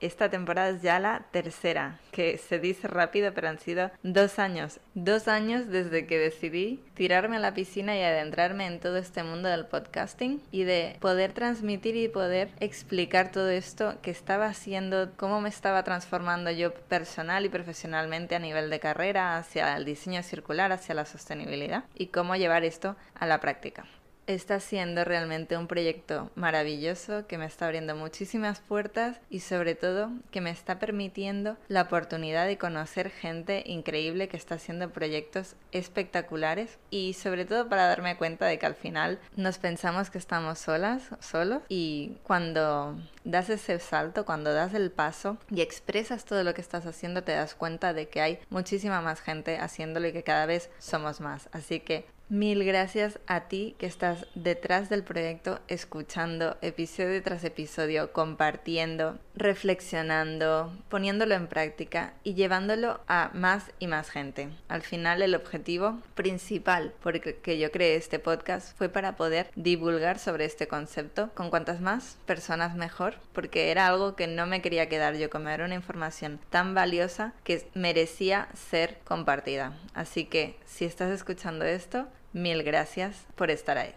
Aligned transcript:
Esta 0.00 0.30
temporada 0.30 0.70
es 0.70 0.80
ya 0.80 0.98
la 0.98 1.26
tercera, 1.30 1.98
que 2.10 2.38
se 2.38 2.58
dice 2.58 2.88
rápido, 2.88 3.34
pero 3.34 3.48
han 3.48 3.58
sido 3.58 3.90
dos 4.02 4.38
años. 4.38 4.80
Dos 4.94 5.28
años 5.28 5.68
desde 5.68 6.06
que 6.06 6.18
decidí 6.18 6.82
tirarme 6.94 7.36
a 7.36 7.40
la 7.40 7.52
piscina 7.52 7.94
y 7.96 8.02
adentrarme 8.02 8.66
en 8.66 8.80
todo 8.80 8.96
este 8.96 9.22
mundo 9.22 9.50
del 9.50 9.66
podcasting 9.66 10.40
y 10.50 10.64
de 10.64 10.96
poder 11.00 11.32
transmitir 11.32 11.96
y 11.96 12.08
poder 12.08 12.48
explicar 12.60 13.30
todo 13.30 13.50
esto 13.50 13.96
que 14.00 14.10
estaba 14.10 14.46
haciendo, 14.46 15.10
cómo 15.16 15.42
me 15.42 15.50
estaba 15.50 15.84
transformando 15.84 16.50
yo 16.50 16.72
personal 16.72 17.44
y 17.44 17.50
profesionalmente 17.50 18.34
a 18.34 18.38
nivel 18.38 18.70
de 18.70 18.80
carrera 18.80 19.36
hacia 19.36 19.76
el 19.76 19.84
diseño 19.84 20.22
circular, 20.22 20.72
hacia 20.72 20.94
la 20.94 21.04
sostenibilidad 21.04 21.84
y 21.94 22.06
cómo 22.06 22.36
llevar 22.36 22.64
esto 22.64 22.96
a 23.14 23.26
la 23.26 23.40
práctica 23.40 23.84
está 24.34 24.60
siendo 24.60 25.04
realmente 25.04 25.56
un 25.56 25.66
proyecto 25.66 26.30
maravilloso 26.34 27.26
que 27.26 27.38
me 27.38 27.46
está 27.46 27.66
abriendo 27.66 27.96
muchísimas 27.96 28.60
puertas 28.60 29.20
y 29.28 29.40
sobre 29.40 29.74
todo 29.74 30.10
que 30.30 30.40
me 30.40 30.50
está 30.50 30.78
permitiendo 30.78 31.56
la 31.68 31.82
oportunidad 31.82 32.46
de 32.46 32.58
conocer 32.58 33.10
gente 33.10 33.62
increíble 33.66 34.28
que 34.28 34.36
está 34.36 34.56
haciendo 34.56 34.90
proyectos 34.90 35.56
espectaculares 35.72 36.78
y 36.90 37.14
sobre 37.14 37.44
todo 37.44 37.68
para 37.68 37.86
darme 37.86 38.16
cuenta 38.16 38.46
de 38.46 38.58
que 38.58 38.66
al 38.66 38.74
final 38.74 39.18
nos 39.36 39.58
pensamos 39.58 40.10
que 40.10 40.18
estamos 40.18 40.58
solas, 40.58 41.10
solos 41.20 41.62
y 41.68 42.16
cuando 42.22 42.96
das 43.24 43.50
ese 43.50 43.78
salto, 43.78 44.24
cuando 44.24 44.52
das 44.52 44.74
el 44.74 44.90
paso 44.90 45.38
y 45.50 45.60
expresas 45.60 46.24
todo 46.24 46.42
lo 46.44 46.54
que 46.54 46.60
estás 46.60 46.86
haciendo 46.86 47.22
te 47.22 47.32
das 47.32 47.54
cuenta 47.54 47.92
de 47.92 48.08
que 48.08 48.20
hay 48.20 48.38
muchísima 48.48 49.00
más 49.00 49.20
gente 49.20 49.58
haciéndolo 49.58 50.08
y 50.08 50.12
que 50.12 50.22
cada 50.22 50.46
vez 50.46 50.70
somos 50.78 51.20
más. 51.20 51.48
Así 51.52 51.80
que 51.80 52.06
Mil 52.30 52.62
gracias 52.62 53.18
a 53.26 53.48
ti 53.48 53.74
que 53.76 53.86
estás 53.86 54.24
detrás 54.36 54.88
del 54.88 55.02
proyecto, 55.02 55.58
escuchando 55.66 56.56
episodio 56.62 57.20
tras 57.24 57.42
episodio, 57.42 58.12
compartiendo, 58.12 59.18
reflexionando, 59.34 60.72
poniéndolo 60.88 61.34
en 61.34 61.48
práctica 61.48 62.14
y 62.22 62.34
llevándolo 62.34 63.00
a 63.08 63.32
más 63.34 63.72
y 63.80 63.88
más 63.88 64.10
gente. 64.10 64.48
Al 64.68 64.82
final 64.82 65.22
el 65.22 65.34
objetivo 65.34 65.98
principal 66.14 66.94
por 67.02 67.20
que 67.20 67.58
yo 67.58 67.72
creé 67.72 67.96
este 67.96 68.20
podcast 68.20 68.78
fue 68.78 68.88
para 68.88 69.16
poder 69.16 69.50
divulgar 69.56 70.20
sobre 70.20 70.44
este 70.44 70.68
concepto 70.68 71.30
con 71.34 71.50
cuantas 71.50 71.80
más 71.80 72.16
personas 72.26 72.76
mejor, 72.76 73.16
porque 73.32 73.72
era 73.72 73.88
algo 73.88 74.14
que 74.14 74.28
no 74.28 74.46
me 74.46 74.62
quería 74.62 74.88
quedar 74.88 75.16
yo, 75.16 75.30
como 75.30 75.48
era 75.48 75.64
una 75.64 75.74
información 75.74 76.38
tan 76.48 76.76
valiosa 76.76 77.32
que 77.42 77.68
merecía 77.74 78.46
ser 78.54 78.98
compartida. 79.02 79.76
Así 79.94 80.26
que 80.26 80.60
si 80.64 80.84
estás 80.84 81.10
escuchando 81.10 81.64
esto, 81.64 82.06
Mil 82.32 82.62
gracias 82.62 83.26
por 83.34 83.50
estar 83.50 83.76
ahí. 83.78 83.94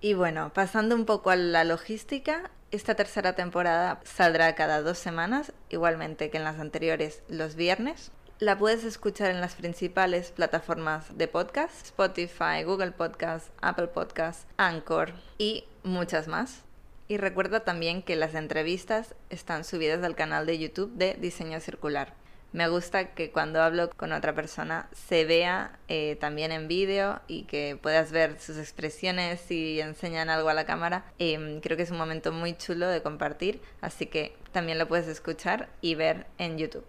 Y 0.00 0.14
bueno, 0.14 0.52
pasando 0.52 0.94
un 0.94 1.04
poco 1.04 1.30
a 1.30 1.36
la 1.36 1.64
logística, 1.64 2.50
esta 2.70 2.94
tercera 2.94 3.34
temporada 3.34 4.00
saldrá 4.04 4.54
cada 4.54 4.82
dos 4.82 4.98
semanas, 4.98 5.52
igualmente 5.70 6.30
que 6.30 6.38
en 6.38 6.44
las 6.44 6.58
anteriores 6.58 7.22
los 7.28 7.54
viernes. 7.54 8.10
La 8.38 8.58
puedes 8.58 8.84
escuchar 8.84 9.30
en 9.30 9.40
las 9.40 9.54
principales 9.54 10.32
plataformas 10.32 11.16
de 11.16 11.28
podcast, 11.28 11.86
Spotify, 11.86 12.64
Google 12.64 12.90
Podcast, 12.90 13.48
Apple 13.62 13.86
Podcast, 13.86 14.46
Anchor 14.58 15.12
y 15.38 15.64
muchas 15.84 16.28
más. 16.28 16.62
Y 17.08 17.16
recuerda 17.16 17.60
también 17.60 18.02
que 18.02 18.16
las 18.16 18.34
entrevistas 18.34 19.14
están 19.30 19.64
subidas 19.64 20.02
al 20.02 20.16
canal 20.16 20.44
de 20.44 20.58
YouTube 20.58 20.92
de 20.92 21.14
Diseño 21.14 21.60
Circular. 21.60 22.14
Me 22.56 22.68
gusta 22.68 23.12
que 23.12 23.30
cuando 23.30 23.60
hablo 23.60 23.90
con 23.90 24.12
otra 24.12 24.34
persona 24.34 24.88
se 24.94 25.26
vea 25.26 25.78
eh, 25.88 26.16
también 26.18 26.52
en 26.52 26.68
vídeo 26.68 27.20
y 27.28 27.42
que 27.42 27.78
puedas 27.78 28.12
ver 28.12 28.40
sus 28.40 28.56
expresiones 28.56 29.42
si 29.42 29.78
enseñan 29.78 30.30
algo 30.30 30.48
a 30.48 30.54
la 30.54 30.64
cámara. 30.64 31.04
Em, 31.18 31.60
creo 31.60 31.76
que 31.76 31.82
es 31.82 31.90
un 31.90 31.98
momento 31.98 32.32
muy 32.32 32.56
chulo 32.56 32.88
de 32.88 33.02
compartir, 33.02 33.60
así 33.82 34.06
que 34.06 34.34
también 34.52 34.78
lo 34.78 34.88
puedes 34.88 35.06
escuchar 35.06 35.68
y 35.82 35.96
ver 35.96 36.28
en 36.38 36.56
YouTube. 36.56 36.86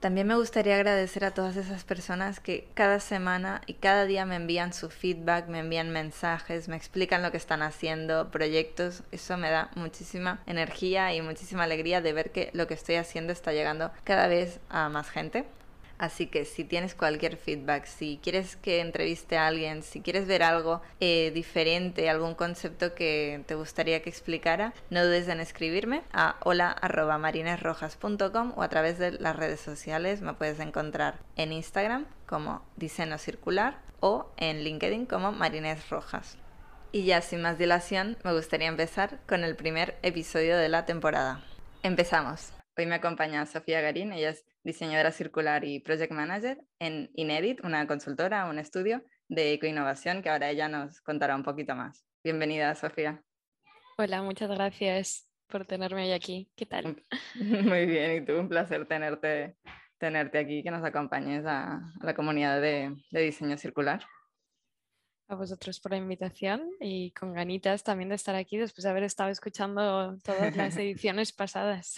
También 0.00 0.28
me 0.28 0.36
gustaría 0.36 0.76
agradecer 0.76 1.24
a 1.24 1.32
todas 1.32 1.56
esas 1.56 1.82
personas 1.82 2.38
que 2.38 2.68
cada 2.74 3.00
semana 3.00 3.62
y 3.66 3.74
cada 3.74 4.04
día 4.04 4.24
me 4.24 4.36
envían 4.36 4.72
su 4.72 4.90
feedback, 4.90 5.48
me 5.48 5.58
envían 5.58 5.90
mensajes, 5.90 6.68
me 6.68 6.76
explican 6.76 7.20
lo 7.20 7.32
que 7.32 7.36
están 7.36 7.62
haciendo, 7.62 8.30
proyectos. 8.30 9.02
Eso 9.10 9.36
me 9.36 9.50
da 9.50 9.70
muchísima 9.74 10.40
energía 10.46 11.12
y 11.14 11.20
muchísima 11.20 11.64
alegría 11.64 12.00
de 12.00 12.12
ver 12.12 12.30
que 12.30 12.50
lo 12.52 12.68
que 12.68 12.74
estoy 12.74 12.94
haciendo 12.94 13.32
está 13.32 13.52
llegando 13.52 13.90
cada 14.04 14.28
vez 14.28 14.60
a 14.68 14.88
más 14.88 15.10
gente. 15.10 15.46
Así 15.98 16.28
que 16.28 16.44
si 16.44 16.62
tienes 16.64 16.94
cualquier 16.94 17.36
feedback, 17.36 17.86
si 17.86 18.20
quieres 18.22 18.54
que 18.56 18.80
entreviste 18.80 19.36
a 19.36 19.48
alguien, 19.48 19.82
si 19.82 20.00
quieres 20.00 20.28
ver 20.28 20.44
algo 20.44 20.80
eh, 21.00 21.32
diferente, 21.34 22.08
algún 22.08 22.36
concepto 22.36 22.94
que 22.94 23.42
te 23.46 23.56
gustaría 23.56 24.00
que 24.00 24.08
explicara, 24.08 24.72
no 24.90 25.04
dudes 25.04 25.26
en 25.26 25.40
escribirme 25.40 26.04
a 26.12 26.36
hola.marinesrojas.com 26.44 28.52
o 28.56 28.62
a 28.62 28.68
través 28.68 28.98
de 28.98 29.10
las 29.12 29.34
redes 29.34 29.60
sociales. 29.60 30.20
Me 30.20 30.34
puedes 30.34 30.60
encontrar 30.60 31.18
en 31.36 31.52
Instagram 31.52 32.06
como 32.26 32.62
Diseño 32.76 33.18
Circular 33.18 33.80
o 33.98 34.30
en 34.36 34.62
LinkedIn 34.62 35.06
como 35.06 35.32
Marines 35.32 35.90
Rojas. 35.90 36.38
Y 36.92 37.04
ya 37.04 37.20
sin 37.20 37.42
más 37.42 37.58
dilación, 37.58 38.16
me 38.22 38.32
gustaría 38.32 38.68
empezar 38.68 39.18
con 39.26 39.42
el 39.42 39.56
primer 39.56 39.98
episodio 40.02 40.56
de 40.56 40.68
la 40.68 40.86
temporada. 40.86 41.42
Empezamos. 41.82 42.52
Hoy 42.78 42.86
me 42.86 42.94
acompaña 42.94 43.44
Sofía 43.44 43.80
Garín, 43.80 44.12
ella 44.12 44.32
diseñadora 44.62 45.12
circular 45.12 45.64
y 45.64 45.80
project 45.80 46.12
manager 46.12 46.58
en 46.78 47.10
Inedit, 47.14 47.64
una 47.64 47.86
consultora, 47.86 48.46
un 48.46 48.58
estudio 48.58 49.02
de 49.28 49.52
ecoinnovación 49.52 50.22
que 50.22 50.30
ahora 50.30 50.50
ella 50.50 50.68
nos 50.68 51.00
contará 51.00 51.36
un 51.36 51.42
poquito 51.42 51.74
más. 51.74 52.04
Bienvenida, 52.22 52.74
Sofía. 52.74 53.22
Hola, 53.96 54.22
muchas 54.22 54.50
gracias 54.50 55.28
por 55.46 55.66
tenerme 55.66 56.04
hoy 56.04 56.12
aquí. 56.12 56.50
¿Qué 56.56 56.66
tal? 56.66 57.04
Muy 57.34 57.86
bien, 57.86 58.22
y 58.22 58.24
tú, 58.24 58.38
un 58.38 58.48
placer 58.48 58.86
tenerte, 58.86 59.56
tenerte 59.98 60.38
aquí, 60.38 60.62
que 60.62 60.70
nos 60.70 60.84
acompañes 60.84 61.44
a, 61.46 61.80
la 62.02 62.14
comunidad 62.14 62.60
de 62.60 62.96
diseño 63.10 63.56
circular 63.56 64.04
a 65.28 65.34
vosotros 65.34 65.78
por 65.78 65.92
la 65.92 65.98
invitación 65.98 66.70
y 66.80 67.10
con 67.12 67.34
ganitas 67.34 67.84
también 67.84 68.08
de 68.08 68.14
estar 68.14 68.34
aquí 68.34 68.56
después 68.56 68.84
de 68.84 68.90
haber 68.90 69.02
estado 69.02 69.28
escuchando 69.30 70.16
todas 70.24 70.56
las 70.56 70.76
ediciones 70.78 71.32
pasadas. 71.32 71.96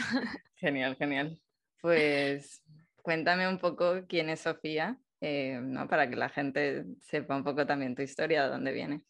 Genial, 0.56 0.96
genial. 0.96 1.40
Pues 1.80 2.62
cuéntame 3.02 3.48
un 3.48 3.58
poco 3.58 4.06
quién 4.08 4.28
es 4.28 4.40
Sofía, 4.40 4.98
eh, 5.20 5.58
¿no? 5.62 5.88
para 5.88 6.08
que 6.08 6.16
la 6.16 6.28
gente 6.28 6.84
sepa 7.00 7.36
un 7.36 7.44
poco 7.44 7.66
también 7.66 7.94
tu 7.94 8.02
historia, 8.02 8.44
de 8.44 8.50
dónde 8.50 8.72
vienes. 8.72 9.02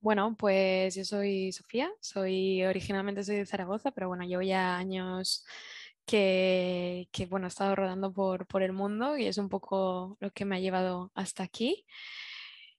Bueno, 0.00 0.36
pues 0.38 0.94
yo 0.94 1.04
soy 1.04 1.50
Sofía, 1.52 1.90
soy 2.00 2.62
originalmente 2.64 3.24
soy 3.24 3.36
de 3.36 3.46
Zaragoza, 3.46 3.90
pero 3.90 4.08
bueno, 4.08 4.24
llevo 4.24 4.42
ya 4.42 4.76
años 4.76 5.46
que, 6.04 7.08
que 7.10 7.26
bueno, 7.26 7.46
he 7.46 7.48
estado 7.48 7.74
rodando 7.74 8.12
por, 8.12 8.46
por 8.46 8.62
el 8.62 8.72
mundo 8.72 9.16
y 9.16 9.26
es 9.26 9.38
un 9.38 9.48
poco 9.48 10.18
lo 10.20 10.30
que 10.30 10.44
me 10.44 10.56
ha 10.56 10.60
llevado 10.60 11.10
hasta 11.14 11.42
aquí. 11.42 11.86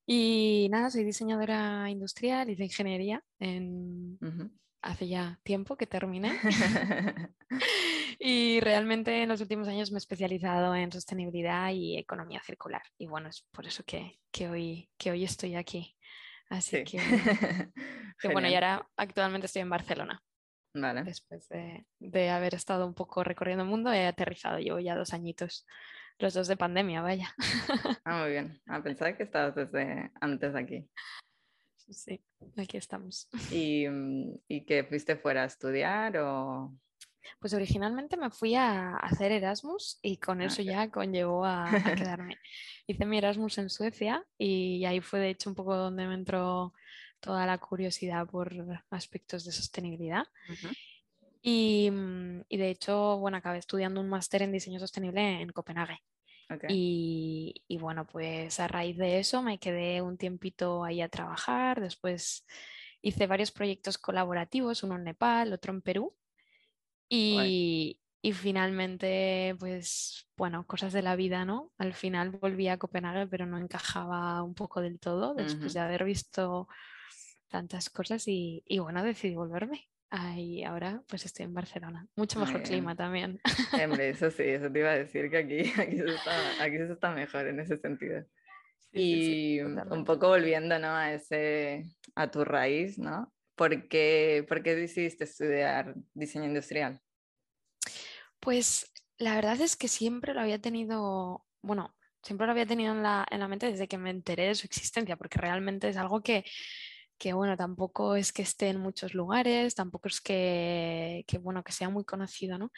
Y 0.05 0.67
nada, 0.69 0.91
soy 0.91 1.03
diseñadora 1.03 1.89
industrial 1.89 2.49
y 2.49 2.55
de 2.55 2.65
ingeniería. 2.65 3.23
En... 3.39 4.19
Hace 4.81 5.07
ya 5.07 5.39
tiempo 5.43 5.77
que 5.77 5.87
terminé. 5.87 6.31
y 8.27 8.59
realmente 8.59 9.21
en 9.21 9.29
los 9.29 9.39
últimos 9.39 9.67
años 9.67 9.91
me 9.91 9.97
he 9.97 9.99
especializado 9.99 10.73
en 10.73 10.91
sostenibilidad 10.91 11.69
y 11.71 11.95
economía 11.95 12.41
circular. 12.43 12.81
Y 12.97 13.05
bueno, 13.05 13.29
es 13.29 13.45
por 13.51 13.67
eso 13.67 13.83
que, 13.83 14.19
que 14.31 14.49
hoy, 14.49 14.89
que 14.97 15.11
hoy 15.11 15.23
estoy 15.23 15.53
aquí. 15.53 15.95
Así 16.49 16.83
que, 16.83 16.97
que 18.19 18.27
bueno, 18.29 18.47
y 18.47 18.55
ahora 18.55 18.89
actualmente 18.97 19.45
estoy 19.45 19.61
en 19.61 19.69
Barcelona. 19.69 20.23
Vale. 20.73 21.03
Después 21.03 21.47
de, 21.49 21.85
de, 21.99 22.29
haber 22.31 22.55
estado 22.55 22.87
un 22.87 22.95
poco 22.95 23.23
recorriendo 23.23 23.63
el 23.63 23.69
mundo, 23.69 23.93
he 23.93 24.07
aterrizado, 24.07 24.57
llevo 24.57 24.79
ya 24.79 24.95
dos 24.95 25.13
añitos 25.13 25.67
los 26.17 26.33
dos 26.33 26.47
de 26.47 26.57
pandemia, 26.57 27.03
vaya. 27.03 27.33
Ah, 28.05 28.21
muy 28.21 28.31
bien. 28.31 28.59
A 28.65 28.77
ah, 28.77 28.83
pensar 28.83 29.15
que 29.15 29.23
estabas 29.23 29.53
desde 29.53 30.11
antes 30.19 30.55
aquí. 30.55 30.87
Sí, 31.89 32.23
aquí 32.57 32.77
estamos. 32.77 33.27
¿Y, 33.51 33.87
mm, 33.87 34.39
¿Y 34.47 34.65
que 34.65 34.83
fuiste 34.83 35.15
fuera 35.15 35.43
a 35.43 35.45
estudiar 35.45 36.17
o...? 36.17 36.75
Pues 37.39 37.53
originalmente 37.53 38.17
me 38.17 38.29
fui 38.29 38.55
a 38.55 38.95
hacer 38.97 39.31
Erasmus 39.31 39.99
y 40.01 40.17
con 40.17 40.41
ah, 40.41 40.45
eso 40.45 40.61
ya 40.61 40.89
conllevó 40.89 41.45
a, 41.45 41.65
quedarme. 42.17 42.37
Hice 42.87 43.05
mi 43.05 43.17
Erasmus 43.17 43.57
en 43.57 43.69
Suecia 43.69 44.25
y 44.37 44.85
ahí 44.85 45.01
fue 45.01 45.19
de 45.19 45.29
hecho 45.29 45.49
un 45.49 45.55
poco 45.55 45.75
donde 45.75 46.07
me 46.07 46.13
entró 46.13 46.73
toda 47.19 47.45
la 47.45 47.57
curiosidad 47.57 48.27
por 48.27 48.53
aspectos 48.89 49.45
de 49.45 49.51
sostenibilidad. 49.51 50.25
Y, 51.41 51.89
mm, 51.91 52.41
y, 52.49 52.57
de 52.57 52.69
hecho, 52.69 53.17
bueno, 53.17 53.37
acabé 53.37 53.59
estudiando 53.59 54.01
un 54.01 54.09
máster 54.09 54.41
en 54.41 54.51
diseño 54.51 54.79
sostenible 54.79 55.41
en 55.41 55.49
Copenhague. 55.49 55.99
Y, 56.69 57.63
y 57.67 57.77
bueno, 57.77 58.05
pues 58.05 58.59
a 58.59 58.67
raíz 58.67 58.97
de 58.97 59.19
eso 59.19 59.41
me 59.41 59.57
quedé 59.57 60.01
un 60.01 60.17
tiempito 60.17 60.83
ahí 60.83 61.01
a 61.01 61.09
trabajar. 61.09 61.81
Después 61.81 62.45
hice 63.01 63.27
varios 63.27 63.51
proyectos 63.51 63.97
colaborativos, 63.97 64.83
uno 64.83 64.95
en 64.95 65.03
Nepal, 65.03 65.53
otro 65.53 65.73
en 65.73 65.81
Perú. 65.81 66.15
Y, 67.09 68.01
y 68.21 68.33
finalmente, 68.33 69.55
pues 69.59 70.27
bueno, 70.37 70.65
cosas 70.67 70.93
de 70.93 71.01
la 71.01 71.15
vida, 71.15 71.45
¿no? 71.45 71.73
Al 71.77 71.93
final 71.93 72.31
volví 72.31 72.67
a 72.67 72.77
Copenhague, 72.77 73.27
pero 73.27 73.45
no 73.45 73.57
encajaba 73.57 74.43
un 74.43 74.55
poco 74.55 74.81
del 74.81 74.99
todo 74.99 75.35
después 75.35 75.73
Ujú. 75.73 75.73
de 75.73 75.79
haber 75.81 76.03
visto 76.03 76.67
tantas 77.49 77.89
cosas 77.89 78.27
y, 78.27 78.63
y 78.67 78.79
bueno, 78.79 79.03
decidí 79.03 79.35
volverme. 79.35 79.89
Y 80.37 80.63
ahora 80.63 81.03
pues 81.07 81.25
estoy 81.25 81.45
en 81.45 81.53
Barcelona. 81.53 82.07
Mucho 82.15 82.39
mejor 82.39 82.61
bien. 82.61 82.63
clima 82.63 82.95
también. 82.95 83.41
Hombre, 83.83 84.09
eso 84.09 84.31
sí, 84.31 84.43
eso 84.43 84.71
te 84.71 84.79
iba 84.79 84.91
a 84.91 84.97
decir 84.97 85.29
que 85.29 85.37
aquí, 85.37 85.59
aquí, 85.81 85.97
se 85.97 86.15
está, 86.15 86.63
aquí 86.63 86.77
se 86.77 86.93
está 86.93 87.11
mejor 87.13 87.47
en 87.47 87.59
ese 87.59 87.77
sentido. 87.77 88.25
Sí, 88.79 89.01
sí, 89.01 89.21
sí, 89.21 89.35
Y 89.41 89.59
un 89.61 90.05
poco 90.05 90.29
volviendo, 90.29 90.79
¿no? 90.79 90.87
a, 90.89 91.13
ese, 91.13 91.85
a 92.15 92.31
tu 92.31 92.45
raíz, 92.45 92.97
¿no? 92.97 93.34
¿Por 93.55 93.87
qué, 93.87 94.45
por 94.47 94.61
qué 94.61 94.75
decidiste 94.75 95.23
estudiar 95.23 95.95
diseño 96.13 96.45
industrial? 96.45 97.01
Pues 98.39 98.91
la 99.17 99.35
verdad 99.35 99.59
es 99.61 99.75
que 99.75 99.87
siempre 99.87 100.33
lo 100.33 100.41
había 100.41 100.59
tenido, 100.59 101.45
bueno, 101.61 101.95
siempre 102.21 102.47
lo 102.47 102.51
había 102.51 102.65
tenido 102.65 102.93
en 102.93 103.01
la, 103.01 103.25
en 103.29 103.39
la 103.39 103.47
mente 103.47 103.71
desde 103.71 103.87
que 103.87 103.97
me 103.97 104.09
enteré 104.09 104.47
de 104.47 104.55
su 104.55 104.65
existencia, 104.65 105.15
porque 105.15 105.39
realmente 105.39 105.87
es 105.87 105.97
algo 105.97 106.21
que, 106.21 106.43
que, 107.17 107.33
bueno, 107.33 107.55
tampoco 107.55 108.15
es 108.15 108.33
que 108.33 108.41
esté 108.41 108.69
en 108.69 108.79
muchos 108.79 109.13
lugares, 109.13 109.73
tampoco 109.75 110.09
es 110.09 110.19
que, 110.19 111.23
que, 111.27 111.37
bueno, 111.37 111.63
que 111.63 111.71
sea 111.71 111.89
muy 111.89 112.03
conocido, 112.03 112.57
¿no? 112.57 112.71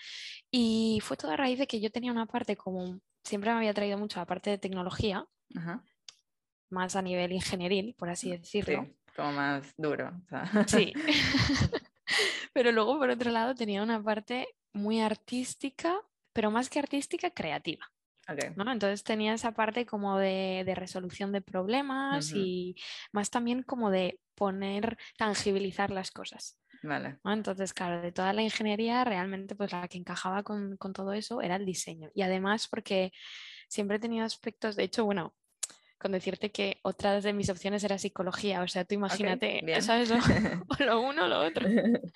Y 0.51 0.99
fue 1.01 1.17
toda 1.17 1.33
a 1.33 1.37
raíz 1.37 1.59
de 1.59 1.67
que 1.67 1.79
yo 1.79 1.91
tenía 1.91 2.11
una 2.11 2.27
parte 2.27 2.55
como, 2.55 2.99
siempre 3.23 3.51
me 3.51 3.57
había 3.57 3.73
traído 3.73 3.97
mucho 3.97 4.19
la 4.19 4.27
parte 4.27 4.51
de 4.51 4.57
tecnología, 4.57 5.25
Ajá. 5.55 5.83
más 6.69 6.95
a 6.95 7.01
nivel 7.01 7.31
ingenieril, 7.31 7.95
por 7.97 8.09
así 8.09 8.31
decirlo. 8.31 8.83
Sí, 8.83 8.96
como 9.17 9.33
más 9.33 9.73
duro. 9.77 10.13
o 10.25 10.29
sea. 10.29 10.65
Sí. 10.67 10.93
pero 12.53 12.71
luego, 12.71 12.97
por 12.97 13.09
otro 13.09 13.31
lado, 13.31 13.55
tenía 13.55 13.83
una 13.83 14.01
parte 14.01 14.47
muy 14.73 15.01
artística, 15.01 15.99
pero 16.31 16.51
más 16.51 16.69
que 16.69 16.79
artística, 16.79 17.31
creativa. 17.31 17.85
Ok. 18.29 18.55
¿no? 18.55 18.71
Entonces 18.71 19.03
tenía 19.03 19.33
esa 19.33 19.53
parte 19.53 19.85
como 19.85 20.17
de, 20.17 20.63
de 20.65 20.75
resolución 20.75 21.31
de 21.31 21.41
problemas 21.41 22.31
y 22.33 22.75
más 23.11 23.29
también 23.29 23.63
como 23.63 23.89
de 23.89 24.19
poner, 24.35 24.97
tangibilizar 25.17 25.91
las 25.91 26.11
cosas. 26.11 26.59
Vale. 26.83 27.19
¿no? 27.23 27.33
Entonces, 27.33 27.73
claro, 27.73 28.01
de 28.01 28.11
toda 28.11 28.33
la 28.33 28.43
ingeniería, 28.43 29.03
realmente 29.03 29.55
pues 29.55 29.71
la 29.71 29.87
que 29.87 29.97
encajaba 29.97 30.43
con, 30.43 30.77
con 30.77 30.93
todo 30.93 31.13
eso 31.13 31.41
era 31.41 31.55
el 31.55 31.65
diseño. 31.65 32.11
Y 32.13 32.21
además 32.21 32.67
porque 32.67 33.11
siempre 33.69 33.97
he 33.97 33.99
tenido 33.99 34.25
aspectos, 34.25 34.75
de 34.75 34.83
hecho, 34.83 35.05
bueno, 35.05 35.33
con 35.99 36.11
decirte 36.11 36.51
que 36.51 36.79
otra 36.83 37.19
de 37.21 37.33
mis 37.33 37.49
opciones 37.49 37.83
era 37.83 37.97
psicología, 37.97 38.61
o 38.61 38.67
sea, 38.67 38.85
tú 38.85 38.95
imagínate, 38.95 39.61
bien. 39.63 39.81
¿sabes? 39.81 40.11
O, 40.11 40.15
o 40.15 40.77
lo 40.85 41.01
uno 41.01 41.25
o 41.25 41.27
lo 41.27 41.39
otro. 41.41 41.67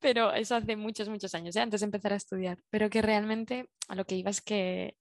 Pero 0.00 0.32
eso 0.34 0.54
hace 0.56 0.76
muchos, 0.76 1.08
muchos 1.08 1.34
años, 1.34 1.56
¿eh? 1.56 1.60
antes 1.60 1.80
de 1.80 1.86
empezar 1.86 2.12
a 2.12 2.16
estudiar. 2.16 2.58
Pero 2.70 2.90
que 2.90 3.00
realmente 3.02 3.70
a 3.88 3.94
lo 3.94 4.04
que 4.04 4.14
iba 4.14 4.30
es 4.30 4.40
que, 4.42 4.96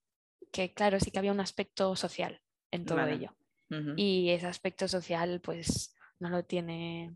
que 0.51 0.73
claro, 0.73 0.99
sí 0.99 1.11
que 1.11 1.19
había 1.19 1.31
un 1.33 1.41
aspecto 1.41 1.95
social 1.95 2.41
en 2.71 2.85
todo 2.85 2.97
Vale. 2.99 3.13
ello. 3.15 3.35
Ujú. 3.69 3.93
Y 3.97 4.29
ese 4.29 4.47
aspecto 4.47 4.87
social, 4.87 5.41
pues, 5.41 5.93
no 6.19 6.29
lo 6.29 6.43
tiene 6.45 7.15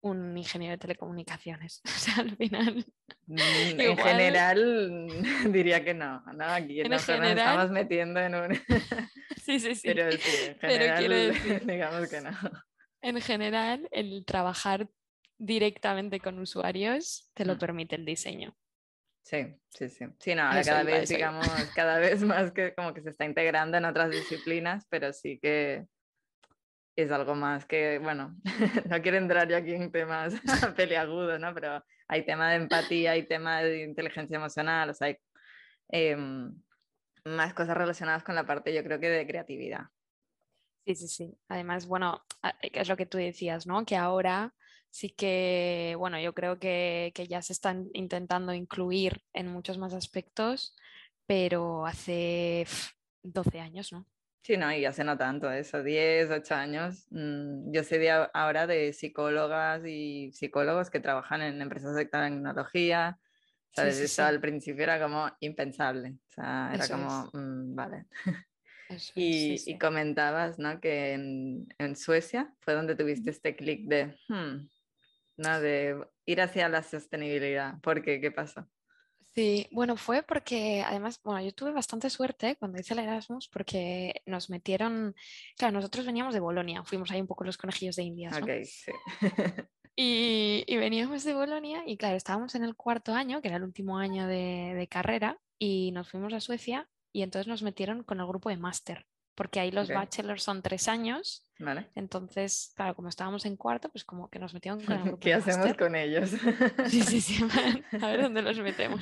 un 0.00 0.36
ingeniero 0.36 0.72
de 0.72 0.78
telecomunicaciones. 0.78 1.80
O 1.84 1.88
sea, 1.88 2.14
al 2.18 2.36
final. 2.36 2.84
Mm, 3.26 3.38
En 3.38 3.80
Igual- 3.80 3.98
general 4.08 5.08
diría 5.52 5.84
que 5.84 5.94
no, 5.94 6.22
¿no? 6.34 6.44
Aquí 6.44 6.80
En 6.80 6.90
nos, 6.90 7.06
nos 7.08 7.16
general- 7.18 7.38
estamos 7.38 7.70
metiendo 7.70 8.20
en 8.20 8.34
un... 8.34 8.60
Sí, 9.46 9.60
sí, 9.60 9.74
sí. 9.76 9.88
Pero 9.94 10.10
sí, 10.10 10.18
en 10.28 10.58
general 10.58 10.98
quiero 10.98 11.14
decir- 11.60 11.66
digamos 11.66 12.08
que 12.08 12.20
no. 12.20 12.30
En 13.00 13.20
general, 13.20 13.88
el 13.92 14.24
trabajar 14.26 14.88
directamente 15.38 16.18
con 16.18 16.38
usuarios 16.40 17.30
te 17.34 17.44
lo 17.44 17.54
Mm. 17.54 17.58
permite 17.58 17.94
el 17.94 18.04
diseño. 18.04 18.56
Sí, 19.22 19.56
sí, 19.70 19.88
sí. 19.88 20.06
Sí, 20.18 20.34
no, 20.34 20.42
ahora 20.42 20.60
Eso 20.60 20.70
cada 20.70 20.82
vez, 20.82 21.08
digamos, 21.08 21.46
cada 21.76 21.98
vez 22.00 22.22
más 22.24 22.50
que 22.50 22.74
como 22.74 22.92
que 22.92 23.02
se 23.02 23.10
está 23.10 23.24
integrando 23.24 23.76
en 23.78 23.84
otras 23.84 24.10
disciplinas, 24.10 24.84
pero 24.90 25.12
sí 25.12 25.38
que 25.40 25.86
es 26.96 27.10
algo 27.12 27.34
más 27.36 27.66
que, 27.66 27.98
bueno, 27.98 28.34
no 28.90 29.02
quiero 29.02 29.18
entrar 29.18 29.48
yo 29.48 29.56
aquí 29.56 29.74
en 29.74 29.92
temas 29.92 30.34
peliagudos, 30.76 31.38
¿no? 31.38 31.54
Pero 31.54 31.84
hay 32.08 32.24
tema 32.24 32.50
de 32.50 32.56
empatía, 32.56 33.12
hay 33.12 33.26
tema 33.26 33.62
de 33.62 33.82
inteligencia 33.84 34.36
emocional, 34.36 34.90
o 34.90 34.94
sea, 34.94 35.08
hay 35.08 35.16
em, 35.88 36.52
más 37.26 37.54
cosas 37.54 37.76
relacionadas 37.76 38.24
con 38.24 38.34
la 38.34 38.46
parte, 38.46 38.74
yo 38.74 38.82
creo 38.84 39.00
que 39.00 39.08
de 39.10 39.26
creatividad. 39.26 39.86
Sí, 40.86 40.94
sí, 40.94 41.08
sí. 41.08 41.38
Además, 41.48 41.86
bueno, 41.86 42.24
que 42.62 42.80
es 42.80 42.88
lo 42.88 42.96
que 42.96 43.06
tú 43.06 43.18
decías, 43.18 43.66
¿no? 43.66 43.84
Que 43.84 43.96
ahora 43.96 44.54
sí 44.90 45.10
que, 45.10 45.96
bueno, 45.98 46.20
yo 46.20 46.32
creo 46.32 46.58
que, 46.60 47.10
que 47.14 47.26
ya 47.26 47.42
se 47.42 47.52
están 47.52 47.88
intentando 47.92 48.54
incluir 48.54 49.22
en 49.32 49.48
muchos 49.48 49.78
más 49.78 49.94
aspectos, 49.94 50.76
pero 51.26 51.86
hace 51.86 52.62
pf, 52.66 52.92
12 53.24 53.60
años, 53.60 53.92
¿no? 53.92 54.06
Sí, 54.42 54.56
no, 54.56 54.72
y 54.72 54.84
hace 54.84 55.02
no 55.02 55.18
tanto, 55.18 55.50
eso, 55.50 55.82
10, 55.82 56.30
8 56.30 56.54
años. 56.54 57.06
mm, 57.10 57.72
Yo 57.72 57.82
sé 57.82 57.98
de 57.98 58.10
ahora 58.12 58.66
de 58.68 58.92
psicólogas 58.92 59.82
y 59.84 60.30
psicólogos 60.32 60.88
que 60.88 61.00
trabajan 61.00 61.42
en 61.42 61.60
empresas 61.60 61.96
de 61.96 62.04
tecnología. 62.06 63.18
¿Sabes? 63.76 63.96
sí, 63.96 64.04
Eso 64.04 64.22
sí. 64.22 64.22
al 64.22 64.40
principio 64.40 64.82
era 64.84 65.00
como 65.00 65.30
impensable. 65.40 66.12
O 66.12 66.30
sea, 66.30 66.70
era 66.74 66.84
Eso 66.84 66.94
como, 66.94 67.30
mm, 67.32 67.74
vale. 67.74 68.06
Eso 68.88 69.12
es, 69.14 69.14
Y, 69.16 69.32
sí, 69.32 69.54
y 69.54 69.58
sí. 69.58 69.78
comentabas, 69.78 70.58
¿no? 70.58 70.80
Que 70.80 71.12
en, 71.14 71.66
en 71.78 71.96
Suecia 71.96 72.54
fue 72.60 72.74
donde 72.74 72.94
tuviste 72.96 73.30
este 73.30 73.56
clic 73.56 73.88
de, 73.88 74.16
hmm, 74.28 74.68
¿no? 75.38 75.60
De 75.60 76.06
ir 76.26 76.40
hacia 76.40 76.68
la 76.68 76.82
sostenibilidad. 76.82 77.80
¿Por 77.80 78.02
qué? 78.02 78.20
¿Qué 78.20 78.30
pasó? 78.30 78.68
Sí, 79.34 79.68
bueno, 79.70 79.96
fue 79.98 80.22
porque 80.22 80.82
además, 80.82 81.20
bueno, 81.22 81.42
yo 81.44 81.52
tuve 81.52 81.72
bastante 81.72 82.08
suerte 82.08 82.56
cuando 82.56 82.80
hice 82.80 82.94
el 82.94 83.00
Erasmus 83.00 83.48
porque 83.48 84.22
nos 84.24 84.48
metieron, 84.48 85.14
claro, 85.58 85.74
nosotros 85.74 86.06
veníamos 86.06 86.32
de 86.32 86.40
Bolonia, 86.40 86.82
fuimos 86.84 87.10
ahí 87.10 87.20
un 87.20 87.26
poco 87.26 87.44
los 87.44 87.58
conejillos 87.58 87.96
de 87.96 88.04
Indias, 88.04 88.40
¿no? 88.40 88.46
Ok, 88.46 88.50
sí. 88.64 88.92
Y, 89.98 90.64
y 90.66 90.76
veníamos 90.76 91.24
de 91.24 91.32
Bolonia 91.34 91.82
y 91.86 91.96
claro, 91.96 92.16
estábamos 92.16 92.54
en 92.54 92.64
el 92.64 92.76
cuarto 92.76 93.14
año, 93.14 93.40
que 93.40 93.48
era 93.48 93.56
el 93.56 93.62
último 93.64 93.96
año 93.98 94.26
de, 94.26 94.74
de 94.76 94.88
carrera, 94.88 95.38
y 95.58 95.90
nos 95.92 96.10
fuimos 96.10 96.34
a 96.34 96.40
Suecia 96.40 96.88
y 97.12 97.22
entonces 97.22 97.46
nos 97.48 97.62
metieron 97.62 98.02
con 98.02 98.20
el 98.20 98.26
grupo 98.26 98.50
de 98.50 98.58
máster, 98.58 99.06
porque 99.34 99.58
ahí 99.58 99.70
los 99.70 99.88
Ok. 99.88 99.94
bachelors 99.94 100.42
son 100.42 100.60
tres 100.60 100.86
años, 100.88 101.44
¿Vale? 101.58 101.86
entonces, 101.94 102.72
claro, 102.76 102.94
como 102.94 103.08
estábamos 103.08 103.46
en 103.46 103.56
cuarto, 103.56 103.88
pues 103.88 104.04
como 104.04 104.28
que 104.28 104.38
nos 104.38 104.52
metieron 104.52 104.84
con 104.84 104.96
el 104.96 105.02
grupo 105.04 105.20
¿Qué 105.22 105.30
de 105.30 105.34
hacemos 105.36 105.74
con 105.78 105.94
ellos? 105.96 106.30
Sí, 106.90 107.00
sí, 107.02 107.20
sí, 107.22 107.42
a 108.02 108.06
ver 108.08 108.20
dónde 108.22 108.42
los 108.42 108.58
metemos. 108.58 109.00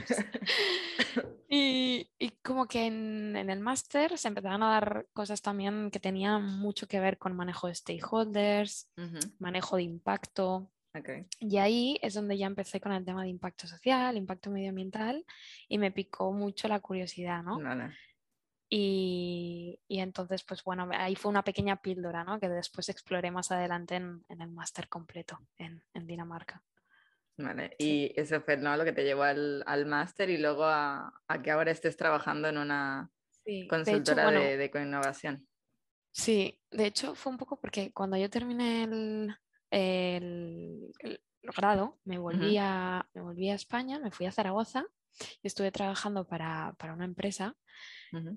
Y, 1.48 2.10
y 2.18 2.30
como 2.42 2.66
que 2.66 2.86
en, 2.86 3.36
en 3.36 3.50
el 3.50 3.60
máster 3.60 4.16
se 4.18 4.28
empezaron 4.28 4.62
a 4.62 4.70
dar 4.70 5.06
cosas 5.12 5.42
también 5.42 5.90
que 5.90 6.00
tenían 6.00 6.44
mucho 6.58 6.88
que 6.88 7.00
ver 7.00 7.18
con 7.18 7.36
manejo 7.36 7.68
de 7.68 7.74
stakeholders, 7.74 8.88
manejo 9.38 9.76
de 9.76 9.82
impacto. 9.82 10.70
Ok. 10.94 11.26
Y 11.40 11.56
ahí 11.58 11.98
es 12.02 12.14
donde 12.14 12.38
ya 12.38 12.46
empecé 12.46 12.80
con 12.80 12.92
el 12.92 13.04
tema 13.04 13.22
de 13.22 13.28
impacto 13.28 13.66
social, 13.66 14.16
impacto 14.16 14.50
medioambiental 14.50 15.24
y 15.68 15.78
me 15.78 15.92
picó 15.92 16.32
mucho 16.32 16.68
la 16.68 16.80
curiosidad, 16.80 17.42
¿no? 17.42 17.58
Vale. 17.60 17.94
Y, 18.68 19.78
y 19.86 20.00
entonces, 20.00 20.42
pues 20.42 20.64
bueno, 20.64 20.88
ahí 20.92 21.14
fue 21.14 21.30
una 21.30 21.44
pequeña 21.44 21.80
píldora, 21.80 22.24
¿no? 22.24 22.40
Que 22.40 22.48
después 22.48 22.88
exploré 22.88 23.30
más 23.30 23.52
adelante 23.52 23.96
en, 23.96 24.24
en 24.28 24.40
el 24.40 24.50
máster 24.50 24.88
completo 24.88 25.38
en, 25.58 25.82
en 25.92 26.06
Dinamarca. 26.06 26.62
Vale, 27.36 27.74
y 27.78 28.12
eso 28.18 28.40
fue 28.40 28.56
¿no? 28.56 28.76
lo 28.76 28.84
que 28.84 28.92
te 28.92 29.04
llevó 29.04 29.24
al, 29.24 29.64
al 29.66 29.86
máster 29.86 30.30
y 30.30 30.38
luego 30.38 30.64
a, 30.64 31.12
a 31.26 31.42
que 31.42 31.50
ahora 31.50 31.72
estés 31.72 31.96
trabajando 31.96 32.48
en 32.48 32.58
una 32.58 33.10
Sí, 33.44 33.52
de 33.52 33.58
hecho, 33.60 33.68
consultora 33.68 34.24
bueno, 34.24 34.40
de, 34.40 34.56
de 34.56 34.70
coinnovación. 34.70 35.46
Sí, 36.12 36.60
de 36.70 36.86
hecho 36.86 37.14
fue 37.14 37.32
un 37.32 37.38
poco 37.38 37.60
porque 37.60 37.92
cuando 37.92 38.16
yo 38.16 38.30
terminé 38.30 38.84
el, 38.84 39.36
el- 39.76 40.92
el 41.00 41.20
grado, 41.42 41.98
me 42.04 42.18
volví, 42.18 42.56
a, 42.58 43.08
me 43.14 43.22
volví 43.22 43.50
a 43.50 43.54
España, 43.54 43.98
me 43.98 44.10
fui 44.10 44.26
a 44.26 44.32
Zaragoza 44.32 44.84
y 45.42 45.46
estuve 45.46 45.70
trabajando 45.72 46.26
para, 46.26 46.74
para 46.78 46.92
una 46.94 47.04
empresa 47.04 47.54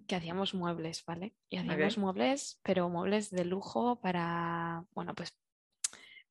que 0.08 0.16
hacíamos 0.16 0.54
muebles, 0.54 1.04
¿vale? 1.06 1.36
Y 1.50 1.58
hacíamos 1.58 1.98
muebles, 1.98 2.60
pero 2.64 2.90
muebles 2.90 3.30
de 3.30 3.46
lujo 3.46 4.00
para, 4.00 4.84
bueno, 4.94 5.14
pues 5.16 5.38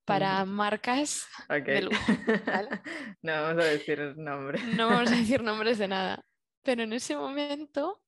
para 0.05 0.45
marcas 0.45 1.27
Ok. 1.49 1.67
de 1.67 1.83
lujo, 1.83 2.13
¿vale? 2.47 2.69
no 3.23 3.33
vamos 3.43 3.65
a 3.65 3.67
decir 3.69 4.17
nombre. 4.17 4.59
No 4.77 4.89
vamos 4.89 5.11
a 5.13 5.17
decir 5.17 5.43
nombres 5.43 5.79
de 5.79 5.89
nada. 5.89 6.25
Pero 6.63 6.83
en 6.83 6.93
ese 6.93 7.17
momento 7.17 8.03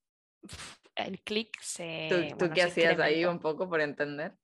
el 0.94 1.20
clic 1.22 1.56
se... 1.60 2.34
¿Tú, 2.38 2.48
qué 2.50 2.62
se 2.62 2.62
hacías 2.62 2.98
ahí 3.00 3.24
un 3.24 3.38
poco 3.38 3.68
por 3.68 3.80
entender? 3.80 4.36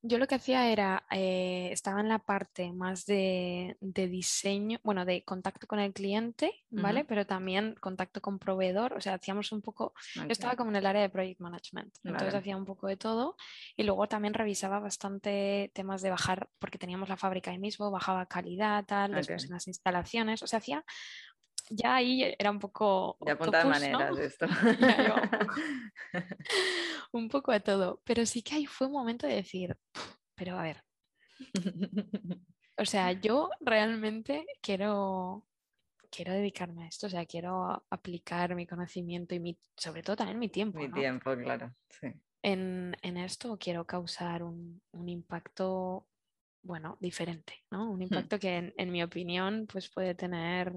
Yo 0.00 0.18
lo 0.18 0.28
que 0.28 0.36
hacía 0.36 0.70
era, 0.70 1.04
eh, 1.10 1.70
estaba 1.72 2.00
en 2.00 2.08
la 2.08 2.20
parte 2.20 2.72
más 2.72 3.04
de, 3.04 3.76
de 3.80 4.06
diseño, 4.06 4.78
bueno, 4.84 5.04
de 5.04 5.24
contacto 5.24 5.66
con 5.66 5.80
el 5.80 5.92
cliente, 5.92 6.52
¿vale? 6.70 7.04
Pero 7.04 7.26
también 7.26 7.74
contacto 7.80 8.20
con 8.20 8.38
proveedor, 8.38 8.92
o 8.92 9.00
sea, 9.00 9.14
hacíamos 9.14 9.50
un 9.50 9.60
poco, 9.60 9.94
yo 10.14 10.28
estaba 10.28 10.54
como 10.54 10.70
en 10.70 10.76
el 10.76 10.86
área 10.86 11.02
de 11.02 11.10
project 11.10 11.40
management, 11.40 11.92
entonces 12.04 12.34
hacía 12.34 12.56
un 12.56 12.64
poco 12.64 12.86
de 12.86 12.96
todo 12.96 13.34
y 13.76 13.82
luego 13.82 14.06
también 14.06 14.34
revisaba 14.34 14.78
bastante 14.78 15.72
temas 15.74 16.00
de 16.00 16.10
bajar, 16.10 16.48
porque 16.60 16.78
teníamos 16.78 17.08
la 17.08 17.16
fábrica 17.16 17.50
ahí 17.50 17.58
mismo, 17.58 17.90
bajaba 17.90 18.26
calidad, 18.26 18.84
tal, 18.84 19.14
después 19.14 19.42
Ok. 19.42 19.48
en 19.48 19.54
las 19.54 19.66
instalaciones, 19.66 20.44
o 20.44 20.46
sea, 20.46 20.60
hacía, 20.60 20.84
ya 21.70 21.96
ahí 21.96 22.34
era 22.38 22.50
un 22.50 22.58
poco 22.58 23.16
Ya 23.24 23.36
¿no? 23.36 23.68
maneras 23.68 24.18
esto. 24.18 24.46
Ya 24.80 25.14
un 25.22 25.28
poco, 25.30 25.52
un 27.12 27.28
poco 27.28 27.52
a 27.52 27.60
todo, 27.60 28.00
pero 28.04 28.24
sí 28.26 28.42
que 28.42 28.56
ahí 28.56 28.66
fue 28.66 28.86
un 28.86 28.92
momento 28.94 29.26
de 29.26 29.34
decir, 29.34 29.76
pero 30.34 30.58
a 30.58 30.62
ver. 30.62 30.82
O 32.80 32.84
sea, 32.84 33.10
yo 33.10 33.50
realmente 33.60 34.46
quiero, 34.62 35.44
quiero 36.12 36.32
dedicarme 36.32 36.84
a 36.84 36.86
esto, 36.86 37.08
o 37.08 37.10
sea, 37.10 37.26
quiero 37.26 37.84
aplicar 37.90 38.54
mi 38.54 38.68
conocimiento 38.68 39.34
y 39.34 39.40
mi, 39.40 39.58
sobre 39.76 40.04
todo 40.04 40.14
también 40.14 40.38
mi 40.38 40.48
tiempo, 40.48 40.78
Mi 40.78 40.86
¿no? 40.86 40.94
tiempo, 40.94 41.36
claro, 41.36 41.74
sí. 41.88 42.06
En, 42.40 42.96
en 43.02 43.16
esto 43.16 43.58
quiero 43.58 43.84
causar 43.84 44.44
un, 44.44 44.80
un 44.92 45.08
impacto, 45.08 46.06
bueno, 46.62 46.96
diferente, 47.00 47.64
¿no? 47.72 47.90
Un 47.90 48.00
impacto 48.00 48.38
que 48.38 48.56
en, 48.56 48.74
en 48.76 48.92
mi 48.92 49.02
opinión 49.02 49.66
pues 49.66 49.90
puede 49.90 50.14
tener 50.14 50.72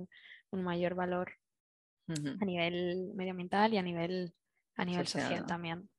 un 0.52 0.64
mayor 0.64 0.96
valor 0.96 1.34
Ujú. 2.08 2.42
a 2.42 2.46
nivel 2.46 3.12
medioambiental 3.16 3.74
y 3.74 3.78
a 3.78 3.84
nivel, 3.84 4.36
a 4.76 4.86
nivel 4.86 5.08
Social, 5.08 5.08
social 5.08 5.46
también. 5.46 5.90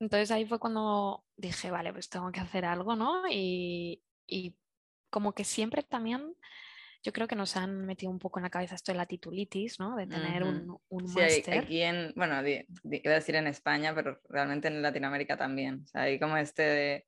Entonces 0.00 0.30
ahí 0.30 0.46
fue 0.46 0.58
cuando 0.60 1.26
dije, 1.36 1.70
vale, 1.70 1.92
pues 1.92 2.10
tengo 2.10 2.32
que 2.32 2.40
hacer 2.40 2.64
algo, 2.64 2.96
¿no? 2.96 3.24
Y, 3.30 4.04
y 4.26 4.56
como 5.10 5.34
que 5.34 5.44
siempre 5.44 5.82
también, 5.82 6.36
yo 7.02 7.12
creo 7.12 7.28
que 7.28 7.36
nos 7.36 7.56
han 7.56 7.86
metido 7.86 8.12
un 8.12 8.20
poco 8.20 8.40
en 8.40 8.44
la 8.44 8.50
cabeza 8.50 8.76
esto 8.76 8.92
de 8.92 8.98
la 8.98 9.06
titulitis, 9.06 9.80
¿no? 9.80 9.96
De 9.96 10.06
tener 10.08 10.44
Ujú. 10.44 10.44
un, 10.44 10.78
un 10.88 11.06
Sí, 11.06 11.14
máster. 11.14 11.66
aquí 11.66 11.82
en, 11.82 12.12
bueno, 12.16 12.36
iba 12.46 13.12
a 13.12 13.14
decir 13.14 13.34
en 13.36 13.46
España, 13.46 13.94
pero 13.94 14.20
realmente 14.28 14.68
en 14.68 14.80
Latinoamérica 14.82 15.36
también. 15.36 15.82
O 15.84 15.86
sea, 15.86 16.02
hay 16.02 16.18
como 16.18 16.36
este 16.36 16.62
de, 16.62 17.06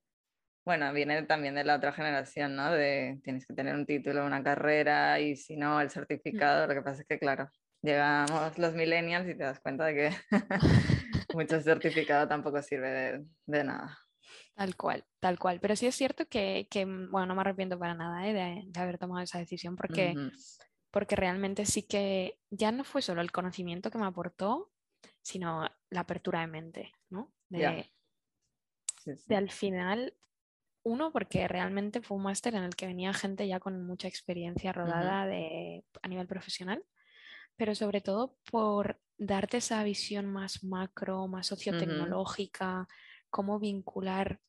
bueno, 0.67 0.93
viene 0.93 1.23
también 1.23 1.55
de 1.55 1.63
la 1.63 1.77
otra 1.77 1.93
generación, 1.93 2.57
¿no? 2.57 2.73
De 2.73 3.21
tienes 3.23 3.47
que 3.47 3.55
tener 3.55 3.77
un 3.77 3.87
título, 3.87 4.27
una 4.27 4.43
carrera 4.43 5.21
y 5.21 5.37
si 5.37 5.57
no, 5.57 5.81
el 5.81 5.91
certificado. 5.91 6.67
Lo 6.67 6.75
que 6.75 6.83
pasa 6.83 7.03
es 7.03 7.07
que, 7.07 7.21
claro, 7.21 7.49
llegamos 7.83 8.59
los 8.59 8.75
millennials 8.75 9.29
y 9.29 9.37
te 9.37 9.45
das 9.45 9.61
cuenta 9.61 9.85
de 9.85 9.95
que 9.95 10.11
mucho 11.35 11.61
certificado 11.61 12.27
tampoco 12.27 12.61
sirve 12.63 12.91
de, 12.91 13.25
de 13.47 13.63
nada. 13.63 13.97
Tal 14.57 14.75
cual, 14.75 15.05
tal 15.21 15.39
cual. 15.39 15.61
Pero 15.61 15.77
sí 15.77 15.87
es 15.87 15.95
cierto 15.95 16.27
que, 16.27 16.67
que, 16.69 16.85
mm, 16.85 17.13
bueno, 17.13 17.27
no 17.27 17.37
me 17.37 17.43
arrepiento 17.43 17.79
para 17.79 17.95
nada 17.95 18.27
¿eh? 18.27 18.33
de, 18.33 18.63
de 18.67 18.81
haber 18.81 18.99
tomado 18.99 19.23
esa 19.23 19.39
decisión 19.39 19.77
porque, 19.77 20.17
porque 20.91 21.15
realmente 21.15 21.65
sí 21.65 21.85
que 21.85 22.41
ya 22.51 22.73
no 22.73 22.83
fue 22.83 23.03
solo 23.03 23.21
el 23.21 23.31
conocimiento 23.31 23.93
que 23.93 23.99
me 23.99 24.07
aportó, 24.07 24.73
sino 25.23 25.65
la 25.91 26.01
apertura 26.01 26.41
de 26.41 26.49
mente, 26.49 26.93
¿no? 27.09 27.33
De, 27.49 27.59
Ya. 27.61 27.85
Sí, 29.05 29.17
sí. 29.17 29.25
de 29.29 29.37
al 29.37 29.51
final, 29.53 30.15
uno, 30.87 31.13
porque 31.13 31.49
realmente 31.49 32.03
fue 32.03 32.17
un 32.17 32.25
máster 32.25 32.55
en 32.55 32.65
el 32.65 32.77
que 32.77 32.87
venía 32.87 33.13
gente 33.15 33.49
ya 33.49 33.61
con 33.61 33.87
mucha 33.87 34.09
experiencia 34.09 34.73
rodada 34.73 35.27
de, 35.27 35.85
a 36.03 36.09
nivel 36.09 36.27
profesional, 36.29 36.85
pero 37.57 37.75
sobre 37.75 38.01
todo 38.01 38.39
por 38.51 39.01
darte 39.19 39.59
esa 39.59 39.83
visión 39.85 40.27
más 40.27 40.65
macro, 40.65 41.29
más 41.29 41.49
sociotecnológica, 41.49 42.89
cómo 43.31 43.61
vincular 43.61 44.41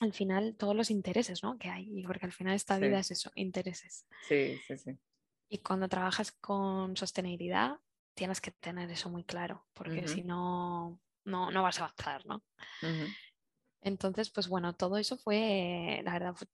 al 0.00 0.12
final 0.12 0.56
todos 0.58 0.76
los 0.76 0.90
intereses 0.90 1.42
¿no? 1.42 1.58
que 1.58 1.70
hay, 1.70 2.02
porque 2.04 2.26
al 2.26 2.32
final 2.32 2.54
esta 2.54 2.78
vida 2.78 2.98
es 3.00 3.10
eso, 3.10 3.30
intereses. 3.36 4.06
Sí, 4.20 4.58
sí, 4.66 4.76
sí. 4.78 4.98
Y 5.48 5.58
cuando 5.58 5.88
trabajas 5.88 6.32
con 6.32 6.96
sostenibilidad, 6.96 7.78
tienes 8.14 8.40
que 8.40 8.50
tener 8.50 8.90
eso 8.90 9.10
muy 9.10 9.24
claro, 9.24 9.66
porque 9.72 10.06
si 10.08 10.22
no, 10.22 11.00
no, 11.24 11.50
no 11.50 11.62
vas 11.62 11.80
a 11.80 11.84
avanzar, 11.84 12.26
¿no? 12.26 12.44
Ujú. 12.82 13.16
Entonces, 13.84 14.30
pues 14.30 14.48
bueno, 14.48 14.74
todo 14.74 14.98
eso 14.98 15.18
fue, 15.18 16.02
la 16.04 16.14
verdad, 16.14 16.34
fue, 16.36 16.48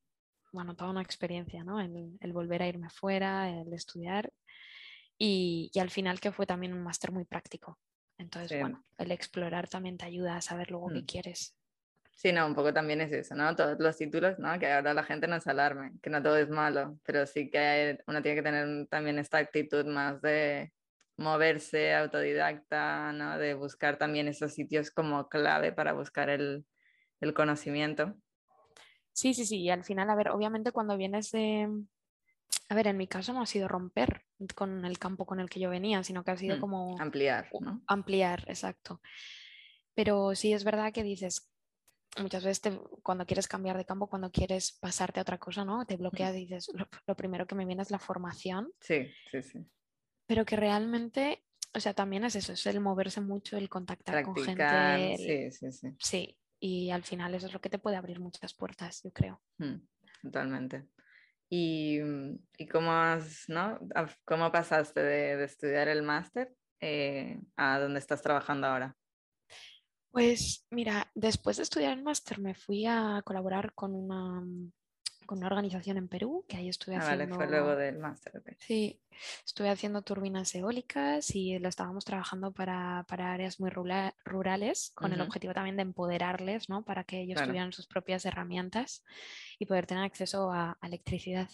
bueno, 0.52 0.76
toda 0.76 0.90
una 0.92 1.02
experiencia, 1.02 1.64
¿no? 1.64 1.80
El, 1.80 2.16
el 2.20 2.32
volver 2.34 2.62
a 2.62 2.68
irme 2.68 2.90
fuera, 2.90 3.50
el 3.50 3.72
estudiar 3.74 4.32
y, 5.18 5.70
y 5.74 5.80
al 5.80 5.90
final 5.90 6.20
que 6.20 6.32
fue 6.32 6.46
también 6.46 6.74
un 6.74 6.82
máster 6.84 7.12
muy 7.12 7.24
práctico. 7.26 7.80
Entonces, 8.18 8.54
Sí. 8.54 8.56
bueno, 8.58 8.86
el 8.98 9.12
explorar 9.12 9.68
también 9.68 9.98
te 9.98 10.06
ayuda 10.06 10.36
a 10.36 10.42
saber 10.42 10.70
luego 10.72 10.92
qué 10.92 11.02
Mm. 11.02 11.06
quieres. 11.06 11.56
Sí, 12.16 12.32
no, 12.32 12.46
un 12.46 12.54
poco 12.54 12.72
también 12.74 13.00
es 13.00 13.12
eso, 13.12 13.34
¿no? 13.34 13.56
Todos 13.56 13.78
los 13.80 13.96
títulos, 13.96 14.38
¿no? 14.38 14.58
Que 14.58 14.70
ahora 14.70 14.92
la 14.92 15.04
gente 15.04 15.26
no 15.26 15.40
se 15.40 15.50
alarme, 15.50 15.92
que 16.02 16.10
no 16.10 16.22
todo 16.22 16.36
es 16.36 16.50
malo, 16.50 17.00
pero 17.04 17.24
sí 17.26 17.48
que 17.50 17.98
uno 18.06 18.20
tiene 18.22 18.36
que 18.36 18.42
tener 18.42 18.86
también 18.88 19.18
esta 19.18 19.38
actitud 19.38 19.86
más 19.86 20.20
de 20.20 20.74
moverse 21.16 21.94
autodidacta, 21.94 23.12
¿no? 23.12 23.38
De 23.38 23.54
buscar 23.54 23.96
también 23.96 24.28
esos 24.28 24.52
sitios 24.54 24.90
como 24.90 25.28
clave 25.30 25.72
para 25.72 25.92
buscar 25.94 26.28
el, 26.28 26.66
el 27.20 27.34
conocimiento. 27.34 28.14
Sí, 29.12 29.34
sí, 29.34 29.44
sí, 29.44 29.60
y 29.62 29.70
al 29.70 29.84
final, 29.84 30.08
a 30.10 30.14
ver, 30.14 30.30
obviamente 30.30 30.72
cuando 30.72 30.96
vienes 30.96 31.30
de... 31.30 31.68
A 32.68 32.74
ver, 32.74 32.86
en 32.86 32.96
mi 32.96 33.06
caso 33.08 33.32
no 33.32 33.42
ha 33.42 33.46
sido 33.46 33.68
romper 33.68 34.22
con 34.54 34.84
el 34.84 34.98
campo 34.98 35.26
con 35.26 35.40
el 35.40 35.50
que 35.50 35.60
yo 35.60 35.70
venía, 35.70 36.02
sino 36.04 36.24
que 36.24 36.30
ha 36.30 36.36
sido 36.36 36.56
Mm, 36.56 36.60
como 36.60 37.00
Ampliar, 37.00 37.48
¿no? 37.58 37.82
ampliar, 37.88 38.44
exacto. 38.48 39.00
Pero 39.94 40.34
sí 40.34 40.52
es 40.52 40.64
verdad 40.64 40.92
que 40.92 41.02
dices, 41.02 41.50
muchas 42.20 42.44
veces 42.44 42.60
te- 42.60 42.80
cuando 43.02 43.26
quieres 43.26 43.48
cambiar 43.48 43.76
de 43.76 43.84
campo, 43.84 44.08
cuando 44.08 44.30
quieres 44.30 44.72
pasarte 44.80 45.20
a 45.20 45.22
otra 45.22 45.38
cosa, 45.38 45.64
¿no? 45.64 45.84
Te 45.84 45.96
bloqueas 45.96 46.34
y 46.36 46.40
dices, 46.46 46.70
lo, 46.74 46.86
lo 47.06 47.16
primero 47.16 47.46
que 47.46 47.54
me 47.56 47.66
viene 47.66 47.82
es 47.82 47.90
la 47.90 47.98
formación, 47.98 48.72
Sí, 48.80 49.12
sí, 49.30 49.42
sí. 49.42 49.66
pero 50.26 50.44
que 50.44 50.56
realmente, 50.56 51.44
o 51.74 51.80
sea, 51.80 51.92
también 51.94 52.24
es 52.24 52.36
eso, 52.36 52.52
es 52.52 52.64
el 52.66 52.80
moverse 52.80 53.20
mucho, 53.20 53.56
el 53.56 53.68
contactar 53.68 54.24
con 54.24 54.36
gente, 54.36 55.14
el- 55.14 55.50
sí, 55.50 55.50
sí, 55.52 55.72
sí. 55.72 55.88
sí, 55.98 56.38
y 56.60 56.90
al 56.90 57.02
final 57.02 57.34
eso 57.34 57.46
es 57.46 57.52
lo 57.52 57.60
que 57.60 57.70
te 57.70 57.78
puede 57.78 57.96
abrir 57.96 58.20
muchas 58.20 58.54
puertas, 58.54 59.02
yo 59.02 59.10
creo. 59.12 59.42
Mm, 59.58 59.76
Totalmente. 60.22 60.88
¿Y, 61.48 61.98
mm, 62.00 62.38
y 62.58 62.66
cómo, 62.68 62.92
has, 62.92 63.48
¿no? 63.48 63.78
Af- 63.94 64.18
cómo 64.24 64.52
pasaste 64.52 65.02
de, 65.02 65.36
de 65.36 65.44
estudiar 65.44 65.88
el 65.88 66.02
máster 66.02 66.54
eh, 66.80 67.40
a 67.56 67.78
donde 67.80 67.98
estás 67.98 68.22
trabajando 68.22 68.66
ahora? 68.68 68.96
Pues 70.12 70.66
mira, 70.70 71.10
después 71.14 71.56
de 71.56 71.62
estudiar 71.62 71.96
el 71.96 72.02
máster 72.04 72.38
me 72.40 72.54
fui 72.54 72.84
a 72.86 73.22
colaborar 73.24 73.74
con 73.74 73.94
una, 73.94 74.40
mm, 74.40 74.72
con 75.30 75.38
una 75.38 75.46
organización 75.46 75.96
en 75.96 76.08
Perú, 76.08 76.44
que 76.48 76.56
ahí 76.56 76.68
estuve 76.68 76.96
Ah, 76.96 77.04
vale, 77.04 77.22
haciendo... 77.24 77.36
fue 77.36 77.46
luego 77.46 77.76
del 77.76 77.98
máster. 77.98 78.36
ok. 78.36 78.48
Sí, 78.58 79.00
estuve 79.46 79.68
haciendo 79.70 80.02
turbinas 80.02 80.52
eólicas 80.56 81.32
y 81.36 81.56
lo 81.60 81.68
estábamos 81.68 82.04
trabajando 82.04 82.50
para, 82.52 83.04
para 83.08 83.32
áreas 83.32 83.60
muy 83.60 83.70
rurales, 83.70 84.90
con 84.92 85.12
el 85.12 85.20
objetivo 85.20 85.54
también 85.54 85.76
de 85.76 85.82
empoderarles, 85.82 86.68
¿no? 86.68 86.84
Para 86.84 87.04
que 87.04 87.20
ellos 87.20 87.34
Claro. 87.36 87.46
tuvieran 87.46 87.72
sus 87.72 87.86
propias 87.86 88.24
herramientas 88.26 89.04
y 89.60 89.66
poder 89.66 89.86
tener 89.86 90.02
acceso 90.02 90.50
a, 90.50 90.76
a 90.80 90.86
electricidad. 90.88 91.48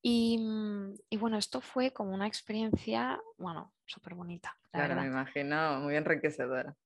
Y, 0.00 0.38
mm, 0.38 0.94
y 1.10 1.16
bueno, 1.16 1.36
esto 1.36 1.60
fue 1.60 1.92
como 1.92 2.14
una 2.14 2.28
experiencia, 2.28 3.20
bueno, 3.38 3.74
súper 3.86 4.14
bonita, 4.14 4.56
la 4.72 4.86
Claro, 4.86 5.00
me 5.00 5.08
imagino 5.08 5.80
muy 5.80 5.96
enriquecedora. 5.96 6.76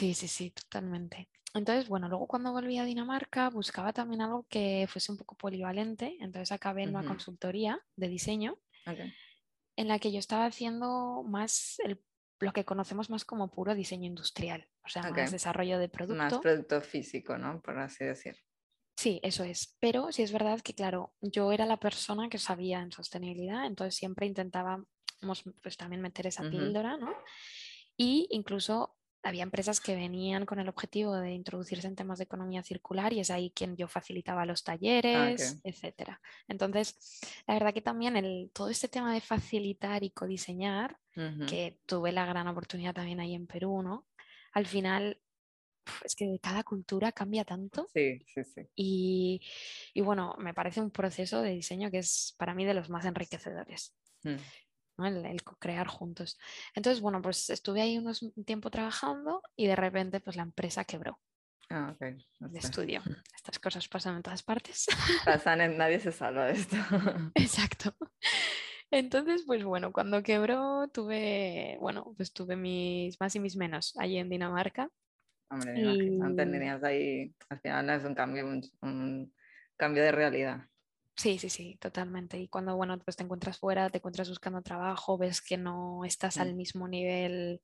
Sí, 0.00 0.14
sí, 0.14 0.28
sí, 0.28 0.50
totalmente. 0.50 1.28
Entonces, 1.52 1.86
bueno, 1.86 2.08
luego 2.08 2.26
cuando 2.26 2.52
volví 2.52 2.78
a 2.78 2.84
Dinamarca 2.84 3.50
buscaba 3.50 3.92
también 3.92 4.22
algo 4.22 4.46
que 4.48 4.86
fuese 4.88 5.12
un 5.12 5.18
poco 5.18 5.36
polivalente, 5.36 6.16
entonces 6.20 6.52
acabé 6.52 6.84
en 6.84 6.88
una 6.96 7.04
consultoría 7.04 7.78
de 7.96 8.08
diseño 8.08 8.58
en 9.76 9.88
la 9.88 9.98
que 9.98 10.10
yo 10.10 10.18
estaba 10.18 10.46
haciendo 10.46 11.22
más 11.22 11.78
el- 11.80 12.02
lo 12.38 12.54
que 12.54 12.64
conocemos 12.64 13.10
más 13.10 13.26
como 13.26 13.50
puro 13.50 13.74
diseño 13.74 14.06
industrial, 14.06 14.66
o 14.86 14.88
sea, 14.88 15.02
más 15.10 15.32
desarrollo 15.32 15.78
de 15.78 15.88
Más 15.88 15.98
producto. 15.98 16.40
producto 16.40 16.80
físico, 16.80 17.36
¿no? 17.36 17.60
Por 17.60 17.78
así 17.78 18.02
decir. 18.06 18.36
Sí, 18.96 19.20
eso 19.22 19.44
es. 19.44 19.76
Pero 19.80 20.12
sí 20.12 20.22
es 20.22 20.32
verdad 20.32 20.62
que, 20.62 20.72
claro, 20.72 21.12
yo 21.20 21.52
era 21.52 21.66
la 21.66 21.78
persona 21.78 22.30
que 22.30 22.38
sabía 22.38 22.80
en 22.80 22.90
sostenibilidad, 22.90 23.66
entonces 23.66 23.96
siempre 23.96 24.26
intentábamos 24.26 24.86
pues 25.62 25.76
también 25.76 26.00
meter 26.00 26.26
esa 26.26 26.42
Ujú. 26.42 26.52
píldora, 26.52 26.96
¿no? 26.96 27.12
Y 27.98 28.26
incluso 28.30 28.96
había 29.22 29.42
empresas 29.42 29.80
que 29.80 29.94
venían 29.94 30.46
con 30.46 30.58
el 30.60 30.68
objetivo 30.68 31.14
de 31.16 31.32
introducirse 31.32 31.86
en 31.86 31.96
temas 31.96 32.18
de 32.18 32.24
economía 32.24 32.62
circular 32.62 33.12
y 33.12 33.20
es 33.20 33.30
ahí 33.30 33.50
quien 33.50 33.76
yo 33.76 33.88
facilitaba 33.88 34.46
los 34.46 34.64
talleres, 34.64 35.60
etcétera. 35.62 36.20
Entonces, 36.48 37.20
la 37.46 37.54
verdad 37.54 37.74
que 37.74 37.82
también 37.82 38.16
el, 38.16 38.50
todo 38.52 38.70
este 38.70 38.88
tema 38.88 39.12
de 39.12 39.20
facilitar 39.20 40.02
y 40.02 40.10
codiseñar, 40.10 40.98
que 41.46 41.78
tuve 41.84 42.12
la 42.12 42.24
gran 42.24 42.48
oportunidad 42.48 42.94
también 42.94 43.20
ahí 43.20 43.34
en 43.34 43.46
Perú, 43.46 43.82
¿no? 43.82 44.06
Al 44.52 44.66
final, 44.66 45.20
es 46.04 46.14
que 46.14 46.38
cada 46.40 46.62
cultura 46.62 47.12
cambia 47.12 47.44
tanto 47.44 47.88
Sí, 47.92 48.20
sí, 48.26 48.44
sí. 48.44 48.62
y, 48.74 49.40
y 49.92 50.00
bueno, 50.00 50.34
me 50.38 50.54
parece 50.54 50.80
un 50.80 50.90
proceso 50.90 51.42
de 51.42 51.50
diseño 51.50 51.90
que 51.90 51.98
es 51.98 52.34
para 52.38 52.54
mí 52.54 52.64
de 52.64 52.74
los 52.74 52.88
más 52.88 53.04
enriquecedores. 53.04 53.94
Mm. 54.22 54.36
¿No? 55.00 55.06
El, 55.06 55.24
el 55.24 55.42
crear 55.42 55.86
juntos. 55.88 56.38
Entonces, 56.74 57.00
bueno, 57.00 57.22
pues 57.22 57.48
estuve 57.50 57.80
ahí 57.80 57.96
unos 57.98 58.22
un 58.22 58.44
tiempo 58.44 58.70
trabajando 58.70 59.42
y 59.56 59.66
de 59.66 59.76
repente 59.76 60.20
pues 60.20 60.36
la 60.36 60.42
empresa 60.42 60.84
quebró. 60.84 61.18
Ah, 61.70 61.92
ok. 61.94 62.00
de 62.00 62.16
ostras. 62.46 62.64
estudio. 62.64 63.00
Estas 63.34 63.58
cosas 63.58 63.88
pasan 63.88 64.16
en 64.16 64.22
todas 64.22 64.42
partes. 64.42 64.86
Pasan 65.24 65.60
en- 65.62 65.78
nadie 65.78 66.00
se 66.00 66.12
salva 66.12 66.46
de 66.46 66.52
esto. 66.52 66.76
Exacto. 67.34 67.96
Entonces, 68.90 69.44
pues 69.46 69.62
bueno, 69.64 69.92
cuando 69.92 70.22
quebró 70.22 70.88
tuve, 70.92 71.78
bueno, 71.80 72.12
pues 72.16 72.32
tuve 72.32 72.56
mis 72.56 73.20
más 73.20 73.34
y 73.36 73.40
mis 73.40 73.56
menos 73.56 73.94
allí 73.98 74.18
en 74.18 74.28
Dinamarca. 74.28 74.90
Hombre, 75.48 75.72
me 75.72 75.80
imagino, 75.80 76.30
Y- 76.30 76.36
tenías 76.36 76.82
ahí, 76.84 77.34
al 77.48 77.60
final 77.60 77.90
es 77.90 78.04
un 78.04 78.14
cambio, 78.14 78.46
un, 78.46 78.62
un 78.82 79.34
cambio 79.76 80.02
de 80.02 80.12
realidad. 80.12 80.66
Sí, 81.20 81.38
sí, 81.38 81.50
sí, 81.50 81.76
totalmente. 81.78 82.38
Y 82.38 82.48
cuando, 82.48 82.74
bueno, 82.76 82.98
pues 82.98 83.14
te 83.14 83.22
encuentras 83.24 83.58
fuera, 83.58 83.90
te 83.90 83.98
encuentras 83.98 84.30
buscando 84.30 84.62
trabajo, 84.62 85.18
ves 85.18 85.42
que 85.42 85.58
no 85.58 86.02
estás 86.06 86.38
al 86.38 86.54
mismo 86.54 86.88
nivel 86.88 87.60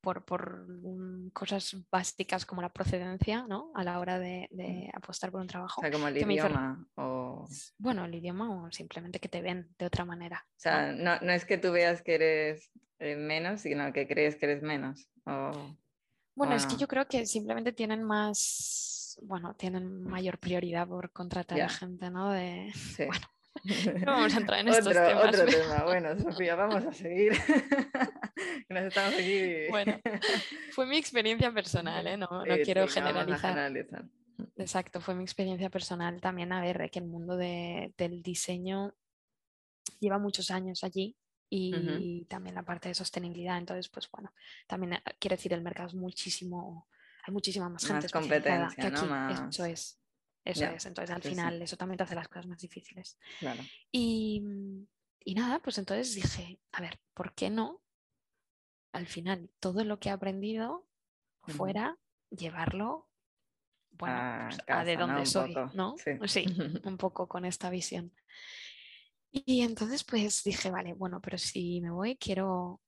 por, 0.00 0.24
por 0.24 0.68
mm, 0.68 1.30
cosas 1.30 1.74
básicas 1.90 2.46
como 2.46 2.62
la 2.62 2.72
procedencia, 2.72 3.46
¿no? 3.48 3.72
A 3.74 3.82
la 3.82 3.98
hora 3.98 4.20
de, 4.20 4.46
de 4.52 4.88
apostar 4.94 5.32
por 5.32 5.40
un 5.40 5.48
O 5.48 5.50
trabajo. 5.50 5.80
sea, 5.80 5.90
como 5.90 6.06
el 6.06 6.14
que 6.14 6.24
me 6.24 6.34
hizo- 6.34 6.46
idioma. 6.46 6.86
O, 6.94 7.02
o 7.02 7.48
Bueno, 7.78 8.04
el 8.04 8.14
idioma 8.14 8.48
o 8.66 8.70
simplemente 8.70 9.18
que 9.18 9.28
te 9.28 9.42
ven 9.42 9.74
de 9.76 9.86
otra 9.86 10.04
manera. 10.04 10.46
¿no? 10.46 10.52
sea, 10.56 10.92
no, 10.92 11.18
no 11.20 11.32
es 11.32 11.44
que 11.44 11.58
tú 11.58 11.72
veas 11.72 12.00
que 12.02 12.14
eres 12.14 12.70
eh, 13.00 13.16
menos, 13.16 13.62
sino 13.62 13.92
que 13.92 14.06
crees 14.06 14.36
que 14.36 14.46
eres 14.46 14.62
menos. 14.62 15.08
O, 15.26 15.50
Bueno, 16.36 16.54
es 16.54 16.64
que 16.66 16.76
yo 16.76 16.86
creo 16.86 17.08
que 17.08 17.26
simplemente 17.26 17.72
tienen 17.72 18.04
más, 18.04 18.97
bueno, 19.22 19.54
tienen 19.54 20.02
mayor 20.04 20.38
prioridad 20.38 20.86
por 20.88 21.10
contratar 21.12 21.58
Ya. 21.58 21.66
a 21.66 21.68
gente, 21.68 22.10
¿no? 22.10 22.30
De... 22.32 22.70
sí. 22.74 23.04
Bueno, 23.06 23.26
no 24.06 24.12
vamos 24.12 24.34
a 24.34 24.38
entrar 24.38 24.60
en 24.60 24.68
estos 24.68 24.86
otro, 24.86 25.06
temas, 25.08 25.24
Otro 25.28 25.44
pero- 25.46 25.58
tema. 25.62 25.84
Bueno, 25.84 26.18
Sofía, 26.20 26.54
vamos 26.54 26.84
a 26.86 26.92
seguir. 26.92 27.32
Nos 28.68 28.82
estamos 28.84 29.14
aquí. 29.14 29.66
Bueno, 29.70 29.98
Fue 30.72 30.86
mi 30.86 30.96
experiencia 30.96 31.52
personal, 31.52 32.06
¿eh? 32.06 32.16
No, 32.16 32.28
no 32.30 32.54
Sí, 32.54 32.62
quiero 32.62 32.86
sí, 32.88 33.00
no 33.00 33.06
vamos 33.06 33.16
a 33.32 33.38
generalizar. 33.38 33.54
generalizar. 33.54 34.04
Exacto, 34.56 35.00
fue 35.00 35.14
mi 35.16 35.24
experiencia 35.24 35.68
personal 35.70 36.20
también. 36.20 36.52
A 36.52 36.60
ver, 36.60 36.88
que 36.90 37.00
el 37.00 37.06
mundo 37.06 37.36
de- 37.36 37.92
del 37.96 38.22
diseño 38.22 38.94
lleva 39.98 40.18
muchos 40.18 40.50
años 40.52 40.84
allí 40.84 41.16
y 41.50 42.24
también 42.26 42.54
la 42.54 42.62
parte 42.62 42.88
de 42.88 42.94
sostenibilidad. 42.94 43.58
Entonces, 43.58 43.88
pues 43.88 44.08
bueno, 44.12 44.32
también 44.68 44.92
eh, 44.92 45.02
quiero 45.18 45.34
decir, 45.34 45.52
el 45.52 45.62
mercado 45.62 45.88
es 45.88 45.94
muchísimo, 45.94 46.86
hay 47.28 47.32
muchísima 47.32 47.68
más 47.68 47.84
gente 47.84 47.94
Más 47.94 48.06
que 48.06 48.18
competencia, 48.18 48.90
¿no? 48.90 49.14
aquí. 49.14 49.34
Eso 49.50 49.64
es, 49.64 50.00
eso 50.44 50.64
es. 50.64 50.86
Entonces, 50.86 51.14
al 51.14 51.22
sí, 51.22 51.28
sí. 51.28 51.34
final, 51.34 51.60
eso 51.62 51.76
también 51.76 51.98
te 51.98 52.04
hace 52.04 52.14
las 52.14 52.28
cosas 52.28 52.46
más 52.46 52.60
difíciles. 52.60 53.18
Claro. 53.38 53.62
Y, 53.92 54.42
y 55.20 55.34
nada, 55.34 55.60
pues 55.60 55.78
entonces 55.78 56.14
dije, 56.14 56.58
a 56.72 56.80
ver, 56.80 56.98
¿por 57.14 57.34
qué 57.34 57.50
no? 57.50 57.82
Al 58.92 59.06
final, 59.06 59.50
todo 59.60 59.84
lo 59.84 59.98
que 60.00 60.08
he 60.08 60.12
aprendido 60.12 60.86
fuera, 61.42 61.98
llevarlo, 62.30 63.08
bueno, 63.90 64.16
A 64.16 64.48
pues, 64.48 64.60
a 64.68 64.84
de 64.84 64.96
dónde 64.96 65.26
soy, 65.26 65.54
poco, 65.54 65.70
¿no? 65.74 65.96
sí. 65.96 66.12
Sí, 66.26 66.46
un 66.84 66.96
poco 66.96 67.28
con 67.28 67.44
esta 67.44 67.68
visión. 67.70 68.12
Y 69.30 69.60
entonces 69.62 70.04
pues 70.04 70.42
dije, 70.44 70.70
vale, 70.70 70.94
bueno, 70.94 71.20
pero 71.20 71.36
si 71.36 71.80
me 71.82 71.90
voy, 71.90 72.16
quiero, 72.16 72.80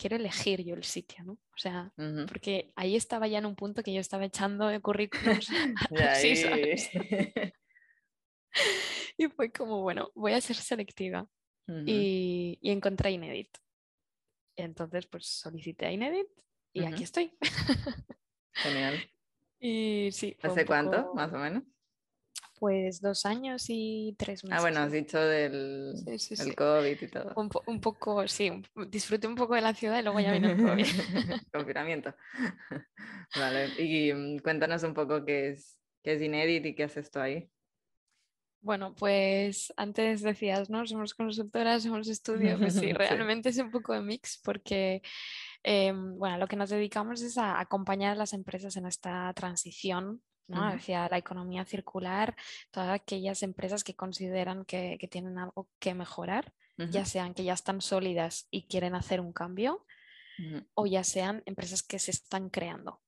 quiero 0.00 0.16
elegir 0.16 0.64
yo 0.64 0.74
el 0.74 0.84
sitio, 0.84 1.22
¿no? 1.24 1.32
O 1.32 1.58
sea, 1.58 1.92
porque 2.26 2.72
ahí 2.74 2.96
estaba 2.96 3.28
ya 3.28 3.38
en 3.38 3.46
un 3.46 3.54
punto 3.54 3.82
que 3.82 3.92
yo 3.92 4.00
estaba 4.00 4.24
echando 4.24 4.66
de 4.66 4.80
currículums 4.80 5.50
así, 6.00 6.36
¿sabes? 6.36 6.90
Y 9.16 9.28
fue 9.28 9.52
como, 9.52 9.82
bueno, 9.82 10.10
voy 10.14 10.32
a 10.32 10.40
ser 10.40 10.56
selectiva. 10.56 11.28
Y, 11.86 12.58
y 12.60 12.70
encontré 12.72 13.12
Inedit. 13.12 13.56
Y 14.56 14.62
entonces 14.62 15.06
pues 15.06 15.26
solicité 15.26 15.86
a 15.86 15.92
Inedit 15.92 16.26
y 16.72 16.84
aquí 16.84 17.04
estoy. 17.04 17.32
Genial. 18.54 18.98
Y 19.60 20.08
sí, 20.10 20.36
¿Hace 20.42 20.66
cuánto, 20.66 21.14
más 21.14 21.32
o 21.32 21.36
menos? 21.36 21.62
Pues 22.60 23.00
dos 23.00 23.24
años 23.24 23.64
y 23.68 24.14
tres 24.18 24.44
meses. 24.44 24.58
Ah, 24.58 24.60
bueno, 24.60 24.80
has 24.80 24.92
dicho 24.92 25.18
del, 25.18 25.94
Sí, 25.96 26.18
sí, 26.18 26.36
del 26.36 26.48
sí. 26.48 26.54
COVID 26.54 27.02
y 27.02 27.08
todo. 27.08 27.32
Un, 27.34 27.48
po- 27.48 27.62
un 27.66 27.80
poco, 27.80 28.28
sí, 28.28 28.50
un- 28.50 28.64
disfruté 28.90 29.26
un 29.26 29.34
poco 29.34 29.54
de 29.54 29.62
la 29.62 29.72
ciudad 29.74 29.98
y 29.98 30.02
luego 30.02 30.20
ya 30.20 30.30
vino 30.32 30.50
el 30.50 30.58
COVID. 30.62 30.84
Confinamiento. 31.52 32.14
Vale, 33.34 33.68
y 33.82 34.12
mm, 34.12 34.38
cuéntanos 34.40 34.82
un 34.82 34.92
poco 34.92 35.24
qué 35.24 35.48
es, 35.48 35.78
qué 36.04 36.12
es 36.14 36.22
Inedit 36.22 36.66
y 36.66 36.74
qué 36.74 36.84
haces 36.84 37.10
tú 37.10 37.18
ahí. 37.18 37.50
Bueno, 38.62 38.94
pues 38.94 39.72
antes 39.78 40.20
decías, 40.20 40.68
¿no? 40.68 40.86
Somos 40.86 41.14
consultoras, 41.14 41.82
somos 41.84 42.08
estudio. 42.08 42.58
Pues 42.58 42.74
sí, 42.74 42.80
Sí. 42.88 42.92
realmente 42.92 43.48
es 43.48 43.56
un 43.58 43.70
poco 43.70 43.94
de 43.94 44.02
mix 44.02 44.38
porque, 44.44 45.00
em, 45.62 46.18
bueno, 46.18 46.36
lo 46.36 46.46
que 46.46 46.56
nos 46.56 46.68
dedicamos 46.68 47.22
es 47.22 47.38
a 47.38 47.58
acompañar 47.58 48.12
a 48.12 48.16
las 48.16 48.34
empresas 48.34 48.76
en 48.76 48.84
esta 48.84 49.32
transición, 49.32 50.22
¿no? 50.50 50.62
Hacia 50.64 51.08
la 51.08 51.18
economía 51.18 51.64
circular, 51.64 52.36
todas 52.70 52.90
aquellas 52.90 53.42
empresas 53.42 53.84
que 53.84 53.94
consideran 53.94 54.64
que, 54.64 54.98
que 54.98 55.08
tienen 55.08 55.38
algo 55.38 55.68
que 55.78 55.94
mejorar, 55.94 56.52
ya 56.90 57.04
sean 57.04 57.34
que 57.34 57.44
ya 57.44 57.52
están 57.52 57.82
sólidas 57.82 58.48
y 58.50 58.66
quieren 58.66 58.94
hacer 58.94 59.20
un 59.20 59.32
cambio, 59.32 59.84
o 60.72 60.86
ya 60.86 61.04
sean 61.04 61.42
empresas 61.44 61.82
que 61.82 61.98
se 61.98 62.10
están 62.10 62.48
creando 62.48 63.02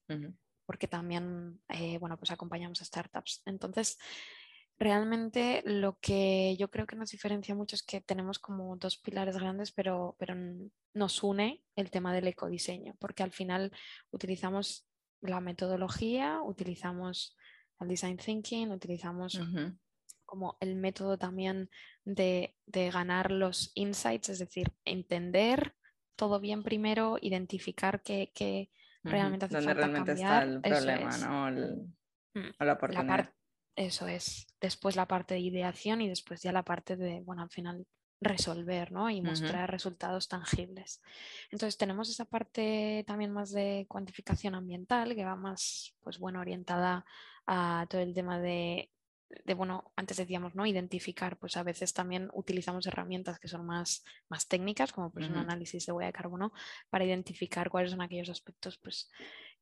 porque 0.67 0.89
también, 0.89 1.61
eh, 1.69 1.99
bueno, 1.99 2.17
pues 2.17 2.31
acompañamos 2.31 2.81
a 2.81 2.85
startups. 2.85 3.43
Entonces, 3.45 3.99
realmente 4.79 5.63
lo 5.67 5.99
que 6.01 6.57
yo 6.59 6.71
creo 6.71 6.87
que 6.87 6.97
nos 6.97 7.11
diferencia 7.11 7.55
mucho 7.55 7.77
es 7.77 7.83
que 7.83 8.01
tenemos 8.01 8.39
como 8.39 8.77
dos 8.77 8.97
pilares 8.97 9.37
grandes, 9.37 9.73
pero, 9.73 10.17
pero 10.19 10.35
nos 10.95 11.23
une 11.23 11.63
el 11.77 11.91
tema 11.91 12.15
del 12.15 12.29
ecodiseño, 12.29 12.97
porque 12.99 13.23
al 13.23 13.33
final 13.33 13.71
utilizamos 14.11 14.87
la 15.23 15.41
metodología, 15.41 16.41
utilizamos 16.43 17.37
el 17.81 17.89
design 17.89 18.17
thinking, 18.19 18.71
utilizamos 18.71 19.41
como 20.25 20.57
el 20.61 20.77
método 20.77 21.19
también 21.19 21.69
de, 22.05 22.57
de 22.67 22.91
ganar 22.91 23.31
los 23.31 23.73
insights, 23.75 24.29
es 24.31 24.39
decir, 24.39 24.73
entender 24.85 25.75
todo 26.17 26.41
bien 26.41 26.63
primero, 26.63 27.19
identificar 27.21 28.03
qué, 28.03 28.31
qué 28.35 28.71
realmente 29.03 29.47
hace 29.47 29.55
Donde 29.57 29.67
falta 29.75 29.81
realmente 29.81 30.07
cambiar. 30.23 30.43
está 30.49 30.55
el 30.55 30.61
problema, 30.63 31.11
es. 31.17 31.27
¿no? 31.27 31.49
El- 31.49 31.95
Mm, 32.35 32.49
o 32.61 32.65
la 32.65 32.73
oportunidad. 32.73 33.35
eso 33.77 34.09
es. 34.09 34.47
Después 34.59 34.97
la 34.97 35.07
parte 35.07 35.35
de 35.35 35.41
ideación 35.41 36.01
y 36.01 36.09
después 36.09 36.41
ya 36.41 36.51
la 36.51 36.63
parte 36.63 36.97
de, 36.97 37.21
bueno, 37.21 37.43
al 37.43 37.51
final 37.51 37.87
resolver, 38.23 38.93
¿no? 38.93 39.11
Y 39.11 39.21
mostrar 39.21 39.71
resultados 39.71 40.29
tangibles. 40.29 41.03
Entonces 41.51 41.77
tenemos 41.77 42.09
esa 42.09 42.25
parte 42.25 43.05
también 43.07 43.33
más 43.33 43.51
de 43.53 43.87
cuantificación 43.89 44.55
ambiental 44.55 45.15
que 45.15 45.25
va 45.25 45.37
más, 45.37 45.95
pues 46.03 46.19
bueno, 46.19 46.41
orientada 46.41 47.05
a 47.47 47.87
todo 47.91 48.01
el 48.01 48.15
tema 48.15 48.41
de, 48.41 48.91
de, 49.45 49.55
bueno, 49.55 49.93
antes 49.97 50.17
decíamos, 50.17 50.55
¿no? 50.55 50.67
Identificar, 50.67 51.37
pues 51.39 51.57
a 51.57 51.63
veces 51.63 51.93
también 51.93 52.31
utilizamos 52.33 52.87
herramientas 52.87 53.39
que 53.39 53.49
son 53.49 53.67
más, 53.67 54.05
más 54.29 54.47
técnicas, 54.47 54.93
como 54.93 55.11
pues 55.11 55.29
un 55.29 55.37
Ujú. 55.37 55.43
análisis 55.43 55.87
de 55.87 55.93
huella 55.93 56.07
de 56.09 56.13
carbono, 56.13 56.53
para 56.91 57.05
identificar 57.05 57.71
cuáles 57.71 57.91
son 57.91 58.03
aquellos 58.03 58.29
aspectos, 58.29 58.79
pues 58.79 59.11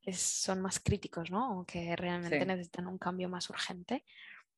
que 0.03 0.13
son 0.13 0.61
más 0.61 0.81
críticos, 0.81 1.31
¿no? 1.31 1.61
O 1.61 1.65
que 1.65 1.95
realmente 1.97 2.39
Sí. 2.41 2.45
necesitan 2.47 2.87
un 2.87 2.99
cambio 2.99 3.29
más 3.29 3.49
urgente. 3.51 4.05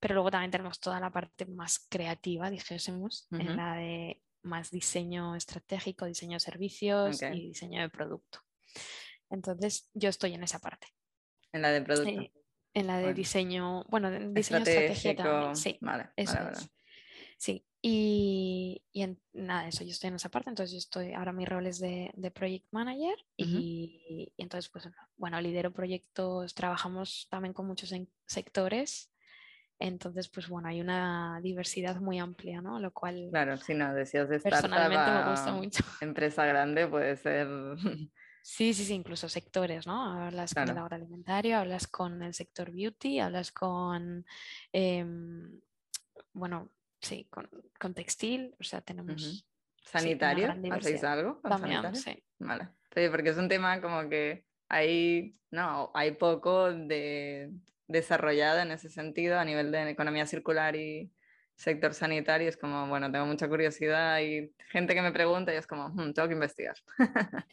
Pero 0.02 0.14
luego 0.14 0.32
también 0.32 0.50
tenemos 0.50 0.80
toda 0.80 0.98
la 0.98 1.10
parte 1.12 1.46
más 1.46 1.86
creativa, 1.88 2.50
dijésemos, 2.50 3.28
en 3.30 3.56
la 3.56 3.76
de 3.76 4.20
más 4.42 4.72
diseño 4.72 5.36
estratégico, 5.36 6.06
diseño 6.06 6.32
de 6.34 6.40
servicios 6.40 7.22
y 7.22 7.46
diseño 7.46 7.80
de 7.80 7.88
producto. 7.88 8.40
Entonces, 9.30 9.88
yo 9.94 10.08
estoy 10.08 10.34
en 10.34 10.42
esa 10.42 10.58
parte. 10.58 10.88
En 11.52 11.62
la 11.62 11.70
de 11.70 11.82
producto. 11.82 12.20
Eh, 12.20 12.32
en 12.74 12.86
la 12.88 12.96
de 12.96 13.04
Bueno. 13.04 13.16
diseño, 13.16 13.84
bueno, 13.84 14.10
diseño 14.10 14.58
Estratégico. 14.64 15.22
también, 15.22 15.54
sí. 15.54 15.78
Vale, 15.80 16.10
Eso 16.16 16.34
vale, 16.34 16.50
es. 16.50 16.58
vale. 16.58 16.70
Sí, 17.38 17.66
y, 17.80 18.84
y 18.90 19.02
en, 19.02 19.22
nada, 19.32 19.68
eso, 19.68 19.84
yo 19.84 19.90
estoy 19.90 20.08
en 20.08 20.16
esa 20.16 20.30
parte, 20.30 20.50
entonces 20.50 20.72
yo 20.72 20.78
estoy, 20.78 21.12
ahora 21.12 21.32
mi 21.32 21.44
rol 21.44 21.66
es 21.68 21.78
de, 21.78 22.10
de 22.14 22.30
Project 22.32 22.66
Manager 22.72 23.14
y, 23.36 24.32
y 24.36 24.42
entonces, 24.42 24.68
pues, 24.68 24.88
bueno, 25.16 25.40
lidero 25.40 25.72
proyectos, 25.72 26.54
trabajamos 26.54 27.28
también 27.30 27.52
con 27.52 27.68
muchos 27.68 27.92
en- 27.92 28.12
sectores, 28.26 29.11
entonces, 29.78 30.28
pues, 30.28 30.48
bueno, 30.48 30.68
hay 30.68 30.80
una 30.80 31.40
diversidad 31.42 31.96
muy 31.96 32.18
amplia, 32.18 32.60
¿no? 32.60 32.78
Lo 32.78 32.92
cual 32.92 33.28
Claro, 33.30 33.56
si 33.56 33.74
no 33.74 33.92
decías 33.94 34.28
de 34.28 34.38
personalmente 34.40 35.10
me 35.10 35.30
gusta 35.30 35.52
mucho. 35.52 35.84
empresa 36.00 36.46
grande 36.46 36.86
puede 36.86 37.16
ser... 37.16 37.48
Sí, 38.44 38.74
sí, 38.74 38.84
sí, 38.84 38.94
incluso 38.94 39.28
sectores, 39.28 39.86
¿no? 39.86 40.20
Hablas 40.20 40.52
con 40.52 40.68
el 40.68 40.76
agroalimentario, 40.76 41.58
hablas 41.58 41.86
con 41.86 42.24
el 42.24 42.34
sector 42.34 42.72
beauty, 42.72 43.20
hablas 43.20 43.52
con, 43.52 44.26
em, 44.72 45.60
bueno, 46.32 46.68
sí, 47.00 47.28
con, 47.30 47.48
con 47.78 47.94
textil, 47.94 48.52
o 48.58 48.64
sea, 48.64 48.80
tenemos 48.80 49.46
¿Sanitario? 49.84 50.46
gran 50.46 50.72
¿Hacéis 50.72 51.04
algo 51.04 51.40
con 51.40 51.52
también, 51.52 51.82
sanitario? 51.82 52.00
sí. 52.00 52.24
Vale. 52.40 52.68
Sí, 52.92 53.08
porque 53.10 53.30
es 53.30 53.36
un 53.36 53.48
tema 53.48 53.80
como 53.80 54.08
que 54.08 54.44
hay, 54.68 55.36
no, 55.50 55.90
hay 55.94 56.12
poco 56.12 56.72
de 56.72 57.52
desarrollado 57.88 58.60
en 58.60 58.72
ese 58.72 58.88
sentido 58.88 59.38
a 59.38 59.44
nivel 59.44 59.72
de 59.72 59.90
economía 59.90 60.26
circular 60.26 60.76
y 60.76 61.12
sector 61.56 61.94
sanitario. 61.94 62.48
Es 62.48 62.56
como, 62.56 62.88
bueno, 62.88 63.10
tengo 63.10 63.26
mucha 63.26 63.48
curiosidad 63.48 64.20
y 64.20 64.52
gente 64.70 64.94
que 64.94 65.02
me 65.02 65.12
pregunta 65.12 65.52
y 65.52 65.56
es 65.56 65.66
como, 65.66 65.88
"Hmm, 65.88 66.12
tengo 66.12 66.28
que 66.28 66.34
investigar. 66.34 66.76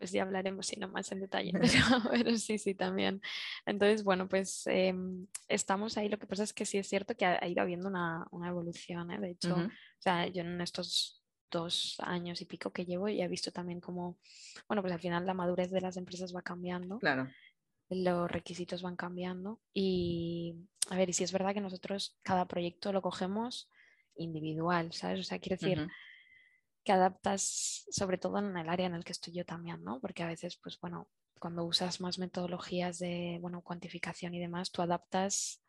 pues 0.00 0.12
ya 0.12 0.22
hablaremos 0.22 0.66
si 0.66 0.76
no 0.80 0.88
más 0.88 1.12
en 1.12 1.20
detalle, 1.20 1.52
pero, 2.10 2.36
sí, 2.38 2.56
sí, 2.58 2.74
también. 2.74 3.20
Entonces, 3.66 4.02
bueno, 4.02 4.28
pues 4.28 4.66
em, 4.66 5.26
estamos 5.46 5.98
ahí. 5.98 6.08
Lo 6.08 6.18
que 6.18 6.26
pasa 6.26 6.42
es 6.42 6.54
que 6.54 6.64
sí 6.64 6.78
es 6.78 6.88
cierto 6.88 7.14
que 7.14 7.26
ha, 7.26 7.46
ido 7.46 7.60
habiendo 7.60 7.86
una, 7.86 8.26
una 8.30 8.48
evolución, 8.48 9.10
¿eh? 9.10 9.20
de 9.20 9.32
hecho, 9.32 9.54
o 9.54 9.68
sea, 9.98 10.26
yo 10.26 10.40
en 10.40 10.58
estos 10.62 11.22
dos 11.50 11.96
años 12.00 12.40
y 12.40 12.46
pico 12.46 12.72
que 12.72 12.86
llevo 12.86 13.08
ya 13.08 13.24
he 13.24 13.28
visto 13.28 13.50
también 13.50 13.80
como, 13.80 14.18
bueno, 14.68 14.80
pues 14.82 14.94
al 14.94 15.00
final 15.00 15.26
la 15.26 15.34
madurez 15.34 15.70
de 15.70 15.82
las 15.82 15.98
empresas 15.98 16.34
va 16.34 16.40
cambiando. 16.40 16.98
Claro. 16.98 17.28
Los 17.90 18.30
requisitos 18.30 18.82
van 18.82 18.96
cambiando 18.96 19.60
y, 19.74 20.54
a 20.88 20.96
ver, 20.96 21.10
y 21.10 21.12
si 21.12 21.24
es 21.24 21.32
verdad 21.32 21.52
que 21.52 21.60
nosotros 21.60 22.16
cada 22.22 22.46
proyecto 22.46 22.92
lo 22.92 23.02
cogemos 23.02 23.68
individual, 24.14 24.92
¿sabes? 24.92 25.20
O 25.20 25.24
sea, 25.24 25.40
quiero 25.40 25.56
decir, 25.60 25.88
que 26.84 26.92
adaptas 26.92 27.84
sobre 27.90 28.16
todo 28.16 28.38
en 28.38 28.56
el 28.56 28.68
área 28.68 28.86
en 28.86 28.94
el 28.94 29.04
que 29.04 29.12
estoy 29.12 29.34
yo 29.34 29.44
también, 29.44 29.82
¿no? 29.82 30.00
Porque 30.00 30.22
a 30.22 30.28
veces, 30.28 30.56
pues 30.56 30.78
bueno, 30.80 31.08
cuando 31.40 31.64
usas 31.64 32.00
más 32.00 32.18
metodologías 32.18 32.98
de, 32.98 33.38
bueno, 33.40 33.62
cuantificación 33.62 34.34
y 34.34 34.40
demás, 34.40 34.70
tú 34.70 34.82
adaptas 34.82 35.62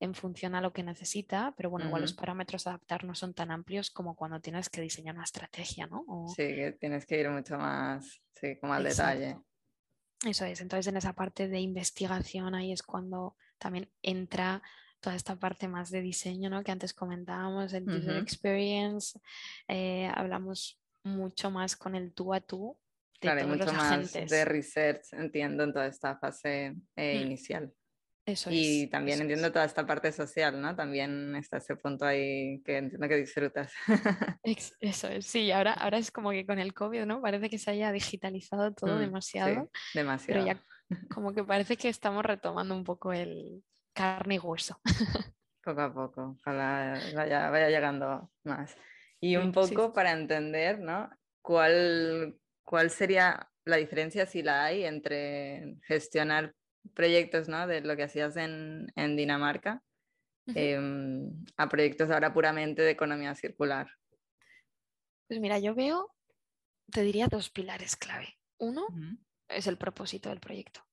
en 0.00 0.14
función 0.14 0.56
a 0.56 0.60
lo 0.60 0.72
que 0.72 0.82
necesita, 0.82 1.54
pero 1.56 1.70
bueno, 1.70 1.86
igual 1.86 2.02
los 2.02 2.12
parámetros 2.12 2.66
a 2.66 2.70
adaptar 2.70 3.04
no 3.04 3.14
son 3.14 3.34
tan 3.34 3.52
amplios 3.52 3.90
como 3.90 4.16
cuando 4.16 4.40
tienes 4.40 4.68
que 4.68 4.80
diseñar 4.80 5.14
una 5.14 5.24
estrategia, 5.24 5.86
¿no? 5.86 6.04
Sí, 6.28 6.42
que 6.42 6.72
tienes 6.72 7.06
que 7.06 7.20
ir 7.20 7.30
mucho 7.30 7.56
más, 7.56 8.20
sí, 8.32 8.56
como 8.58 8.74
al 8.74 8.82
detalle. 8.82 9.38
Eso 10.24 10.44
es, 10.44 10.60
entonces 10.60 10.86
en 10.86 10.96
esa 10.96 11.14
parte 11.14 11.48
de 11.48 11.60
investigación 11.60 12.54
ahí 12.54 12.72
es 12.72 12.82
cuando 12.82 13.36
también 13.58 13.90
entra 14.02 14.62
toda 15.00 15.16
esta 15.16 15.36
parte 15.36 15.66
más 15.66 15.90
de 15.90 16.00
diseño, 16.00 16.48
¿no? 16.48 16.62
Que 16.62 16.70
antes 16.70 16.94
comentábamos, 16.94 17.72
el 17.72 17.88
user 17.88 18.18
experience, 18.18 19.18
eh, 19.66 20.08
hablamos 20.14 20.80
mucho 21.02 21.50
más 21.50 21.76
con 21.76 21.96
el 21.96 22.12
tú 22.12 22.32
a 22.32 22.40
tú. 22.40 22.78
De 23.20 23.28
claro, 23.28 23.42
todos 23.42 23.58
mucho 23.58 23.72
más 23.72 24.12
de 24.12 24.44
research, 24.44 25.12
entiendo, 25.12 25.64
en 25.64 25.72
toda 25.72 25.86
esta 25.86 26.16
fase 26.16 26.76
eh, 26.96 27.18
mm. 27.18 27.22
inicial. 27.22 27.72
Eso 28.24 28.50
y 28.52 28.86
también 28.86 29.20
entiendo 29.20 29.50
toda 29.50 29.64
esta 29.64 29.84
parte 29.84 30.12
social, 30.12 30.60
¿no? 30.60 30.76
También 30.76 31.34
está 31.34 31.56
ese 31.56 31.74
punto 31.74 32.04
ahí 32.04 32.62
que 32.64 32.76
entiendo 32.76 33.08
que 33.08 33.16
disfrutas. 33.16 33.72
Eso 34.80 35.08
es, 35.08 35.26
sí, 35.26 35.50
ahora, 35.50 35.72
ahora 35.72 35.98
es 35.98 36.12
como 36.12 36.30
que 36.30 36.46
con 36.46 36.60
el 36.60 36.72
COVID, 36.72 37.04
¿no? 37.04 37.20
Parece 37.20 37.50
que 37.50 37.58
se 37.58 37.72
haya 37.72 37.90
digitalizado 37.90 38.72
todo 38.74 38.96
mm, 38.96 39.00
demasiado. 39.00 39.70
demasiado. 39.92 40.44
Pero 40.44 40.46
ya 40.46 40.62
como 41.14 41.34
que 41.34 41.42
parece 41.42 41.76
que 41.76 41.88
estamos 41.88 42.24
retomando 42.24 42.76
un 42.76 42.84
poco 42.84 43.12
el, 43.12 43.64
carne 43.92 44.36
y 44.36 44.38
hueso. 44.38 44.80
Poco 45.64 45.80
a 45.80 45.94
poco, 45.94 46.36
ojalá 46.40 47.00
vaya, 47.14 47.48
vaya 47.50 47.68
llegando 47.68 48.32
más. 48.42 48.76
Y 49.20 49.36
un 49.36 49.52
poco 49.52 49.92
para 49.92 50.10
entender, 50.10 50.80
¿no? 50.80 51.08
¿Cuál, 51.40 52.36
¿Cuál 52.64 52.90
sería 52.90 53.48
la 53.64 53.76
diferencia, 53.76 54.26
si 54.26 54.42
la 54.42 54.64
hay, 54.64 54.82
entre 54.82 55.76
gestionar 55.86 56.52
proyectos, 56.94 57.48
¿no? 57.48 57.66
De 57.66 57.80
lo 57.80 57.96
que 57.96 58.04
hacías 58.04 58.36
en, 58.36 58.92
en 58.96 59.16
Dinamarca 59.16 59.82
em, 60.46 61.30
a 61.56 61.68
proyectos 61.68 62.10
ahora 62.10 62.32
puramente 62.32 62.82
de 62.82 62.90
economía 62.90 63.34
circular? 63.34 63.88
Pues 65.28 65.40
mira, 65.40 65.58
yo 65.58 65.74
veo, 65.74 66.14
te 66.90 67.02
diría 67.02 67.28
dos 67.28 67.50
pilares 67.50 67.96
clave. 67.96 68.38
Uno 68.58 68.86
es 69.48 69.66
el 69.66 69.78
propósito 69.78 70.28
del 70.28 70.40
proyecto. 70.40 70.84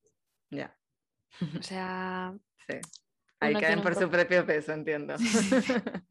Ya. 0.49 0.75
O 1.57 1.61
sea, 1.61 2.33
Ahí 3.39 3.53
caen 3.55 3.81
por 3.81 3.95
su 3.95 4.09
propio 4.09 4.45
peso, 4.45 4.73
entiendo. 4.73 5.15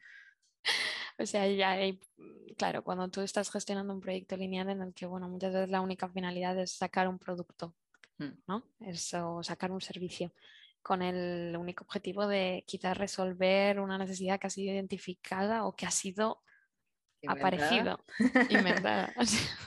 o 1.18 1.26
sea, 1.26 1.46
ya 1.48 1.72
hay, 1.72 2.00
claro, 2.56 2.82
cuando 2.82 3.08
tú 3.08 3.20
estás 3.20 3.50
gestionando 3.50 3.92
un 3.92 4.00
proyecto 4.00 4.36
lineal 4.36 4.70
en 4.70 4.80
el 4.82 4.94
que, 4.94 5.06
bueno, 5.06 5.28
muchas 5.28 5.52
veces 5.52 5.68
la 5.68 5.82
única 5.82 6.08
finalidad 6.08 6.58
es 6.58 6.72
sacar 6.72 7.06
un 7.08 7.18
producto. 7.18 7.74
¿No? 8.46 8.64
Es 8.80 9.14
o 9.14 9.42
sacar 9.42 9.70
un 9.70 9.80
servicio 9.80 10.32
con 10.82 11.02
el 11.02 11.56
único 11.56 11.84
objetivo 11.84 12.26
de 12.26 12.64
quizás 12.66 12.96
resolver 12.96 13.80
una 13.80 13.98
necesidad 13.98 14.38
que 14.38 14.46
ha 14.46 14.50
sido 14.50 14.72
identificada 14.72 15.64
o 15.66 15.74
que 15.74 15.86
ha 15.86 15.90
sido 15.90 16.42
aparecido, 17.26 18.04
inventada. 18.50 19.12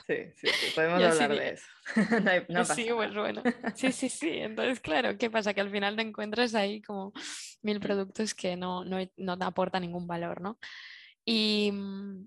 Sí, 0.08 0.16
sí, 0.34 0.48
sí, 0.48 0.72
podemos 0.74 1.00
hablar 1.00 1.30
de 1.30 1.50
eso. 1.50 1.66
no, 2.48 2.64
sí, 2.64 2.88
pues 2.92 3.14
bueno. 3.14 3.42
Sí, 3.76 3.92
sí, 3.92 4.08
sí. 4.08 4.30
Entonces, 4.30 4.80
claro, 4.80 5.16
¿qué 5.16 5.30
pasa? 5.30 5.54
Que 5.54 5.60
al 5.60 5.70
final 5.70 5.94
te 5.94 6.02
encuentras 6.02 6.54
ahí 6.56 6.82
como 6.82 7.12
mil 7.62 7.78
mm. 7.78 7.82
productos 7.82 8.34
que 8.34 8.56
no, 8.56 8.84
no, 8.84 8.98
no 9.16 9.38
te 9.38 9.44
aportan 9.44 9.82
ningún 9.82 10.08
valor, 10.08 10.40
¿no? 10.40 10.58
Y, 11.24 11.70
mm, 11.72 12.26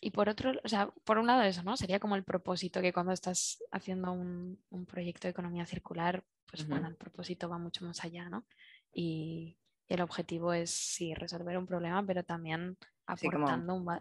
y, 0.00 0.10
por 0.10 0.28
otro, 0.28 0.52
o 0.64 0.68
sea, 0.68 0.88
por 1.04 1.18
un 1.18 1.26
lado 1.26 1.42
eso, 1.42 1.62
¿no? 1.62 1.76
Sería 1.76 2.00
como 2.00 2.16
el 2.16 2.24
propósito 2.24 2.80
que 2.80 2.92
cuando 2.92 3.12
estás 3.12 3.62
haciendo 3.70 4.12
un, 4.12 4.62
un 4.70 4.86
proyecto 4.86 5.26
de 5.26 5.32
economía 5.32 5.66
circular, 5.66 6.24
pues 6.46 6.66
bueno, 6.66 6.88
el 6.88 6.96
propósito 6.96 7.48
va 7.48 7.58
mucho 7.58 7.84
más 7.84 8.02
allá, 8.04 8.28
¿no? 8.28 8.44
Y, 8.92 9.56
y 9.90 9.94
el 9.94 10.00
objetivo 10.02 10.52
es, 10.52 10.70
sí, 10.70 11.14
resolver 11.14 11.58
un 11.58 11.66
problema, 11.66 12.04
pero 12.06 12.22
también 12.22 12.78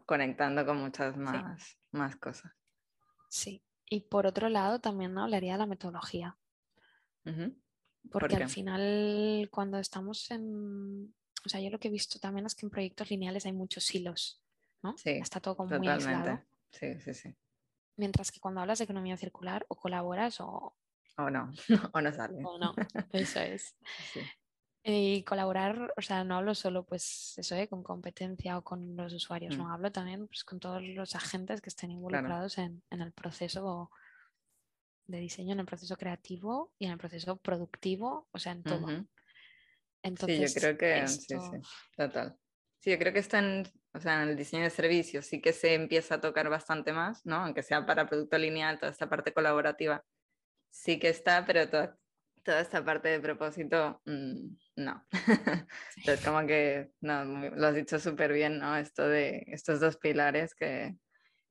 conectando 0.05 0.65
con 0.65 0.77
muchas 0.77 1.17
más, 1.17 1.77
más 1.91 2.15
cosas. 2.15 2.51
Sí, 3.27 3.63
y 3.87 4.01
por 4.01 4.27
otro 4.27 4.49
lado 4.49 4.79
también 4.79 5.13
¿no? 5.13 5.23
hablaría 5.23 5.53
de 5.53 5.59
la 5.59 5.65
metodología. 5.65 6.37
Porque 8.11 8.35
al 8.35 8.49
final 8.49 9.47
cuando 9.51 9.77
estamos 9.79 10.29
en... 10.31 11.13
O 11.45 11.49
sea, 11.49 11.59
yo 11.59 11.69
lo 11.69 11.79
que 11.79 11.87
he 11.87 11.91
visto 11.91 12.19
también 12.19 12.45
es 12.45 12.53
que 12.53 12.65
en 12.65 12.69
proyectos 12.69 13.09
lineales 13.09 13.45
hay 13.45 13.53
muchos 13.53 13.93
hilos, 13.93 14.41
¿no? 14.81 14.97
Sí, 14.97 15.11
Está 15.11 15.39
todo 15.39 15.55
como 15.55 15.77
muy 15.77 15.87
aislado. 15.87 16.41
Sí, 16.71 16.99
sí, 16.99 17.13
sí. 17.13 17.35
Mientras 17.97 18.31
que 18.31 18.39
cuando 18.39 18.61
hablas 18.61 18.79
de 18.79 18.85
economía 18.85 19.17
circular 19.17 19.65
o 19.67 19.75
colaboras 19.75 20.39
o... 20.41 20.75
O 21.17 21.29
no, 21.29 21.51
o 21.93 22.01
no 22.01 22.13
sale. 22.13 22.41
O 22.43 22.57
no, 22.57 22.73
eso 23.11 23.39
es. 23.39 23.75
Sí. 24.13 24.21
Y 24.81 25.23
colaborar, 25.23 25.93
o 25.97 26.01
sea, 26.01 26.23
no 26.23 26.37
hablo 26.37 26.55
solo 26.55 26.85
pues 26.85 27.37
eso, 27.37 27.53
¿eh? 27.55 27.67
con 27.67 27.83
competencia 27.83 28.57
o 28.57 28.63
con 28.63 28.95
los 28.95 29.13
usuarios, 29.13 29.57
no 29.57 29.65
mm. 29.65 29.71
hablo 29.71 29.91
también 29.91 30.25
pues, 30.27 30.45
con 30.45 30.59
todos 30.59 30.81
los 30.81 31.15
agentes 31.15 31.61
que 31.61 31.67
estén 31.67 31.91
involucrados 31.91 32.57
en, 32.57 32.81
en, 32.89 33.01
el 33.01 33.11
proceso 33.11 33.91
de 35.05 35.19
diseño, 35.19 35.51
en 35.51 35.59
el 35.59 35.65
proceso 35.65 35.97
creativo 35.97 36.71
y 36.79 36.85
en 36.85 36.93
el 36.93 36.97
proceso 36.97 37.35
productivo, 37.35 38.29
o 38.31 38.39
sea, 38.39 38.53
en 38.53 38.63
todo. 38.63 38.87
Entonces, 40.01 40.53
sí, 40.53 40.59
yo 40.59 40.61
creo 40.61 40.77
que 40.77 41.07
sí, 41.07 41.25
sí, 41.27 41.69
total. 41.97 42.37
Sí, 42.79 42.91
yo 42.91 42.97
creo 42.97 43.13
que 43.13 43.19
está 43.19 43.39
en, 43.39 43.63
o 43.93 43.99
sea, 43.99 44.23
en 44.23 44.29
el 44.29 44.37
diseño 44.37 44.63
de 44.63 44.69
servicios, 44.69 45.25
sí 45.25 45.41
que 45.41 45.53
se 45.53 45.73
empieza 45.73 46.15
a 46.15 46.21
tocar 46.21 46.49
bastante 46.49 46.93
más, 46.93 47.25
¿no? 47.25 47.35
Aunque 47.37 47.63
sea 47.63 47.85
para 47.85 48.07
producto 48.07 48.37
lineal, 48.37 48.79
toda 48.79 48.91
esta 48.91 49.09
parte 49.09 49.33
colaborativa 49.33 50.03
sí 50.69 50.99
que 50.99 51.09
está, 51.09 51.45
pero 51.45 51.69
todo, 51.69 51.97
toda 52.43 52.61
esta 52.61 52.83
parte 52.83 53.09
de 53.09 53.19
propósito, 53.19 54.01
mm, 54.05 54.55
no. 54.77 55.05
Entonces, 55.97 56.25
como 56.25 56.45
que 56.47 56.91
no, 57.01 57.25
lo 57.25 57.67
has 57.67 57.75
dicho 57.75 57.99
súper 57.99 58.33
bien, 58.33 58.59
¿no? 58.59 58.77
Esto 58.77 59.07
de 59.07 59.43
estos 59.47 59.79
dos 59.79 59.97
pilares 59.97 60.55
que, 60.55 60.97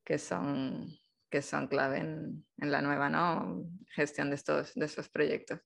que 0.04 0.18
son, 0.18 0.88
que 1.30 1.42
son 1.42 1.68
clave 1.68 1.98
en, 1.98 2.46
en, 2.58 2.72
la 2.72 2.80
nueva 2.82 3.10
¿no? 3.10 3.64
gestión 3.94 4.30
de 4.30 4.36
estos, 4.36 4.74
de 4.74 4.86
estos 4.86 5.08
proyectos. 5.08 5.60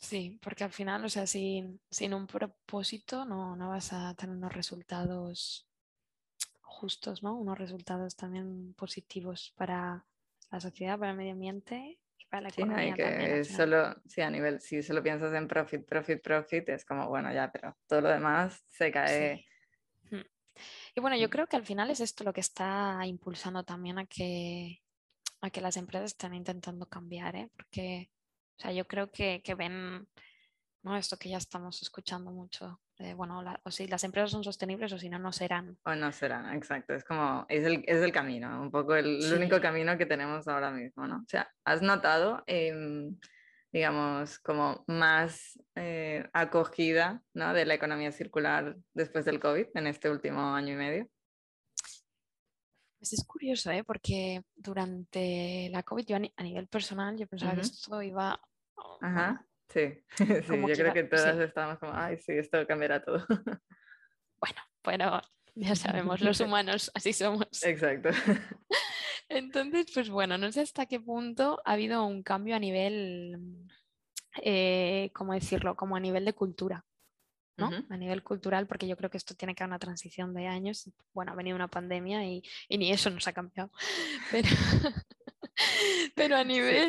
Sí, 0.00 0.38
porque 0.42 0.64
al 0.64 0.72
final, 0.72 1.04
o 1.04 1.08
sea, 1.08 1.26
sin, 1.26 1.80
sin 1.90 2.14
un 2.14 2.26
propósito 2.26 3.24
no, 3.24 3.54
no 3.54 3.68
vas 3.68 3.92
a 3.92 4.14
tener 4.14 4.34
unos 4.34 4.52
resultados 4.52 5.68
justos, 6.62 7.22
¿no? 7.22 7.36
Unos 7.36 7.58
resultados 7.58 8.16
también 8.16 8.74
positivos 8.74 9.52
para 9.56 10.06
la 10.50 10.60
sociedad, 10.60 10.98
para 10.98 11.12
el 11.12 11.18
medio 11.18 11.32
ambiente 11.32 11.98
sí, 12.50 12.62
que 12.94 13.44
solo, 13.44 13.96
sí, 14.06 14.20
a 14.20 14.30
nivel, 14.30 14.60
si 14.60 14.82
solo 14.82 15.02
piensas 15.02 15.34
en 15.34 15.48
profit, 15.48 15.84
profit, 15.84 16.22
profit, 16.22 16.68
es 16.68 16.84
como, 16.84 17.08
bueno, 17.08 17.32
ya, 17.32 17.50
pero 17.50 17.76
todo 17.86 18.02
lo 18.02 18.08
demás 18.08 18.62
se 18.68 18.90
cae. 18.90 19.44
Hmm. 20.10 20.22
Y 20.94 21.00
bueno, 21.00 21.16
yo 21.16 21.26
mm. 21.28 21.30
creo 21.30 21.46
que 21.46 21.56
al 21.56 21.64
final 21.64 21.90
es 21.90 22.00
esto 22.00 22.24
lo 22.24 22.32
que 22.32 22.40
está 22.40 23.00
impulsando 23.04 23.64
también 23.64 23.98
a 23.98 24.06
que, 24.06 24.80
a 25.40 25.50
que 25.50 25.60
las 25.60 25.76
empresas 25.76 26.12
estén 26.12 26.34
intentando 26.34 26.86
cambiar, 26.86 27.36
¿eh? 27.36 27.50
porque 27.56 28.10
o 28.60 28.62
sea, 28.62 28.72
yo 28.72 28.86
creo 28.86 29.10
que, 29.10 29.40
que 29.42 29.54
ven 29.54 30.06
¿no? 30.82 30.96
esto 30.96 31.16
que 31.16 31.30
ya 31.30 31.38
estamos 31.38 31.80
escuchando 31.80 32.30
mucho 32.30 32.80
bueno, 33.16 33.42
o 33.64 33.70
si 33.70 33.86
las 33.86 34.04
empresas 34.04 34.30
son 34.30 34.44
sostenibles 34.44 34.92
o 34.92 34.98
si 34.98 35.08
no, 35.08 35.18
no 35.18 35.32
serán. 35.32 35.78
O 35.84 35.94
no 35.94 36.12
serán, 36.12 36.54
exacto. 36.54 36.94
Es 36.94 37.04
como, 37.04 37.46
es 37.48 37.64
el, 37.64 37.82
es 37.86 38.02
el 38.02 38.12
camino, 38.12 38.60
un 38.60 38.70
poco 38.70 38.94
el, 38.94 39.20
único 39.32 39.60
camino 39.60 39.96
que 39.96 40.06
tenemos 40.06 40.46
ahora 40.48 40.70
mismo, 40.70 41.06
¿no? 41.06 41.16
O 41.16 41.28
sea, 41.28 41.50
¿has 41.64 41.80
notado, 41.80 42.42
em, 42.46 43.16
digamos, 43.72 44.38
como 44.40 44.84
más 44.86 45.58
eh, 45.76 46.28
acogida, 46.32 47.22
¿no? 47.32 47.54
De 47.54 47.64
la 47.64 47.74
economía 47.74 48.12
circular 48.12 48.76
después 48.92 49.24
del 49.24 49.40
COVID 49.40 49.68
en 49.74 49.86
este 49.86 50.10
último 50.10 50.54
año 50.54 50.74
y 50.74 50.76
medio? 50.76 51.08
Pues 52.98 53.14
es 53.14 53.24
curioso, 53.24 53.70
¿eh? 53.70 53.82
Porque 53.82 54.42
durante 54.54 55.70
la 55.70 55.82
COVID 55.82 56.04
yo 56.04 56.16
a, 56.16 56.42
nivel 56.42 56.68
personal 56.68 57.16
yo 57.16 57.26
pensaba 57.26 57.54
que 57.54 57.62
esto 57.62 58.02
iba... 58.02 58.38
Ajá. 59.00 59.46
Sí, 59.72 60.02
sí 60.16 60.60
yo 60.68 60.74
creo 60.74 60.92
que 60.92 61.04
todas 61.04 61.38
estamos 61.38 61.78
como, 61.78 61.92
ay, 61.94 62.18
sí, 62.18 62.32
esto 62.32 62.66
cambiará 62.66 63.02
todo. 63.02 63.24
Bueno, 64.42 64.62
bueno, 64.82 65.22
ya 65.54 65.76
sabemos, 65.76 66.22
los 66.22 66.40
humanos 66.40 66.90
así 66.94 67.12
somos. 67.12 67.46
Exacto. 67.62 68.08
Entonces, 69.28 69.86
pues 69.92 70.08
bueno, 70.08 70.38
no 70.38 70.50
sé 70.50 70.62
hasta 70.62 70.86
qué 70.86 70.98
punto 70.98 71.60
ha 71.66 71.72
habido 71.72 72.06
un 72.06 72.22
cambio 72.22 72.56
a 72.56 72.58
nivel, 72.58 73.68
eh, 74.42 75.10
¿cómo 75.12 75.34
decirlo? 75.34 75.76
Como 75.76 75.94
a 75.94 76.00
nivel 76.00 76.24
de 76.24 76.32
cultura. 76.32 76.86
¿no? 77.58 77.70
A 77.90 77.96
nivel 77.98 78.22
cultural, 78.22 78.66
porque 78.66 78.88
yo 78.88 78.96
creo 78.96 79.10
que 79.10 79.18
esto 79.18 79.34
tiene 79.34 79.54
que 79.54 79.62
haber 79.62 79.72
una 79.72 79.78
transición 79.78 80.32
de 80.32 80.46
años. 80.46 80.90
Bueno, 81.12 81.32
ha 81.32 81.34
venido 81.34 81.54
una 81.54 81.68
pandemia 81.68 82.24
y, 82.24 82.42
ni 82.70 82.90
eso 82.90 83.10
nos 83.10 83.28
ha 83.28 83.34
cambiado. 83.34 83.70
Pero, 84.30 84.48
pero 86.14 86.36
a 86.38 86.44
nivel... 86.44 86.88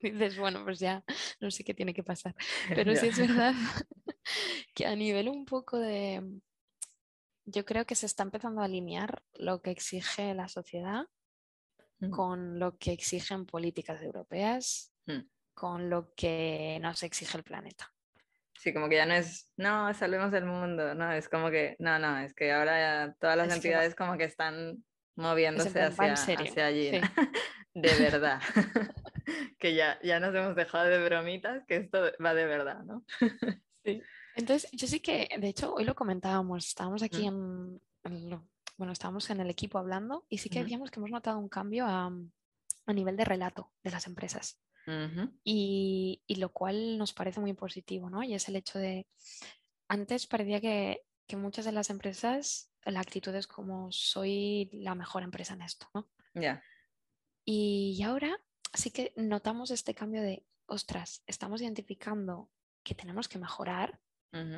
Dices, 0.02 0.38
bueno, 0.38 0.64
pues 0.64 0.78
ya 0.78 1.04
no 1.40 1.50
sé 1.50 1.64
qué 1.64 1.74
tiene 1.74 1.94
que 1.94 2.02
pasar. 2.02 2.34
Pero 2.74 2.94
sí 2.96 3.08
es 3.08 3.18
verdad 3.18 3.54
que 4.74 4.86
a 4.86 4.96
nivel 4.96 5.28
un 5.28 5.44
poco 5.44 5.78
de... 5.78 6.40
Yo 7.44 7.64
creo 7.64 7.84
que 7.84 7.94
se 7.94 8.06
está 8.06 8.22
empezando 8.22 8.60
a 8.60 8.66
alinear 8.66 9.22
lo 9.34 9.60
que 9.60 9.70
exige 9.70 10.34
la 10.34 10.48
sociedad 10.48 11.06
mm. 11.98 12.10
con 12.10 12.58
lo 12.58 12.76
que 12.78 12.92
exigen 12.92 13.46
políticas 13.46 14.02
europeas, 14.02 14.92
mm. 15.06 15.20
con 15.54 15.90
lo 15.90 16.14
que 16.14 16.78
nos 16.80 17.02
exige 17.02 17.38
el 17.38 17.44
planeta. 17.44 17.92
Sí, 18.60 18.74
como 18.74 18.90
que 18.90 18.96
ya 18.96 19.06
no 19.06 19.14
es, 19.14 19.50
no, 19.56 19.92
salvemos 19.94 20.30
del 20.30 20.44
mundo, 20.44 20.94
no, 20.94 21.10
es 21.12 21.30
como 21.30 21.50
que, 21.50 21.76
no, 21.78 21.98
no, 21.98 22.18
es 22.18 22.34
que 22.34 22.52
ahora 22.52 23.16
todas 23.18 23.38
las 23.38 23.54
entidades 23.54 23.94
como 23.94 24.18
que 24.18 24.24
están 24.24 24.84
moviéndose 25.16 25.80
hacia, 25.80 26.12
hacia, 26.12 26.66
allí, 26.66 26.90
de 27.74 27.94
verdad, 27.98 28.38
que 29.58 29.74
ya, 29.74 29.98
ya 30.02 30.20
nos 30.20 30.34
hemos 30.34 30.56
dejado 30.56 30.88
de 30.88 31.04
bromitas, 31.04 31.64
que 31.66 31.76
esto 31.76 32.12
va 32.24 32.34
de 32.34 32.46
verdad, 32.46 32.82
¿no? 32.84 33.04
sí. 33.84 34.02
Entonces, 34.36 34.70
yo 34.72 34.86
sí 34.86 35.00
que, 35.00 35.28
de 35.38 35.48
hecho, 35.48 35.74
hoy 35.74 35.84
lo 35.84 35.94
comentábamos, 35.94 36.68
estábamos 36.68 37.02
aquí 37.02 37.26
en, 37.26 37.80
bueno, 38.76 38.92
estábamos 38.92 39.28
en 39.30 39.40
el 39.40 39.50
equipo 39.50 39.78
hablando 39.78 40.24
y 40.28 40.38
sí 40.38 40.48
que 40.48 40.62
decíamos 40.62 40.90
que 40.90 41.00
hemos 41.00 41.10
notado 41.10 41.38
un 41.38 41.48
cambio 41.48 41.84
a, 41.86 42.12
a 42.86 42.92
nivel 42.92 43.16
de 43.16 43.24
relato 43.24 43.72
de 43.82 43.90
las 43.90 44.06
empresas 44.06 44.60
y, 45.44 46.20
lo 46.36 46.52
cual 46.52 46.98
nos 46.98 47.12
parece 47.12 47.40
muy 47.40 47.52
positivo, 47.52 48.10
¿no? 48.10 48.22
Y 48.22 48.34
es 48.34 48.48
el 48.48 48.56
hecho 48.56 48.78
de, 48.78 49.06
antes 49.88 50.26
parecía 50.26 50.60
que, 50.60 51.02
muchas 51.36 51.64
de 51.64 51.70
las 51.70 51.90
empresas, 51.90 52.72
la 52.84 52.98
actitud 52.98 53.32
es 53.36 53.46
como 53.46 53.92
soy 53.92 54.68
la 54.72 54.96
mejor 54.96 55.22
empresa 55.22 55.54
en 55.54 55.62
esto, 55.62 55.86
¿no? 55.94 56.08
Ya. 56.34 56.60
Y, 57.44 58.02
ahora 58.02 58.36
sí 58.72 58.90
que 58.90 59.12
notamos 59.16 59.70
este 59.70 59.94
cambio 59.94 60.22
de, 60.22 60.44
ostras, 60.66 61.22
estamos 61.26 61.60
identificando 61.62 62.50
que 62.82 62.94
tenemos 62.94 63.28
que 63.28 63.38
mejorar, 63.38 64.00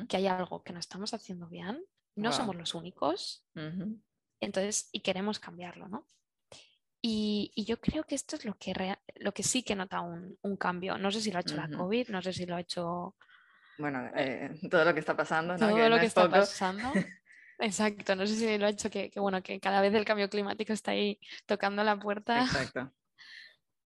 que 0.07 0.17
hay 0.17 0.27
algo 0.27 0.63
que 0.63 0.71
no 0.71 0.79
estamos 0.79 1.15
haciendo 1.15 1.47
bien, 1.47 1.83
no 2.15 2.31
somos 2.31 2.55
los 2.55 2.75
únicos, 2.75 3.45
entonces, 4.39 4.89
y 4.91 4.99
queremos 4.99 5.39
cambiarlo, 5.39 5.87
¿no? 5.87 6.07
Y, 7.05 7.51
yo 7.67 7.81
creo 7.81 8.05
que 8.05 8.15
esto 8.15 8.37
es 8.37 8.45
lo 8.45 8.57
que, 8.57 8.95
lo 9.15 9.33
que 9.33 9.43
sí 9.43 9.61
que 9.61 9.75
nota 9.75 9.99
un, 9.99 10.37
un, 10.41 10.55
cambio. 10.55 10.97
No 10.97 11.11
sé 11.11 11.19
si 11.19 11.31
lo 11.31 11.37
ha 11.37 11.41
hecho 11.41 11.57
la 11.57 11.69
COVID, 11.69 12.07
no 12.09 12.21
sé 12.21 12.31
si 12.31 12.45
lo 12.45 12.55
ha 12.55 12.61
hecho... 12.61 13.17
Bueno, 13.77 14.09
eh, 14.15 14.51
todo 14.71 14.85
lo 14.85 14.93
que 14.93 15.01
está 15.01 15.13
pasando. 15.13 15.57
¿no? 15.57 15.69
Todo 15.69 15.89
lo 15.89 15.99
que 15.99 16.05
está 16.05 16.29
pasando. 16.29 16.93
Exacto, 17.59 18.15
no 18.15 18.25
sé 18.25 18.35
si 18.35 18.57
lo 18.57 18.67
ha 18.67 18.69
hecho 18.69 18.89
que, 18.89 19.11
que, 19.11 19.19
bueno, 19.19 19.43
que 19.43 19.59
cada 19.59 19.81
vez 19.81 19.93
el 19.93 20.05
cambio 20.05 20.29
climático 20.29 20.71
está 20.71 20.91
ahí 20.91 21.19
tocando 21.45 21.83
la 21.83 21.99
puerta. 21.99 22.41
Exacto. 22.41 22.93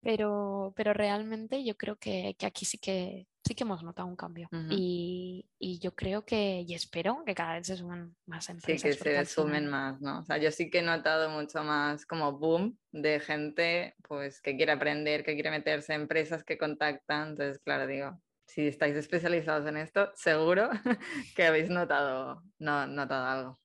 Pero, 0.04 0.72
pero 0.76 0.92
realmente 0.92 1.64
yo 1.64 1.76
creo 1.76 1.96
que, 1.96 2.36
que 2.38 2.46
aquí 2.46 2.64
sí 2.64 2.78
que, 2.78 3.26
sí 3.44 3.54
que 3.54 3.64
hemos 3.64 3.82
notado 3.82 4.06
un 4.06 4.16
cambio. 4.16 4.48
y, 4.70 5.46
y, 5.58 5.78
yo 5.78 5.94
creo 5.94 6.24
que, 6.24 6.64
y 6.66 6.74
espero 6.74 7.22
que 7.24 7.34
cada 7.34 7.54
vez 7.54 7.66
se 7.66 7.76
sumen 7.76 8.14
más 8.26 8.48
empresas. 8.50 8.96
Sí, 8.96 9.02
que 9.02 9.24
se 9.24 9.24
sumen 9.24 9.68
más, 9.68 10.00
¿no? 10.00 10.20
O 10.20 10.24
sea, 10.24 10.38
yo 10.38 10.50
sí 10.50 10.70
que 10.70 10.80
he 10.80 10.82
notado 10.82 11.30
mucho 11.30 11.64
más 11.64 12.06
como 12.06 12.38
boom 12.38 12.78
de 12.92 13.18
gente 13.20 13.94
pues 14.06 14.40
que 14.40 14.56
quiere 14.56 14.72
aprender, 14.72 15.24
que 15.24 15.34
quiere 15.34 15.50
meterse 15.50 15.94
en 15.94 16.02
empresas 16.02 16.44
que 16.44 16.58
contactan. 16.58 17.30
Entonces, 17.30 17.58
claro, 17.64 17.86
digo, 17.86 18.20
si 18.46 18.68
estáis 18.68 18.96
especializados 18.96 19.66
en 19.66 19.78
esto, 19.78 20.10
seguro 20.14 20.70
que 21.36 21.44
habéis 21.44 21.70
notado, 21.70 22.42
no, 22.58 22.86
notado 22.86 23.26
algo. 23.26 23.60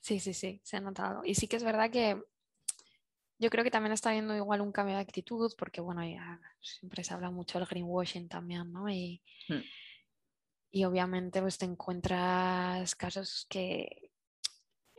Sí, 0.00 0.20
sí, 0.20 0.34
sí, 0.34 0.60
se 0.62 0.76
ha 0.76 0.80
notado. 0.80 1.22
Y 1.24 1.34
sí 1.34 1.48
que 1.48 1.56
es 1.56 1.64
verdad 1.64 1.90
que 1.90 2.22
yo 3.38 3.50
creo 3.50 3.64
que 3.64 3.70
también 3.70 3.92
está 3.92 4.10
habiendo 4.10 4.34
igual 4.34 4.60
un 4.60 4.72
cambio 4.72 4.94
de 4.94 5.02
actitud, 5.02 5.52
porque 5.58 5.80
bueno, 5.80 6.04
ya 6.04 6.40
siempre 6.60 7.04
se 7.04 7.12
habla 7.12 7.30
mucho 7.30 7.58
del 7.58 7.68
greenwashing 7.68 8.28
también, 8.28 8.72
¿no? 8.72 8.88
Y, 8.88 9.22
hmm. 9.48 9.62
y 10.70 10.84
obviamente 10.84 11.40
pues 11.40 11.58
te 11.58 11.66
encuentras 11.66 12.94
casos 12.94 13.46
que, 13.48 14.10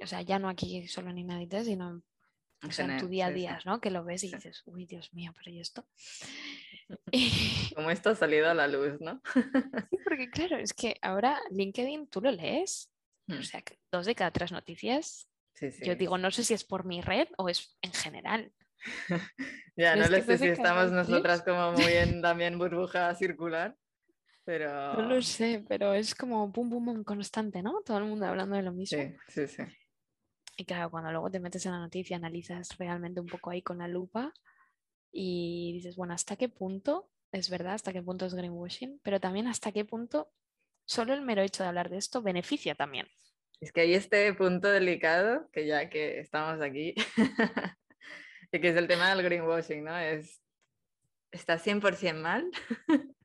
o 0.01 0.07
sea, 0.07 0.21
ya 0.21 0.37
no 0.37 0.49
aquí 0.49 0.87
solo 0.87 1.09
en 1.09 1.17
Inadite, 1.17 1.63
sino 1.63 2.03
en 2.61 2.97
tu 2.97 3.07
día 3.07 3.27
a 3.27 3.31
día, 3.31 3.59
¿no? 3.65 3.81
Que 3.81 3.91
lo 3.91 4.03
ves 4.03 4.23
y 4.23 4.31
dices, 4.31 4.61
uy, 4.65 4.85
Dios 4.85 5.13
mío, 5.13 5.31
pero 5.35 5.51
¿y 5.51 5.59
esto? 5.59 5.87
Como 7.75 7.89
esto 7.89 8.11
ha 8.11 8.15
salido 8.15 8.49
a 8.49 8.53
la 8.53 8.67
luz, 8.67 8.99
¿no? 8.99 9.21
sí, 9.33 9.97
porque 10.03 10.29
claro, 10.29 10.57
es 10.57 10.73
que 10.73 10.97
ahora 11.01 11.39
LinkedIn 11.51 12.07
tú 12.07 12.21
lo 12.21 12.31
lees, 12.31 12.91
o 13.29 13.33
hmm. 13.33 13.43
sea, 13.43 13.63
dos 13.91 14.05
de 14.05 14.13
cada 14.13 14.31
tres 14.31 14.51
noticias 14.51 15.27
yo 15.83 15.95
digo, 15.95 16.17
no 16.17 16.31
sé 16.31 16.43
si 16.43 16.53
es 16.53 16.63
por 16.63 16.85
mi 16.85 17.01
red 17.01 17.27
o 17.37 17.49
es 17.49 17.77
en 17.81 17.93
general. 17.93 18.51
ya, 19.75 19.95
no 19.95 20.07
lo 20.07 20.21
sé 20.21 20.37
si 20.37 20.47
estamos 20.47 20.91
nosotras 20.91 21.41
como 21.41 21.71
muy 21.73 21.93
en 21.93 22.21
también 22.21 22.57
burbuja 22.57 23.13
circular, 23.15 23.75
pero... 24.43 24.93
No 24.93 25.01
lo 25.03 25.21
sé, 25.21 25.65
pero 25.67 25.93
es 25.93 26.15
como 26.15 26.51
pum, 26.51 26.69
pum, 26.69 26.85
pum 26.85 27.03
constante, 27.03 27.61
¿no? 27.61 27.81
Todo 27.85 27.97
el 27.97 28.05
mundo 28.05 28.25
hablando 28.25 28.55
de 28.55 28.63
lo 28.63 28.71
mismo. 28.71 28.97
Sí, 28.97 29.15
sí, 29.27 29.47
sí. 29.47 29.63
Y 30.57 30.65
claro, 30.65 30.89
cuando 30.89 31.11
luego 31.11 31.29
te 31.29 31.39
metes 31.39 31.65
en 31.65 31.73
la 31.73 31.79
noticia, 31.79 32.17
analizas 32.17 32.77
realmente 32.77 33.19
un 33.19 33.27
poco 33.27 33.51
ahí 33.51 33.61
con 33.61 33.77
la 33.77 33.87
lupa 33.87 34.33
y 35.11 35.73
dices, 35.73 35.95
bueno, 35.95 36.13
¿hasta 36.13 36.35
qué 36.35 36.49
punto 36.49 37.11
es 37.31 37.49
verdad? 37.49 37.75
¿Hasta 37.75 37.93
qué 37.93 38.01
punto 38.01 38.25
es 38.25 38.33
greenwashing? 38.33 38.99
Pero 39.03 39.19
también 39.19 39.47
hasta 39.47 39.71
qué 39.71 39.85
punto 39.85 40.31
solo 40.85 41.13
el 41.13 41.21
mero 41.21 41.43
hecho 41.43 41.61
de 41.61 41.69
hablar 41.69 41.89
de 41.89 41.97
esto 41.97 42.23
beneficia 42.23 42.73
también. 42.73 43.07
Es 43.59 43.71
que 43.71 43.81
hay 43.81 43.93
este 43.95 44.33
punto 44.33 44.69
delicado, 44.69 45.49
que 45.51 45.65
ya 45.65 45.89
que 45.89 46.19
estamos 46.19 46.61
aquí, 46.61 46.93
y 48.51 48.59
que 48.59 48.69
es 48.69 48.75
el 48.75 48.87
tema 48.87 49.09
del 49.09 49.23
greenwashing, 49.23 49.83
¿no? 49.83 49.97
Es, 49.97 50.41
¿está 51.31 51.57
100% 51.57 52.15
mal? 52.15 52.49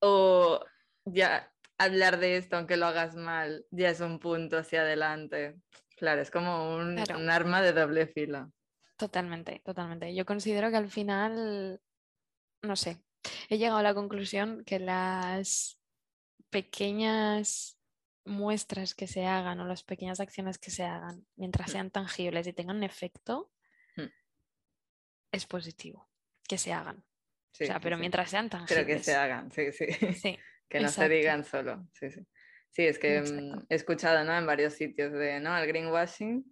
o 0.00 0.64
ya 1.04 1.52
hablar 1.78 2.18
de 2.18 2.36
esto, 2.36 2.56
aunque 2.56 2.76
lo 2.76 2.86
hagas 2.86 3.16
mal, 3.16 3.66
ya 3.70 3.90
es 3.90 4.00
un 4.00 4.18
punto 4.18 4.56
hacia 4.56 4.80
adelante. 4.80 5.56
Claro, 5.96 6.22
es 6.22 6.30
como 6.30 6.76
un, 6.76 6.98
un 6.98 7.30
arma 7.30 7.62
de 7.62 7.72
doble 7.72 8.06
filo. 8.06 8.50
Totalmente, 8.96 9.60
totalmente. 9.64 10.14
Yo 10.14 10.24
considero 10.24 10.70
que 10.70 10.76
al 10.76 10.90
final, 10.90 11.80
no 12.62 12.76
sé, 12.76 13.02
he 13.48 13.58
llegado 13.58 13.78
a 13.78 13.82
la 13.82 13.94
conclusión 13.94 14.64
que 14.64 14.78
las 14.78 15.78
pequeñas 16.50 17.76
muestras 18.24 18.94
que 18.94 19.06
se 19.06 19.26
hagan 19.26 19.60
o 19.60 19.64
las 19.66 19.82
pequeñas 19.82 20.20
acciones 20.20 20.58
que 20.58 20.70
se 20.70 20.84
hagan, 20.84 21.26
mientras 21.36 21.68
mm. 21.68 21.72
sean 21.72 21.90
tangibles 21.90 22.46
y 22.46 22.52
tengan 22.52 22.82
efecto, 22.82 23.52
mm. 23.96 24.06
es 25.32 25.46
positivo 25.46 26.08
que 26.48 26.58
se 26.58 26.72
hagan. 26.72 26.98
o 26.98 27.64
sea, 27.64 27.80
pero 27.80 27.96
mientras 27.98 28.30
sean 28.30 28.48
tangibles. 28.48 28.84
Pero 28.84 28.86
que 28.86 29.02
se 29.02 29.14
hagan, 29.14 29.50
sí, 29.52 29.72
sí. 29.72 29.86
que 30.68 30.80
no 30.80 30.88
se 30.88 31.08
digan 31.08 31.44
solo. 31.44 31.88
Sí, 31.92 32.10
sí. 32.10 32.26
Sí, 32.70 32.82
es 32.86 32.98
que 32.98 33.20
mm, 33.20 33.66
he 33.68 33.74
escuchado 33.76 34.24
¿no? 34.24 34.36
en 34.36 34.46
varios 34.46 34.72
sitios 34.72 35.12
de, 35.12 35.38
¿no? 35.38 35.56
El 35.56 35.68
greenwashing 35.68 36.44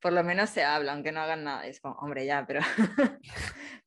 por 0.00 0.12
lo 0.12 0.22
menos 0.22 0.50
se 0.50 0.62
habla, 0.62 0.92
aunque 0.92 1.12
no 1.12 1.20
hagan 1.20 1.44
nada. 1.44 1.66
Es 1.66 1.80
como, 1.80 1.94
hombre, 1.96 2.24
ya, 2.24 2.44
pero 2.46 2.60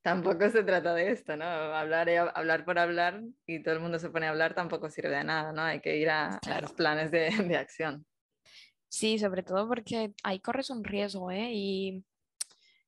tampoco 0.02 0.50
se 0.50 0.64
trata 0.64 0.94
de 0.94 1.12
esto, 1.12 1.38
¿no? 1.38 1.46
Hablar, 1.46 2.10
hablar 2.36 2.66
por 2.66 2.80
hablar 2.80 3.22
y 3.46 3.64
todo 3.64 3.76
el 3.76 3.80
mundo 3.80 4.00
se 4.00 4.10
pone 4.10 4.28
a 4.28 4.32
hablar 4.32 4.54
tampoco 4.54 4.90
sirve 4.90 5.16
de 5.16 5.24
nada, 5.24 5.54
¿no? 5.54 5.62
Hay 5.62 5.80
que 5.80 5.98
ir 5.98 6.10
a, 6.10 6.40
los 6.62 6.74
planes 6.74 7.12
de, 7.12 7.30
de, 7.48 7.58
acción. 7.58 8.06
Sí, 8.90 9.20
sobre 9.20 9.44
todo 9.44 9.68
porque 9.68 10.14
ahí 10.24 10.40
corres 10.40 10.70
un 10.70 10.84
riesgo, 10.84 11.32
¿eh? 11.32 11.50
Y 11.54 12.04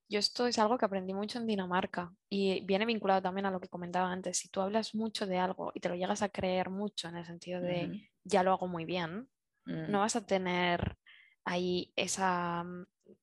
yo 0.10 0.20
esto 0.20 0.46
es 0.46 0.60
algo 0.60 0.78
que 0.78 0.86
aprendí 0.86 1.14
mucho 1.14 1.40
en 1.40 1.48
Dinamarca 1.48 2.14
y 2.30 2.64
viene 2.66 2.86
vinculado 2.86 3.22
también 3.22 3.46
a 3.46 3.52
lo 3.52 3.62
que 3.62 3.70
comentaba 3.70 4.12
antes. 4.12 4.38
Si 4.38 4.50
tú 4.50 4.60
hablas 4.60 4.94
mucho 4.94 5.26
de 5.26 5.38
algo 5.38 5.72
y 5.74 5.80
te 5.80 5.90
lo 5.90 5.96
llegas 5.96 6.22
a 6.22 6.30
creer 6.30 6.70
mucho 6.70 7.08
en 7.08 7.18
el 7.18 7.26
sentido 7.26 7.62
de 7.62 8.10
ya 8.24 8.44
lo 8.44 8.52
hago 8.52 8.68
muy 8.68 8.86
bien, 8.86 9.30
no 9.66 9.98
mm. 9.98 10.02
vas 10.02 10.16
a 10.18 10.26
tener 10.26 10.98
ahí 11.46 11.94
esa 11.96 12.66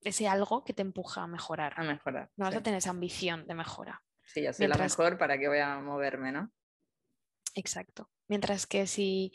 ese 0.02 0.28
algo 0.28 0.64
que 0.64 0.72
te 0.72 0.82
empuja 0.82 1.22
a 1.22 1.26
mejorar. 1.26 1.74
A 1.76 1.82
mejorar. 1.82 2.30
No 2.36 2.46
vas 2.46 2.56
a 2.56 2.62
tener 2.62 2.78
esa 2.78 2.90
ambición 2.90 3.46
de 3.46 3.54
mejora. 3.54 4.02
Sí, 4.24 4.42
yo 4.42 4.52
soy 4.52 4.68
la 4.68 4.76
mejor 4.76 5.18
para 5.18 5.38
que 5.38 5.48
voy 5.48 5.58
a 5.58 5.78
moverme, 5.80 6.32
¿no? 6.32 6.52
Exacto. 7.54 8.10
Mientras 8.28 8.66
que 8.66 8.86
si 8.86 9.32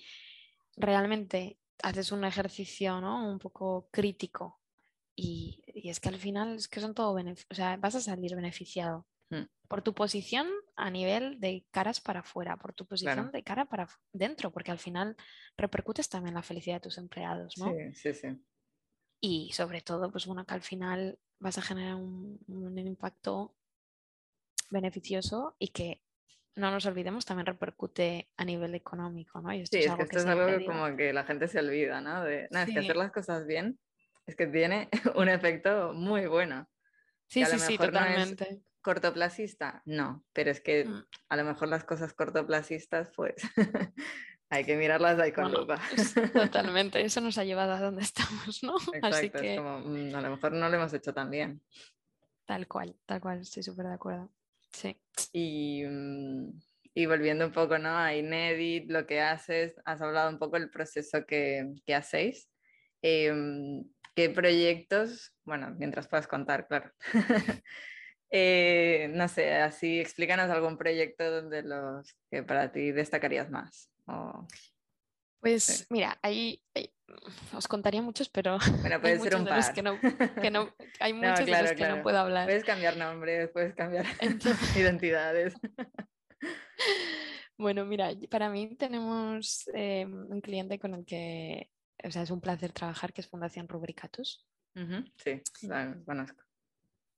realmente 0.77 1.59
haces 1.83 2.11
un 2.11 2.23
ejercicio 2.23 3.01
¿no? 3.01 3.29
un 3.29 3.39
poco 3.39 3.89
crítico 3.91 4.61
y, 5.15 5.61
es 5.67 5.99
que 5.99 6.09
al 6.09 6.17
final 6.17 6.55
es 6.55 6.67
que 6.67 6.79
son 6.79 6.93
todo 6.93 7.15
o 7.15 7.55
sea, 7.55 7.77
vas 7.77 7.95
a 7.95 8.01
salir 8.01 8.35
beneficiado 8.35 9.05
hmm. 9.29 9.43
por 9.67 9.81
tu 9.81 9.93
posición 9.93 10.47
a 10.75 10.89
nivel 10.89 11.39
de 11.39 11.65
caras 11.71 12.01
para 12.01 12.21
afuera, 12.21 12.57
por 12.57 12.73
tu 12.73 12.85
posición 12.85 13.31
de 13.31 13.43
cara 13.43 13.65
para 13.65 13.87
dentro, 14.11 14.51
porque 14.51 14.71
al 14.71 14.79
final 14.79 15.15
repercutes 15.57 16.09
también 16.09 16.35
la 16.35 16.41
felicidad 16.41 16.77
de 16.77 16.81
tus 16.81 16.97
empleados, 16.97 17.57
¿no? 17.57 17.71
Sí, 17.71 17.93
sí, 17.93 18.13
sí. 18.13 18.27
Y 19.19 19.51
sobre 19.53 19.81
todo, 19.81 20.11
pues 20.11 20.25
bueno, 20.25 20.45
que 20.45 20.53
al 20.53 20.61
final 20.61 21.19
vas 21.39 21.57
a 21.57 21.61
generar 21.61 21.95
un, 21.95 22.39
un 22.47 22.77
impacto 22.77 23.55
beneficioso 24.69 25.55
y 25.59 25.69
que 25.69 26.01
no 26.55 26.71
nos 26.71 26.85
olvidemos, 26.85 27.25
también 27.25 27.45
repercute 27.45 28.29
a 28.37 28.45
nivel 28.45 28.75
económico, 28.75 29.41
¿no? 29.41 29.49
sí, 29.49 29.59
es, 29.59 29.69
que 29.69 30.03
esto 30.03 30.17
es 30.19 30.25
algo 30.25 30.57
que 30.57 30.65
como 30.65 30.95
que 30.95 31.11
la 31.11 31.25
gente 31.25 31.47
se 31.47 31.59
olvida, 31.59 31.99
¿no? 31.99 32.23
De, 32.23 32.47
no, 32.49 32.59
es 32.59 32.71
que 32.71 32.79
hacer 32.79 32.95
las 32.95 33.11
cosas 33.11 33.45
bien 33.45 33.77
es 34.25 34.35
que 34.35 34.47
tiene 34.47 34.89
un 35.15 35.29
efecto 35.29 35.93
muy 35.93 36.27
bueno. 36.27 36.67
Sí, 37.27 37.45
sí, 37.45 37.59
sí, 37.59 37.77
totalmente. 37.77 38.47
No 38.51 38.57
cortoplacista, 38.85 39.81
no, 39.85 40.23
pero 40.31 40.51
es 40.51 40.61
que 40.61 40.85
mm. 40.85 41.05
a 41.29 41.37
lo 41.37 41.43
mejor 41.43 41.69
las 41.69 41.83
cosas 41.83 42.13
cortoplacistas, 42.13 43.11
pues 43.15 43.33
hay 44.55 44.63
que 44.63 44.77
mirarlas 44.77 45.19
ahí 45.19 45.31
con 45.31 45.51
lupa. 45.51 45.79
Totalmente, 46.33 47.01
eso 47.05 47.21
nos 47.21 47.37
ha 47.37 47.43
llevado 47.43 47.73
a 47.73 47.79
donde 47.79 48.03
estamos, 48.03 48.63
¿no? 48.63 48.75
Exacto, 48.77 49.07
Así 49.07 49.29
que... 49.29 49.53
es 49.53 49.59
como, 49.59 49.79
mm, 49.79 50.15
a 50.15 50.21
lo 50.21 50.29
mejor 50.31 50.53
no 50.53 50.69
lo 50.69 50.75
hemos 50.75 50.93
hecho 50.93 51.13
tan 51.13 51.29
bien. 51.29 51.61
Tal 52.45 52.67
cual, 52.67 52.95
tal 53.05 53.19
cual, 53.19 53.41
estoy 53.41 53.63
súper 53.63 53.87
de 53.87 53.93
acuerdo. 53.93 54.29
Sí. 54.71 54.95
Y, 55.33 55.83
mm, 55.85 56.61
y, 56.93 57.05
volviendo 57.05 57.45
un 57.45 57.51
poco 57.51 57.77
¿no? 57.77 57.97
a 57.97 58.15
Inedit, 58.15 58.89
lo 58.89 59.05
que 59.05 59.21
haces, 59.21 59.75
has 59.83 60.01
hablado 60.01 60.29
un 60.29 60.39
poco 60.39 60.57
del 60.57 60.69
proceso 60.69 61.25
que, 61.25 61.73
que 61.85 61.95
hacéis. 61.95 62.49
Em, 63.01 63.83
¿Qué 64.15 64.29
proyectos, 64.29 65.33
bueno, 65.43 65.75
mientras 65.77 66.07
puedas 66.07 66.27
contar, 66.27 66.67
claro. 66.67 66.91
Eh, 68.37 69.07
no 69.13 69.29
sé, 69.29 69.53
así 69.53 69.99
explícanos 69.99 70.49
algún 70.49 70.77
proyecto 70.77 71.29
donde 71.29 71.61
los 71.61 72.17
que 72.29 72.43
para 72.43 72.69
ti 72.69 72.91
destacarías 72.91 73.49
más. 73.49 73.89
Pues 75.39 75.87
mira, 75.89 76.17
ahí, 76.21 76.61
os 77.53 77.67
contaría 77.67 78.01
muchos, 78.01 78.29
pero 78.29 78.57
bueno, 78.81 78.99
puede 78.99 79.19
ser 79.19 79.35
un 79.35 79.45
par. 79.45 79.73
Que 79.73 79.81
no, 79.81 79.99
que 80.41 80.51
no, 80.51 80.73
hay 80.99 81.13
muchos 81.13 81.45
de 81.45 81.61
los 81.61 81.71
que 81.73 81.87
no 81.87 82.01
puedo 82.01 82.17
hablar. 82.17 82.45
Puedes 82.45 82.63
cambiar 82.63 82.97
nombres, 82.97 83.49
puedes 83.51 83.75
cambiar 83.75 84.05
identidades. 84.75 85.53
Bueno, 87.57 87.85
mira, 87.85 88.09
para 88.29 88.49
mí 88.49 88.75
tenemos 88.75 89.69
eh, 89.73 90.05
un 90.05 90.41
cliente 90.41 90.79
con 90.79 90.93
el 90.93 91.05
que, 91.05 91.69
o 92.03 92.11
sea, 92.11 92.23
es 92.23 92.31
un 92.31 92.41
placer 92.41 92.71
trabajar, 92.71 93.13
que 93.13 93.21
es 93.21 93.27
Fundación 93.27 93.67
Rubricatus. 93.67 94.45
Sí, 95.23 95.41
la 95.61 95.95
conozco. 96.05 96.43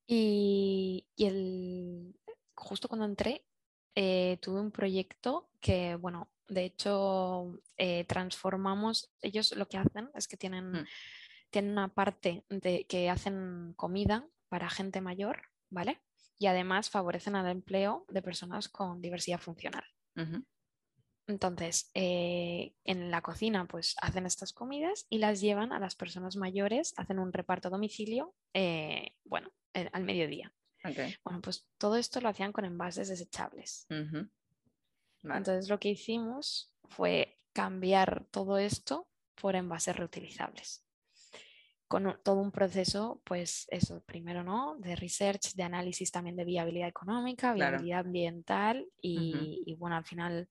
Y, 0.06 1.08
el, 1.18 2.14
justo 2.56 2.88
cuando 2.88 3.06
entré, 3.06 3.46
eh, 3.96 4.38
tuve 4.42 4.62
un 4.62 4.72
proyecto 4.72 5.50
que, 5.60 5.96
bueno, 5.96 6.30
de 6.48 6.66
hecho, 6.66 7.60
eh, 7.78 8.06
transformamos, 8.06 9.12
ellos 9.22 9.56
lo 9.56 9.68
que 9.68 9.78
hacen 9.78 10.10
es 10.16 10.28
que 10.28 10.38
tienen, 10.38 10.72
mm. 10.72 10.86
tienen 11.50 11.72
una 11.72 11.94
parte 11.94 12.44
de 12.50 12.86
que 12.86 13.10
hacen 13.10 13.74
comida 13.76 14.28
para 14.50 14.70
gente 14.70 15.02
mayor, 15.02 15.42
¿vale? 15.70 16.02
Y 16.40 16.48
además 16.48 16.90
favorecen 16.90 17.36
al 17.36 17.48
empleo 17.48 18.06
de 18.10 18.22
personas 18.22 18.70
con 18.70 19.02
diversidad 19.02 19.40
funcional. 19.40 19.84
Entonces, 21.28 21.92
eh, 21.94 22.74
en 22.86 23.12
la 23.12 23.22
cocina, 23.22 23.68
pues 23.68 23.96
hacen 24.02 24.26
estas 24.26 24.54
comidas 24.54 25.06
y 25.10 25.18
las 25.18 25.42
llevan 25.42 25.74
a 25.74 25.80
las 25.80 25.96
personas 25.96 26.38
mayores, 26.38 26.94
hacen 26.98 27.20
un 27.20 27.34
reparto 27.34 27.68
a 27.68 27.72
domicilio, 27.72 28.34
bueno, 29.26 29.52
al 29.74 30.04
mediodía. 30.04 30.54
Bueno, 31.24 31.42
pues 31.42 31.68
todo 31.78 31.98
esto 31.98 32.22
lo 32.22 32.30
hacían 32.30 32.54
con 32.54 32.66
envases 32.66 33.10
desechables. 33.10 33.88
Entonces 35.36 35.70
lo 35.70 35.80
que 35.80 35.90
hicimos 35.90 36.74
fue 36.86 37.40
cambiar 37.54 38.26
todo 38.32 38.58
esto 38.58 39.08
por 39.36 39.56
envases 39.56 39.96
reutilizables. 39.96 40.84
Con 41.88 42.20
todo 42.24 42.42
un 42.42 42.52
proceso, 42.52 43.22
pues 43.24 43.66
eso, 43.70 44.04
primero, 44.04 44.44
¿no? 44.44 44.76
De 44.80 44.96
research, 44.96 45.54
de 45.54 45.64
análisis 45.64 46.12
también 46.12 46.36
de 46.36 46.44
viabilidad 46.44 46.90
económica, 46.90 47.54
viabilidad 47.54 48.02
ambiental 48.02 48.86
y, 49.02 49.64
y, 49.66 49.76
bueno, 49.76 49.96
al 49.96 50.04
final, 50.04 50.50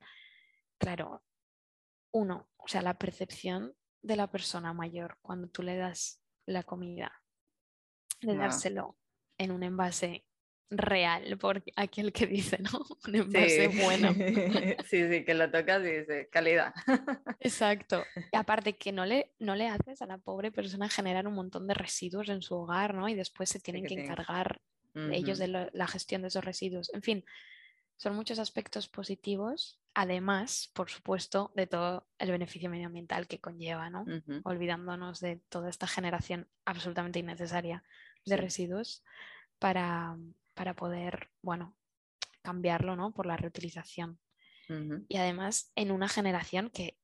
claro, 0.79 1.23
uno, 2.13 2.49
o 2.57 2.69
sea, 2.69 2.81
la 2.81 2.97
percepción 2.97 3.75
de 4.01 4.17
la 4.17 4.31
persona 4.31 4.73
mayor 4.73 5.19
cuando 5.21 5.49
tú 5.49 5.63
le 5.63 5.77
das 5.77 6.23
la 6.47 6.63
comida, 6.63 7.13
de 8.21 8.37
dárselo 8.37 8.97
en 9.39 9.51
un 9.51 9.63
envase 9.63 10.25
real, 10.71 11.39
por 11.39 11.63
aquel 11.77 12.13
que 12.13 12.27
dice, 12.27 12.59
¿no? 12.59 12.71
Un 13.07 13.15
envase 13.15 13.69
bueno. 13.69 14.13
sí, 14.87 15.09
sí, 15.11 15.25
que 15.25 15.35
lo 15.35 15.51
tocas 15.51 15.83
y 15.85 15.91
dice, 15.91 16.29
calidad. 16.31 16.75
Exacto. 17.41 18.05
Y 18.33 18.37
aparte 18.37 18.75
que 18.75 18.93
no 18.93 19.05
le, 19.07 19.33
no 19.39 19.55
le 19.55 19.69
haces 19.69 20.03
a 20.03 20.07
la 20.07 20.19
pobre 20.19 20.51
persona 20.51 20.89
generar 20.89 21.27
un 21.27 21.35
montón 21.35 21.67
de 21.67 21.75
residuos 21.75 22.29
en 22.29 22.43
su 22.43 22.55
hogar, 22.55 22.95
¿no? 22.95 23.09
Y 23.09 23.15
después 23.15 23.49
se 23.49 23.61
tienen 23.61 23.87
que, 23.87 23.95
encargar 23.95 24.61
ellos 25.13 25.39
de 25.39 25.49
la 25.49 25.87
gestión 25.87 26.23
de 26.23 26.29
esos 26.29 26.43
residuos. 26.43 26.91
En 26.95 27.03
fin, 27.03 27.25
son 27.97 28.15
muchos 28.15 28.39
aspectos 28.39 28.89
positivos, 28.89 29.79
además, 29.95 30.71
por 30.75 30.91
supuesto, 30.91 31.53
de 31.55 31.67
todo 31.67 32.07
el 32.19 32.31
beneficio 32.31 32.69
medioambiental 32.69 33.27
que 33.27 33.41
conlleva, 33.41 33.89
¿no? 33.89 34.05
Olvidándonos 34.45 35.21
de 35.21 35.37
toda 35.49 35.71
esta 35.71 35.87
generación 35.87 36.47
absolutamente 36.67 37.19
innecesaria 37.19 37.83
de 38.27 38.37
residuos 38.37 39.03
para, 39.59 40.17
para, 40.57 40.75
poder, 40.75 41.31
bueno, 41.43 41.77
cambiarlo, 42.43 42.97
¿no? 42.97 43.13
Por 43.13 43.27
la 43.27 43.37
reutilización. 43.37 44.19
Y 45.09 45.17
además 45.17 45.71
en 45.77 45.93
una 45.93 46.09
generación 46.09 46.71
que 46.71 46.99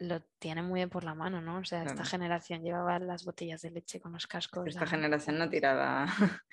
lo 0.00 0.22
tiene 0.38 0.62
muy 0.62 0.86
por 0.86 1.04
la 1.04 1.14
mano, 1.14 1.42
¿no? 1.42 1.58
O 1.58 1.64
sea, 1.64 1.84
esta 1.84 2.04
generación 2.04 2.62
llevaba 2.62 2.98
las 2.98 3.24
botellas 3.24 3.60
de 3.60 3.70
leche 3.70 4.00
con 4.00 4.12
los 4.12 4.26
cascos. 4.26 4.66
Esta 4.66 4.86
generación 4.86 5.38
no 5.38 5.48
tiraba. 5.48 6.06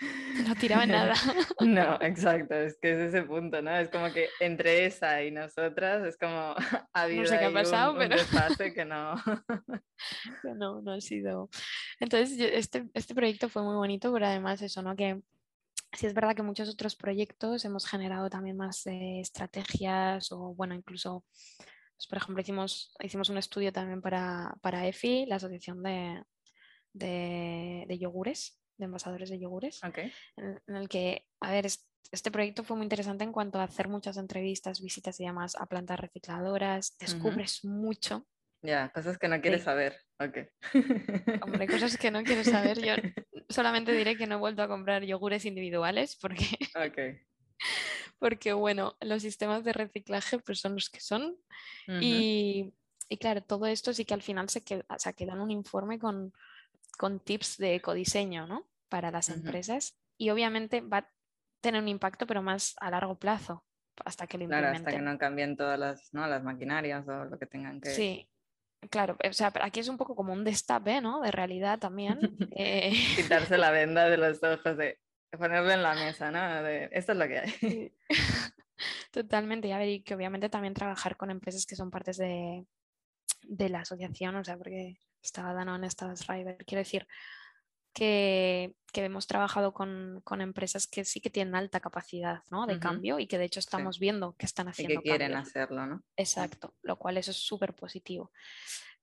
No 0.48 0.54
tiraba 0.54 0.86
nada. 0.86 1.16
no, 1.62 2.00
exacto, 2.00 2.54
es 2.54 2.78
que 2.80 2.92
es 2.92 3.00
ese 3.10 3.24
punto, 3.24 3.60
¿no? 3.62 3.76
Es 3.76 3.90
como 3.90 4.14
que 4.14 4.28
entre 4.40 4.86
esa 4.86 5.24
y 5.24 5.32
nosotras 5.32 6.06
es 6.06 6.16
como 6.16 6.54
ha 6.94 7.02
habido 7.02 7.24
no 7.24 7.28
sé 7.28 7.40
qué 7.40 7.46
ha 7.46 7.52
pasado, 7.52 7.94
un, 7.94 7.98
pero... 7.98 8.18
que 8.76 8.86
no. 8.86 9.16
no, 10.56 10.82
no 10.82 10.92
ha 10.92 11.02
sido. 11.02 11.50
Entonces, 12.00 12.38
este, 12.40 12.88
este 12.94 13.16
proyecto 13.16 13.50
fue 13.50 13.64
muy 13.64 13.76
bonito, 13.76 14.14
pero 14.14 14.28
además 14.28 14.62
eso, 14.62 14.84
¿no? 14.84 14.96
Que 14.96 15.22
sí 15.94 16.06
es 16.06 16.14
verdad 16.14 16.36
que 16.36 16.44
muchos 16.44 16.70
otros 16.70 16.96
proyectos 16.96 17.66
hemos 17.66 17.86
generado 17.86 18.30
también 18.30 18.58
más 18.58 18.86
eh, 18.88 19.20
estrategias 19.20 20.32
o, 20.32 20.54
bueno, 20.54 20.76
incluso 20.76 21.26
pues, 21.98 22.08
por 22.08 22.18
ejemplo, 22.20 22.42
hicimos, 22.42 22.96
hicimos 23.02 23.30
un 23.30 23.38
estudio 23.38 23.74
también 23.74 24.02
para, 24.02 24.56
para 24.62 24.88
EFI, 24.88 25.26
la 25.26 25.38
Asociación 25.38 25.82
de, 25.82 26.24
de, 26.94 27.98
Yogures, 28.00 28.62
de 28.78 28.86
envasadores 28.86 29.30
de 29.30 29.40
yogures, 29.40 29.82
en, 29.84 30.76
el 30.76 30.88
que, 30.88 31.26
a 31.42 31.52
ver, 31.52 31.66
este 31.66 32.32
proyecto 32.32 32.64
fue 32.64 32.78
muy 32.78 32.86
interesante 32.86 33.24
en 33.24 33.32
cuanto 33.32 33.60
a 33.60 33.64
hacer 33.64 33.88
muchas 33.88 34.18
entrevistas, 34.18 34.82
visitas 34.82 35.20
y 35.20 35.26
demás 35.26 35.56
a 35.56 35.66
plantas 35.66 36.00
recicladoras, 36.00 36.96
descubres 37.00 37.66
mucho. 37.66 38.28
Ya, 38.62 38.90
cosas 38.90 39.18
que 39.18 39.28
no 39.28 39.42
quieres 39.42 39.64
saber. 39.64 39.98
Okay. 40.20 40.48
Hombre, 41.42 41.68
cosas 41.68 41.98
que 41.98 42.12
no 42.12 42.24
quiero 42.24 42.44
saber. 42.44 42.80
Yo 42.80 42.94
solamente 43.50 43.92
diré 43.94 44.18
que 44.18 44.28
no 44.28 44.36
he 44.36 44.40
vuelto 44.40 44.62
a 44.62 44.68
comprar 44.68 45.04
yogures 45.04 45.46
individuales 45.46 46.18
porque 46.20 46.46
okay 46.76 47.28
porque 48.20 48.54
bueno, 48.54 48.96
los 49.02 49.22
sistemas 49.22 49.64
de 49.64 49.74
reciclaje 49.74 50.40
pues 50.40 50.60
son 50.60 50.74
los 50.74 50.90
que 50.90 51.00
son. 51.00 51.36
y, 51.88 52.74
claro, 53.20 53.42
todo 53.42 53.68
esto 53.68 53.94
sí 53.94 54.06
que 54.06 54.14
al 54.14 54.22
final 54.22 54.50
se 54.50 54.64
queda, 54.64 54.86
o 54.90 55.00
sea, 55.00 55.14
queda 55.14 55.42
un 55.42 55.52
informe 55.52 56.00
con, 56.00 56.34
con, 56.98 57.20
tips 57.20 57.58
de 57.58 57.76
ecodiseño 57.76 58.48
¿no? 58.48 58.68
para 58.90 59.12
las 59.12 59.30
empresas 59.30 59.98
y 60.18 60.30
obviamente 60.30 60.82
va 60.82 60.98
a 61.00 61.10
tener 61.62 61.82
un 61.82 61.88
impacto 61.88 62.28
pero 62.28 62.42
más 62.42 62.76
a 62.80 62.92
largo 62.92 63.16
plazo 63.16 63.64
hasta 64.04 64.28
que 64.28 64.38
lo 64.38 64.44
implementen. 64.44 64.84
Claro, 64.84 64.88
hasta 64.88 64.98
que 64.98 65.12
no 65.12 65.18
cambien 65.18 65.56
todas 65.56 65.80
las, 65.80 66.14
¿no? 66.14 66.28
las 66.28 66.44
maquinarias 66.44 67.08
o 67.08 67.26
lo 67.26 67.40
que 67.40 67.46
tengan 67.46 67.80
que... 67.82 67.90
Sí, 67.90 68.28
Claro, 68.90 69.18
o 69.28 69.34
sea, 69.34 69.52
aquí 69.62 69.80
es 69.80 69.90
un 69.90 69.98
poco 69.98 70.16
como 70.16 70.34
un 70.34 70.44
destape, 70.44 71.02
¿no? 71.02 71.22
De 71.22 71.32
realidad 71.32 71.80
también. 71.80 72.20
Eh, 72.60 72.92
Quitarse 73.16 73.58
la 73.58 73.72
venda 73.72 74.10
de 74.10 74.18
los 74.18 74.42
ojos 74.44 74.78
de, 74.78 75.00
ponerlo 75.38 75.72
en 75.72 75.84
la 75.84 75.94
mesa, 75.94 76.32
¿no? 76.32 76.68
esto 76.68 77.12
es 77.12 77.18
lo 77.18 77.28
que 77.28 77.40
hay. 77.40 77.94
Totalmente, 79.12 79.68
y 79.68 79.72
a 79.72 79.78
ver, 79.78 79.90
y 79.90 80.04
que 80.04 80.16
obviamente 80.16 80.50
también 80.50 80.74
trabajar 80.74 81.18
con 81.18 81.32
empresas 81.32 81.66
que 81.66 81.76
son 81.76 81.92
partes 81.92 82.18
de, 82.18 82.66
de 83.44 83.70
la 83.70 83.80
asociación, 83.82 84.36
o 84.36 84.44
sea, 84.44 84.58
porque 84.58 84.98
estaba 85.22 85.54
Danone, 85.54 85.88
estaba 85.88 86.16
Schreiber, 86.16 86.58
quiero 86.66 86.80
decir 86.80 87.08
que, 87.98 88.76
que 88.94 89.04
hemos 89.04 89.26
trabajado 89.26 89.74
con, 89.74 90.22
con, 90.24 90.40
empresas 90.40 90.86
que 90.86 91.04
sí 91.04 91.20
que 91.20 91.32
tienen 91.32 91.56
alta 91.56 91.80
capacidad 91.80 92.44
¿no? 92.52 92.68
de 92.68 92.80
cambio 92.80 93.18
y 93.18 93.26
que 93.26 93.40
de 93.40 93.46
hecho 93.46 93.60
estamos 93.60 93.98
viendo 93.98 94.36
que 94.38 94.46
están 94.46 94.68
haciendo. 94.68 94.94
Y 94.94 94.98
que 94.98 95.10
quieren 95.10 95.34
hacerlo, 95.34 95.88
¿no? 95.88 96.04
Exacto, 96.16 96.76
lo 96.84 97.00
cual 97.00 97.18
eso 97.18 97.32
es 97.32 97.38
súper 97.38 97.74
positivo. 97.74 98.32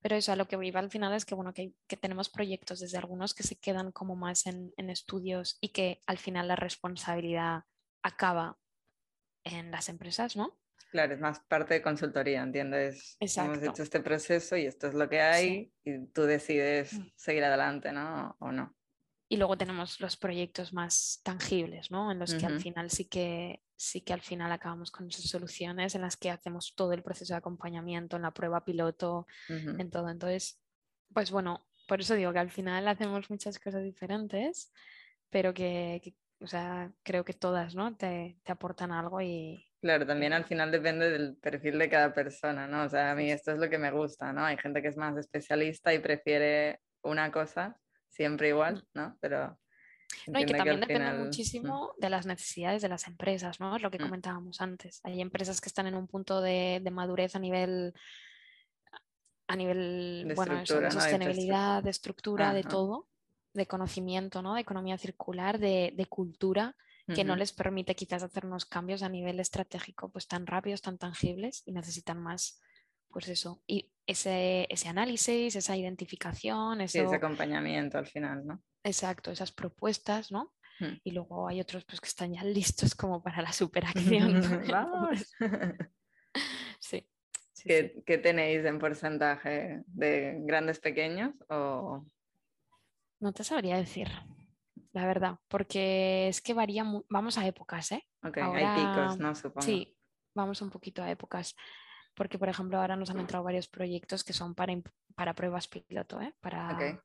Pero 0.01 0.15
eso 0.15 0.31
a 0.31 0.37
lo 0.37 0.47
que 0.47 0.57
iba 0.65 0.79
al 0.79 0.93
final 0.93 1.13
es 1.13 1.25
que, 1.25 1.35
bueno, 1.35 1.53
que, 1.53 1.73
que, 1.89 1.97
tenemos 1.97 2.29
proyectos 2.29 2.79
desde 2.79 2.99
algunos 2.99 3.35
que 3.35 3.43
se 3.43 3.57
quedan 3.57 3.91
como 3.91 4.15
más 4.15 4.47
en, 4.47 4.73
en, 4.77 4.91
estudios 4.91 5.59
y 5.61 5.71
que 5.71 6.01
al 6.07 6.19
final 6.19 6.47
la 6.47 6.57
responsabilidad 6.57 7.65
acaba 8.01 8.59
en 9.43 9.73
las 9.73 9.89
empresas, 9.89 10.37
¿no? 10.37 10.57
Claro, 10.93 11.15
es 11.15 11.21
más 11.21 11.41
parte 11.41 11.75
de 11.75 11.83
consultoría, 11.83 12.43
¿entiendes? 12.43 13.17
Hemos 13.19 13.61
hecho 13.61 13.83
este 13.83 13.99
proceso 13.99 14.57
y 14.57 14.67
esto 14.67 14.87
es 14.87 14.95
lo 14.95 15.09
que 15.09 15.21
hay 15.21 15.73
y 15.83 16.07
tú 16.13 16.23
decides 16.23 16.93
mm. 16.93 17.07
seguir 17.17 17.43
adelante, 17.43 17.91
¿no? 17.91 18.37
O 18.39 18.53
no. 18.53 18.73
Y 19.29 19.37
luego 19.37 19.57
tenemos 19.57 20.01
los 20.01 20.17
proyectos 20.17 20.73
más 20.73 21.21
tangibles, 21.25 21.91
¿no? 21.91 22.13
En 22.13 22.19
los 22.19 22.35
que 22.35 22.47
al 22.47 22.61
final 22.61 22.91
sí 22.91 23.07
que, 23.07 23.63
sí 23.75 24.03
que 24.03 24.13
al 24.13 24.21
final 24.21 24.53
acabamos 24.53 24.91
con 24.91 25.09
esas 25.09 25.25
soluciones 25.25 25.95
en 25.95 26.03
las 26.03 26.17
que 26.17 26.31
hacemos 26.31 26.75
todo 26.75 26.93
el 26.93 27.03
proceso 27.03 27.33
de 27.33 27.39
acompañamiento, 27.39 28.17
en 28.17 28.23
la 28.23 28.33
prueba 28.33 28.65
piloto, 28.65 29.27
en 29.49 29.91
todo. 29.91 30.11
Entonces, 30.11 30.63
pues 31.13 31.31
bueno, 31.31 31.67
por 31.89 32.01
eso 32.01 32.15
digo 32.15 32.33
que 32.33 32.39
al 32.39 32.51
final 32.51 32.87
hacemos 32.87 33.31
muchas 33.31 33.59
cosas 33.59 33.83
diferentes, 33.83 34.73
pero 35.31 35.55
que, 35.55 36.15
o 36.41 36.47
sea, 36.47 36.93
creo 37.03 37.25
que 37.25 37.33
todas, 37.33 37.75
¿no? 37.75 37.97
Te, 37.97 38.39
te 38.43 38.53
aportan 38.53 38.93
algo 38.93 39.21
y, 39.23 39.67
Claro, 39.85 40.07
también 40.07 40.33
al 40.33 40.47
final 40.47 40.71
depende 40.71 41.11
del 41.11 41.37
perfil 41.37 41.79
de 41.79 41.91
cada 41.91 42.15
persona, 42.15 42.67
¿no? 42.67 42.85
O 42.85 42.89
sea, 42.89 43.11
a 43.11 43.15
mí 43.15 43.31
esto 43.31 43.53
es 43.53 43.59
lo 43.59 43.69
que 43.69 43.77
me 43.77 43.91
gusta, 43.91 44.33
¿no? 44.33 44.43
Hay 44.43 44.57
gente 44.57 44.81
que 44.81 44.89
es 44.89 44.97
más 44.97 45.15
especialista 45.19 45.93
y 45.93 45.99
prefiere 45.99 46.81
una 47.03 47.31
cosa 47.31 47.79
siempre 48.15 48.49
igual, 48.49 48.87
¿no? 48.95 49.17
Pero... 49.21 49.59
No, 50.27 50.39
y 50.39 50.47
que 50.47 50.55
también 50.55 50.81
depende 50.81 51.13
mm. 51.13 51.25
muchísimo 51.25 51.95
de 51.99 52.09
las 52.09 52.25
necesidades 52.25 52.83
de 52.83 52.89
las 52.89 53.07
empresas, 53.09 53.59
¿no? 53.59 53.75
Es 53.77 53.83
lo 53.83 53.91
que 53.91 53.99
mm. 53.99 54.03
comentábamos 54.03 54.61
antes. 54.61 55.01
Hay 55.03 55.21
empresas 55.21 55.61
que 55.61 55.69
están 55.69 55.87
en 55.87 55.95
un 55.95 56.07
punto 56.07 56.41
de, 56.41 56.81
madurez 56.93 57.35
a 57.35 57.39
nivel 57.39 57.95
a 59.47 59.57
nivel, 59.57 60.33
bueno, 60.35 60.59
de 60.59 60.91
sostenibilidad, 60.91 61.83
de 61.83 61.91
estructura, 61.91 62.55
de 62.55 62.63
todo, 62.63 63.09
de 63.53 63.67
conocimiento, 63.67 64.41
¿no? 64.41 64.55
De 64.55 64.63
economía 64.63 64.97
circular, 64.97 65.59
de, 65.59 65.93
de 65.95 66.07
cultura, 66.07 66.75
que 67.13 67.25
no 67.25 67.37
les 67.37 67.53
permite 67.53 67.95
quizás 67.95 68.23
hacer 68.23 68.47
unos 68.47 68.65
cambios 68.65 69.03
a 69.03 69.11
nivel 69.11 69.39
estratégico 69.39 70.09
pues 70.09 70.27
tan 70.27 70.47
rápidos, 70.47 70.81
tan 70.81 70.97
tangibles 70.97 71.63
y 71.67 71.73
necesitan 71.73 72.23
más, 72.23 72.63
pues 73.15 73.29
eso, 73.29 73.63
y 73.65 73.89
ese, 74.07 74.67
ese 74.69 74.89
análisis, 74.89 75.55
esa 75.55 75.77
identificación, 75.77 76.81
ese 76.81 77.03
acompañamiento 77.03 77.97
al 77.97 78.07
final, 78.07 78.45
¿no? 78.45 78.61
Exacto, 78.83 79.31
esas 79.31 79.53
propuestas, 79.53 80.33
¿no? 80.33 80.53
Hmm. 80.81 80.95
Y 81.05 81.13
luego 81.13 81.47
hay 81.47 81.61
otros 81.61 81.85
pues, 81.85 82.01
que 82.01 82.09
están 82.09 82.33
ya 82.35 82.43
listos 82.45 82.97
como 82.97 83.23
para 83.23 83.41
la 83.41 83.53
superacción. 83.53 84.43
Vamos. 84.69 85.33
sí. 86.81 87.09
¿Qué, 87.65 88.19
tenéis 88.19 88.65
en 88.65 88.81
porcentaje 88.81 89.85
de 89.87 90.39
grandes 90.41 90.81
pequeños 90.81 91.33
o 91.49 92.05
no 93.21 93.33
te 93.33 93.45
sabría 93.45 93.77
decir 93.77 94.09
la 94.93 95.07
verdad, 95.07 95.39
porque 95.49 96.29
es 96.29 96.43
que 96.43 96.53
varía, 96.53 96.85
vamos 97.09 97.39
a 97.39 97.47
épocas, 97.47 97.91
¿eh? 97.93 98.07
Ok, 98.23 98.39
hay 98.39 98.77
picos, 98.77 99.19
¿no? 99.19 99.35
Supongo. 99.35 99.63
Sí, 99.63 99.97
vamos 100.35 100.61
un 100.63 100.71
poquito 100.71 101.03
a 101.03 101.11
épocas, 101.11 101.57
porque 102.15 102.39
por 102.39 102.49
ejemplo 102.49 102.81
ahora 102.81 102.97
nos 102.97 103.11
han 103.11 103.21
entrado 103.21 103.45
varios 103.45 103.69
proyectos 103.69 104.25
que 104.25 104.33
son 104.33 104.55
para, 104.55 104.75
para 105.15 105.35
pruebas 105.35 105.69
piloto, 105.69 106.21
¿eh? 106.21 106.35
Para... 106.41 107.03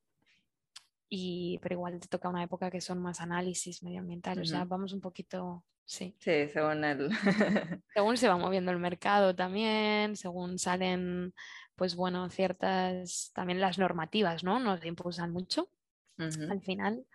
Y, 1.11 1.57
pero 1.63 1.73
igual 1.73 1.99
te 1.99 2.07
toca 2.07 2.29
una 2.29 2.43
época 2.43 2.69
que 2.69 2.81
son 2.81 2.99
más 2.99 3.19
análisis 3.19 3.81
medioambiental, 3.81 4.39
o 4.39 4.45
sea, 4.45 4.63
vamos 4.63 4.93
un 4.93 5.01
poquito, 5.01 5.63
sí. 5.83 6.15
Sí, 6.19 6.47
según 6.49 6.83
el... 6.83 7.09
según 7.93 8.15
se 8.15 8.27
va 8.27 8.37
moviendo 8.37 8.71
el 8.71 8.77
mercado 8.77 9.35
también, 9.35 10.15
según 10.15 10.59
salen, 10.59 11.33
pues 11.75 11.95
bueno, 11.95 12.29
ciertas, 12.29 13.31
también 13.33 13.59
las 13.59 13.79
normativas, 13.79 14.43
¿no? 14.43 14.59
Nos 14.59 14.85
impulsan 14.85 15.31
mucho 15.31 15.71
al 16.19 16.61
final. 16.61 17.05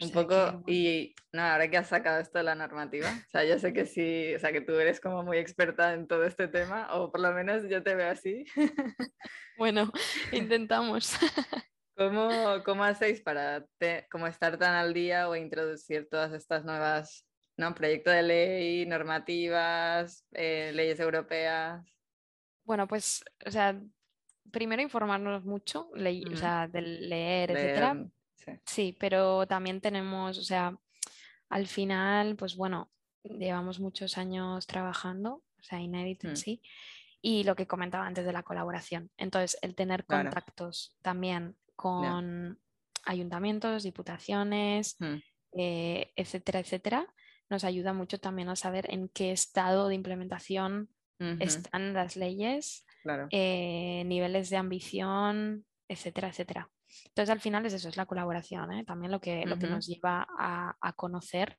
Un 0.00 0.10
poco, 0.12 0.62
y 0.66 1.14
no, 1.32 1.42
ahora 1.42 1.68
que 1.68 1.76
has 1.76 1.88
sacado 1.88 2.20
esto 2.20 2.38
de 2.38 2.44
la 2.44 2.54
normativa, 2.54 3.08
o 3.08 3.30
sea, 3.30 3.44
yo 3.44 3.58
sé 3.58 3.72
que 3.72 3.84
sí, 3.84 4.34
o 4.34 4.38
sea, 4.38 4.52
que 4.52 4.60
tú 4.60 4.74
eres 4.74 5.00
como 5.00 5.22
muy 5.22 5.38
experta 5.38 5.92
en 5.92 6.06
todo 6.06 6.24
este 6.24 6.46
tema, 6.48 6.88
o 6.94 7.10
por 7.10 7.20
lo 7.20 7.32
menos 7.32 7.68
yo 7.68 7.82
te 7.82 7.94
veo 7.94 8.10
así. 8.10 8.44
Bueno, 9.58 9.90
intentamos. 10.30 11.14
¿Cómo, 11.96 12.30
cómo 12.64 12.84
hacéis 12.84 13.20
para 13.20 13.66
como 14.08 14.28
estar 14.28 14.56
tan 14.56 14.72
al 14.76 14.94
día 14.94 15.28
o 15.28 15.34
introducir 15.34 16.08
todas 16.08 16.32
estas 16.32 16.64
nuevas, 16.64 17.26
¿no? 17.56 17.74
Proyectos 17.74 18.14
de 18.14 18.22
ley, 18.22 18.86
normativas, 18.86 20.24
eh, 20.30 20.70
leyes 20.72 21.00
europeas. 21.00 21.84
Bueno, 22.62 22.86
pues, 22.86 23.24
o 23.44 23.50
sea, 23.50 23.82
primero 24.52 24.80
informarnos 24.80 25.44
mucho, 25.44 25.90
o 25.90 26.36
sea, 26.36 26.68
de 26.68 26.80
leer, 26.80 27.50
etcétera 27.50 28.08
Sí. 28.64 28.96
pero 28.98 29.46
también 29.46 29.80
tenemos, 29.80 30.38
o 30.38 30.42
sea, 30.42 30.76
al 31.48 31.66
final, 31.66 32.36
pues 32.36 32.56
bueno, 32.56 32.90
llevamos 33.22 33.80
muchos 33.80 34.18
años 34.18 34.66
trabajando, 34.66 35.42
o 35.58 35.62
sea, 35.62 35.80
inédito 35.80 36.26
en 36.26 36.34
mm. 36.34 36.36
sí, 36.36 36.62
y 37.20 37.44
lo 37.44 37.56
que 37.56 37.66
comentaba 37.66 38.06
antes 38.06 38.24
de 38.24 38.32
la 38.32 38.42
colaboración. 38.42 39.10
Entonces, 39.16 39.58
el 39.62 39.74
tener 39.74 40.04
contactos 40.04 40.96
también 41.02 41.56
con 41.74 42.58
ayuntamientos, 43.04 43.82
diputaciones, 43.82 44.96
mm. 44.98 45.16
eh, 45.58 46.12
etcétera, 46.16 46.60
etcétera, 46.60 47.06
nos 47.50 47.64
ayuda 47.64 47.92
mucho 47.92 48.18
también 48.18 48.48
a 48.48 48.56
saber 48.56 48.92
en 48.92 49.08
qué 49.08 49.32
estado 49.32 49.88
de 49.88 49.94
implementación 49.94 50.90
están 51.40 51.94
las 51.94 52.14
leyes, 52.14 52.86
eh, 53.30 54.04
niveles 54.06 54.50
de 54.50 54.56
ambición, 54.56 55.64
etcétera, 55.88 56.28
etcétera. 56.28 56.70
Entonces, 57.06 57.30
al 57.30 57.40
final 57.40 57.64
es 57.66 57.72
eso, 57.72 57.88
es 57.88 57.96
la 57.96 58.06
colaboración, 58.06 58.72
¿eh? 58.72 58.84
también 58.84 59.10
lo 59.10 59.20
que, 59.20 59.44
lo 59.46 59.58
que 59.58 59.66
nos 59.66 59.86
lleva 59.86 60.26
a, 60.38 60.92
conocer. 60.94 61.58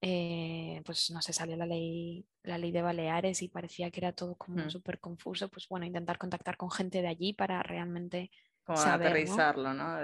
Eh, 0.00 0.80
pues 0.84 1.10
no 1.10 1.20
sé, 1.20 1.32
salió 1.32 1.56
la 1.56 1.66
ley, 1.66 2.24
la 2.44 2.56
ley 2.56 2.70
de 2.70 2.82
Baleares 2.82 3.42
y 3.42 3.48
parecía 3.48 3.90
que 3.90 3.98
era 3.98 4.12
todo 4.12 4.36
como 4.36 4.64
mm. 4.64 4.70
súper 4.70 5.00
confuso. 5.00 5.48
Pues 5.48 5.66
bueno, 5.68 5.86
intentar 5.86 6.18
contactar 6.18 6.56
con 6.56 6.70
gente 6.70 7.02
de 7.02 7.08
allí 7.08 7.32
para 7.32 7.62
realmente 7.64 8.30
como 8.62 8.78
aterrizarlo, 8.78 9.74
¿no? 9.74 9.98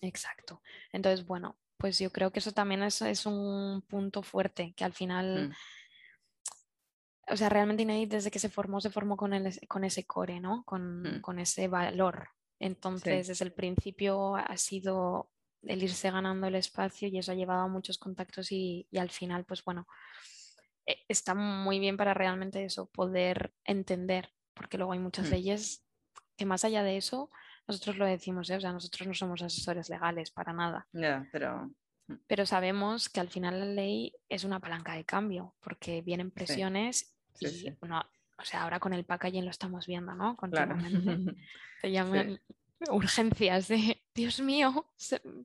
Exacto. 0.00 0.62
Entonces, 0.92 1.24
bueno, 1.24 1.58
pues 1.76 1.98
yo 1.98 2.10
creo 2.10 2.32
que 2.32 2.40
eso 2.40 2.52
también 2.52 2.82
es, 2.82 3.00
es 3.02 3.24
un 3.24 3.82
punto 3.88 4.22
fuerte, 4.22 4.74
que 4.76 4.84
al 4.84 4.92
final, 4.94 5.48
mm. 5.48 7.32
o 7.32 7.36
sea, 7.36 7.48
realmente 7.48 7.84
Inédit 7.84 8.10
desde 8.10 8.30
que 8.32 8.40
se 8.40 8.48
formó, 8.48 8.80
se 8.80 8.90
formó 8.90 9.16
con, 9.16 9.32
el, 9.32 9.60
con 9.68 9.84
ese 9.84 10.06
core, 10.06 10.40
¿no? 10.40 10.64
Con, 10.64 11.02
mm. 11.02 11.20
con 11.20 11.38
ese 11.38 11.68
valor 11.68 12.30
entonces, 12.60 13.26
desde 13.26 13.44
el 13.44 13.52
principio 13.52 14.36
ha 14.36 14.56
sido 14.58 15.30
el 15.62 15.82
irse 15.82 16.10
ganando 16.10 16.46
el 16.46 16.54
espacio 16.54 17.08
y 17.08 17.18
eso 17.18 17.32
ha 17.32 17.34
llevado 17.34 17.62
a 17.62 17.68
muchos 17.68 17.98
contactos 17.98 18.52
y, 18.52 18.86
al 18.96 19.10
final, 19.10 19.44
pues 19.44 19.64
bueno, 19.64 19.88
eh, 20.86 20.98
está 21.08 21.34
muy 21.34 21.78
bien 21.78 21.96
para 21.96 22.12
realmente 22.14 22.62
eso, 22.64 22.86
poder 22.86 23.52
entender, 23.64 24.32
porque 24.54 24.76
luego 24.76 24.92
hay 24.92 24.98
muchas 24.98 25.28
mm. 25.28 25.30
leyes 25.30 25.84
que 26.36 26.44
más 26.44 26.64
allá 26.64 26.82
de 26.82 26.98
eso, 26.98 27.30
nosotros 27.66 27.96
lo 27.96 28.04
decimos, 28.04 28.48
¿eh? 28.50 28.56
o 28.56 28.60
sea, 28.60 28.72
nosotros 28.72 29.08
no 29.08 29.14
somos 29.14 29.42
asesores 29.42 29.88
legales 29.88 30.30
para 30.30 30.52
nada. 30.52 30.86
pero... 31.32 31.66
Mm. 31.66 31.74
Pero 32.26 32.44
sabemos 32.44 33.08
que 33.08 33.20
al 33.20 33.28
final 33.28 33.60
la 33.60 33.66
ley 33.66 34.12
es 34.28 34.42
una 34.42 34.58
palanca 34.58 34.94
de 34.94 35.04
cambio, 35.04 35.54
porque 35.60 36.02
vienen 36.02 36.32
presiones 36.32 37.14
y 37.38 37.70
o 38.40 38.44
sea, 38.44 38.62
ahora 38.62 38.80
con 38.80 38.92
el 38.92 39.04
packaging 39.04 39.44
lo 39.44 39.50
estamos 39.50 39.86
viendo, 39.86 40.14
¿no? 40.14 40.36
Continuamente. 40.36 41.36
Te 41.82 41.90
llaman 41.90 42.40
urgencias 42.88 43.68
de, 43.68 44.02
Dios 44.14 44.40
mío, 44.40 44.86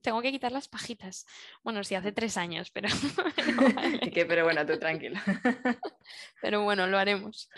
tengo 0.02 0.22
que 0.22 0.32
quitar 0.32 0.52
las 0.52 0.68
pajitas. 0.68 1.26
Bueno, 1.64 1.84
sí, 1.84 1.96
hace 1.96 2.12
tres 2.12 2.38
años, 2.38 2.72
pero... 2.72 2.88
pero, 3.36 4.12
pero 4.28 4.44
bueno, 4.46 4.66
tú 4.66 4.80
tranquila. 4.80 5.22
pero 6.42 6.64
bueno, 6.64 6.88
lo 6.88 6.98
haremos. 6.98 7.50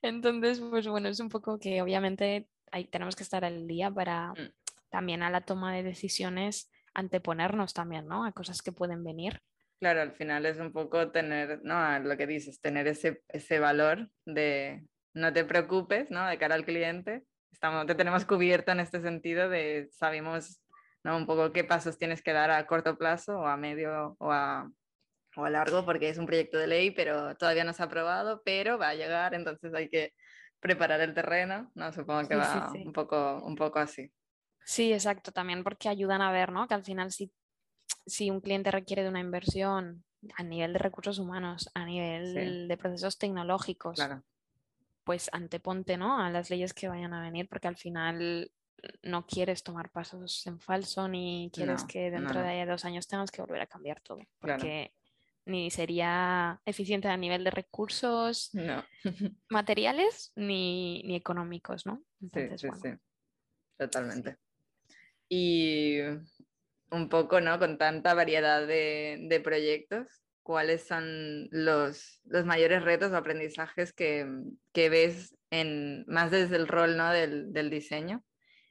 Entonces, 0.00 0.60
pues 0.60 0.88
bueno, 0.88 1.08
es 1.08 1.20
un 1.20 1.28
poco 1.28 1.58
que 1.58 1.82
obviamente 1.82 2.48
ahí 2.72 2.86
tenemos 2.86 3.14
que 3.14 3.22
estar 3.22 3.44
al 3.44 3.66
día 3.66 3.90
para 3.90 4.32
mm. 4.32 4.52
también 4.88 5.22
a 5.22 5.30
la 5.30 5.42
toma 5.42 5.74
de 5.74 5.82
decisiones 5.82 6.70
anteponernos 6.94 7.74
también, 7.74 8.06
¿no? 8.06 8.24
A 8.24 8.32
cosas 8.32 8.62
que 8.62 8.72
pueden 8.72 9.04
venir. 9.04 9.42
Claro, 9.78 10.00
al 10.00 10.12
final 10.12 10.46
es 10.46 10.58
un 10.58 10.72
poco 10.72 11.10
tener, 11.10 11.60
¿no? 11.62 11.98
Lo 11.98 12.16
que 12.16 12.26
dices, 12.26 12.60
tener 12.60 12.86
ese, 12.86 13.22
ese 13.28 13.58
valor 13.58 14.08
de 14.24 14.86
no 15.12 15.32
te 15.32 15.44
preocupes, 15.44 16.10
¿no? 16.10 16.26
De 16.26 16.38
cara 16.38 16.54
al 16.54 16.64
cliente. 16.64 17.24
Estamos, 17.52 17.86
te 17.86 17.94
tenemos 17.94 18.24
cubierto 18.24 18.72
en 18.72 18.80
este 18.80 19.00
sentido 19.00 19.48
de 19.48 19.88
sabemos, 19.92 20.62
¿no? 21.04 21.16
Un 21.16 21.26
poco 21.26 21.52
qué 21.52 21.64
pasos 21.64 21.98
tienes 21.98 22.22
que 22.22 22.32
dar 22.32 22.50
a 22.50 22.66
corto 22.66 22.96
plazo 22.96 23.40
o 23.40 23.46
a 23.46 23.56
medio 23.56 24.16
o 24.18 24.32
a, 24.32 24.70
o 25.36 25.44
a 25.44 25.50
largo, 25.50 25.84
porque 25.84 26.08
es 26.08 26.18
un 26.18 26.26
proyecto 26.26 26.58
de 26.58 26.66
ley, 26.66 26.90
pero 26.90 27.34
todavía 27.36 27.64
no 27.64 27.72
se 27.72 27.82
ha 27.82 27.86
aprobado, 27.86 28.42
pero 28.44 28.78
va 28.78 28.90
a 28.90 28.94
llegar, 28.94 29.34
entonces 29.34 29.74
hay 29.74 29.88
que 29.88 30.14
preparar 30.60 31.00
el 31.00 31.14
terreno, 31.14 31.70
¿no? 31.74 31.92
Supongo 31.92 32.26
que 32.28 32.36
va 32.36 32.72
Un, 32.74 32.92
poco, 32.92 33.42
un 33.44 33.56
poco 33.56 33.78
así. 33.78 34.10
Sí, 34.64 34.92
exacto, 34.92 35.32
también 35.32 35.62
porque 35.62 35.88
ayudan 35.88 36.22
a 36.22 36.32
ver, 36.32 36.50
¿no? 36.50 36.66
Que 36.66 36.74
al 36.74 36.82
final 36.82 37.12
si 37.12 37.30
si 38.06 38.30
un 38.30 38.40
cliente 38.40 38.70
requiere 38.70 39.02
de 39.02 39.08
una 39.08 39.20
inversión 39.20 40.04
a 40.36 40.42
nivel 40.42 40.72
de 40.72 40.78
recursos 40.78 41.18
humanos, 41.18 41.70
a 41.74 41.84
nivel 41.84 42.68
de 42.68 42.76
procesos 42.76 43.18
tecnológicos, 43.18 44.00
pues 45.04 45.28
anteponte 45.32 45.96
¿no? 45.96 46.20
a 46.20 46.30
las 46.30 46.50
leyes 46.50 46.74
que 46.74 46.88
vayan 46.88 47.14
a 47.14 47.22
venir, 47.22 47.48
porque 47.48 47.68
al 47.68 47.76
final 47.76 48.50
no 49.02 49.26
quieres 49.26 49.62
tomar 49.62 49.90
pasos 49.90 50.46
en 50.46 50.60
falso 50.60 51.08
ni 51.08 51.50
quieres 51.52 51.84
que 51.84 52.10
dentro 52.10 52.42
de 52.42 52.66
dos 52.66 52.84
años 52.84 53.06
tengas 53.06 53.30
que 53.30 53.42
volver 53.42 53.62
a 53.62 53.66
cambiar 53.66 54.00
todo. 54.00 54.18
Porque 54.38 54.92
ni 55.44 55.70
sería 55.70 56.60
eficiente 56.64 57.08
a 57.08 57.16
nivel 57.16 57.44
de 57.44 57.50
recursos 57.50 58.50
No. 58.52 58.84
materiales 59.48 60.32
ni, 60.34 61.02
ni 61.04 61.14
económicos, 61.16 61.86
¿no? 61.86 62.02
Sí, 62.20 62.48
sí, 62.56 62.66
bueno, 62.66 62.82
sí. 62.82 62.90
Totalmente. 63.78 64.36
Y 65.28 65.98
un 66.90 67.08
poco, 67.08 67.40
¿no? 67.40 67.58
Con 67.58 67.78
tanta 67.78 68.14
variedad 68.14 68.66
de, 68.66 69.18
de 69.28 69.40
proyectos, 69.40 70.22
¿cuáles 70.42 70.86
son 70.86 71.48
los, 71.50 72.20
los 72.24 72.44
mayores 72.44 72.82
retos 72.82 73.12
o 73.12 73.16
aprendizajes 73.16 73.92
que, 73.92 74.26
que 74.72 74.88
ves 74.88 75.36
en, 75.50 76.04
más 76.06 76.30
desde 76.30 76.56
el 76.56 76.68
rol, 76.68 76.96
¿no? 76.96 77.10
del, 77.10 77.52
del 77.52 77.70
diseño, 77.70 78.24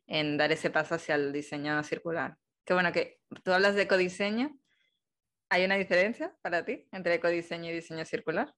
en 0.07 0.37
dar 0.37 0.51
ese 0.51 0.69
paso 0.69 0.95
hacia 0.95 1.15
el 1.15 1.33
diseño 1.33 1.83
circular? 1.83 2.37
Que 2.63 2.73
bueno, 2.73 2.91
que 2.91 3.19
tú 3.43 3.51
hablas 3.51 3.75
de 3.75 3.83
ecodiseño. 3.83 4.57
¿Hay 5.49 5.63
una 5.63 5.75
diferencia 5.75 6.35
para 6.41 6.65
ti 6.65 6.87
entre 6.91 7.15
ecodiseño 7.15 7.69
y 7.69 7.73
diseño 7.73 8.05
circular? 8.05 8.55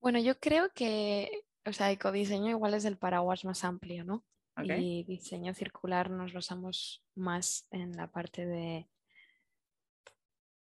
Bueno, 0.00 0.18
yo 0.18 0.38
creo 0.38 0.70
que, 0.74 1.44
o 1.64 1.72
sea, 1.72 1.90
ecodiseño 1.90 2.50
igual 2.50 2.74
es 2.74 2.84
el 2.84 2.96
paraguas 2.96 3.44
más 3.44 3.62
amplio, 3.62 4.04
¿no? 4.04 4.24
Ok. 4.56 4.64
Y 4.78 5.04
diseño 5.04 5.52
circular 5.54 6.10
nos 6.10 6.32
basamos 6.32 7.04
más 7.14 7.66
en 7.70 7.92
la 7.92 8.10
parte 8.10 8.46
de, 8.46 8.88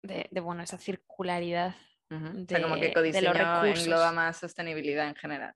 de, 0.04 0.28
de, 0.32 0.40
bueno, 0.42 0.64
esa 0.64 0.78
circularidad. 0.78 1.76
Ujú. 2.10 2.44
O 2.44 2.46
sea, 2.48 2.62
como 2.62 2.76
que 2.76 2.90
de- 2.90 3.12
de 3.12 3.22
los 3.22 3.36
ecodiseño 3.36 3.66
engloba 3.66 4.12
más 4.12 4.38
sostenibilidad 4.38 5.08
en 5.08 5.16
general. 5.16 5.56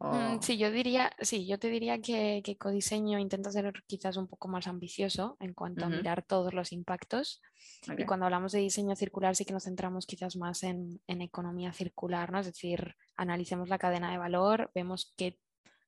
Mm, 0.00 0.36
O- 0.36 0.42
Sí, 0.42 0.56
yo 0.58 0.70
diría, 0.70 1.10
sí, 1.20 1.46
yo 1.46 1.58
te 1.58 1.68
diría 1.68 2.00
que, 2.00 2.40
que 2.44 2.52
ecodiseño 2.52 3.18
intenta 3.18 3.50
ser 3.50 3.72
quizás 3.86 4.16
un 4.16 4.28
poco 4.28 4.46
más 4.48 4.66
ambicioso 4.68 5.36
en 5.40 5.54
cuanto 5.54 5.84
a 5.84 5.88
Ujú. 5.88 5.96
mirar 5.96 6.22
todos 6.22 6.54
los 6.54 6.72
impactos. 6.72 7.42
Y 7.86 7.92
ok. 7.92 8.06
cuando 8.06 8.26
hablamos 8.26 8.52
de 8.52 8.60
diseño 8.60 8.94
circular 8.94 9.34
sí 9.34 9.44
que 9.44 9.52
nos 9.52 9.64
centramos 9.64 10.06
quizás 10.06 10.36
más 10.36 10.62
en, 10.62 11.00
en 11.08 11.20
economía 11.22 11.72
circular, 11.72 12.30
¿no? 12.30 12.38
Es 12.38 12.46
decir, 12.46 12.96
analicemos 13.16 13.68
la 13.68 13.78
cadena 13.78 14.12
de 14.12 14.18
valor, 14.18 14.70
vemos 14.74 15.12
qué 15.16 15.38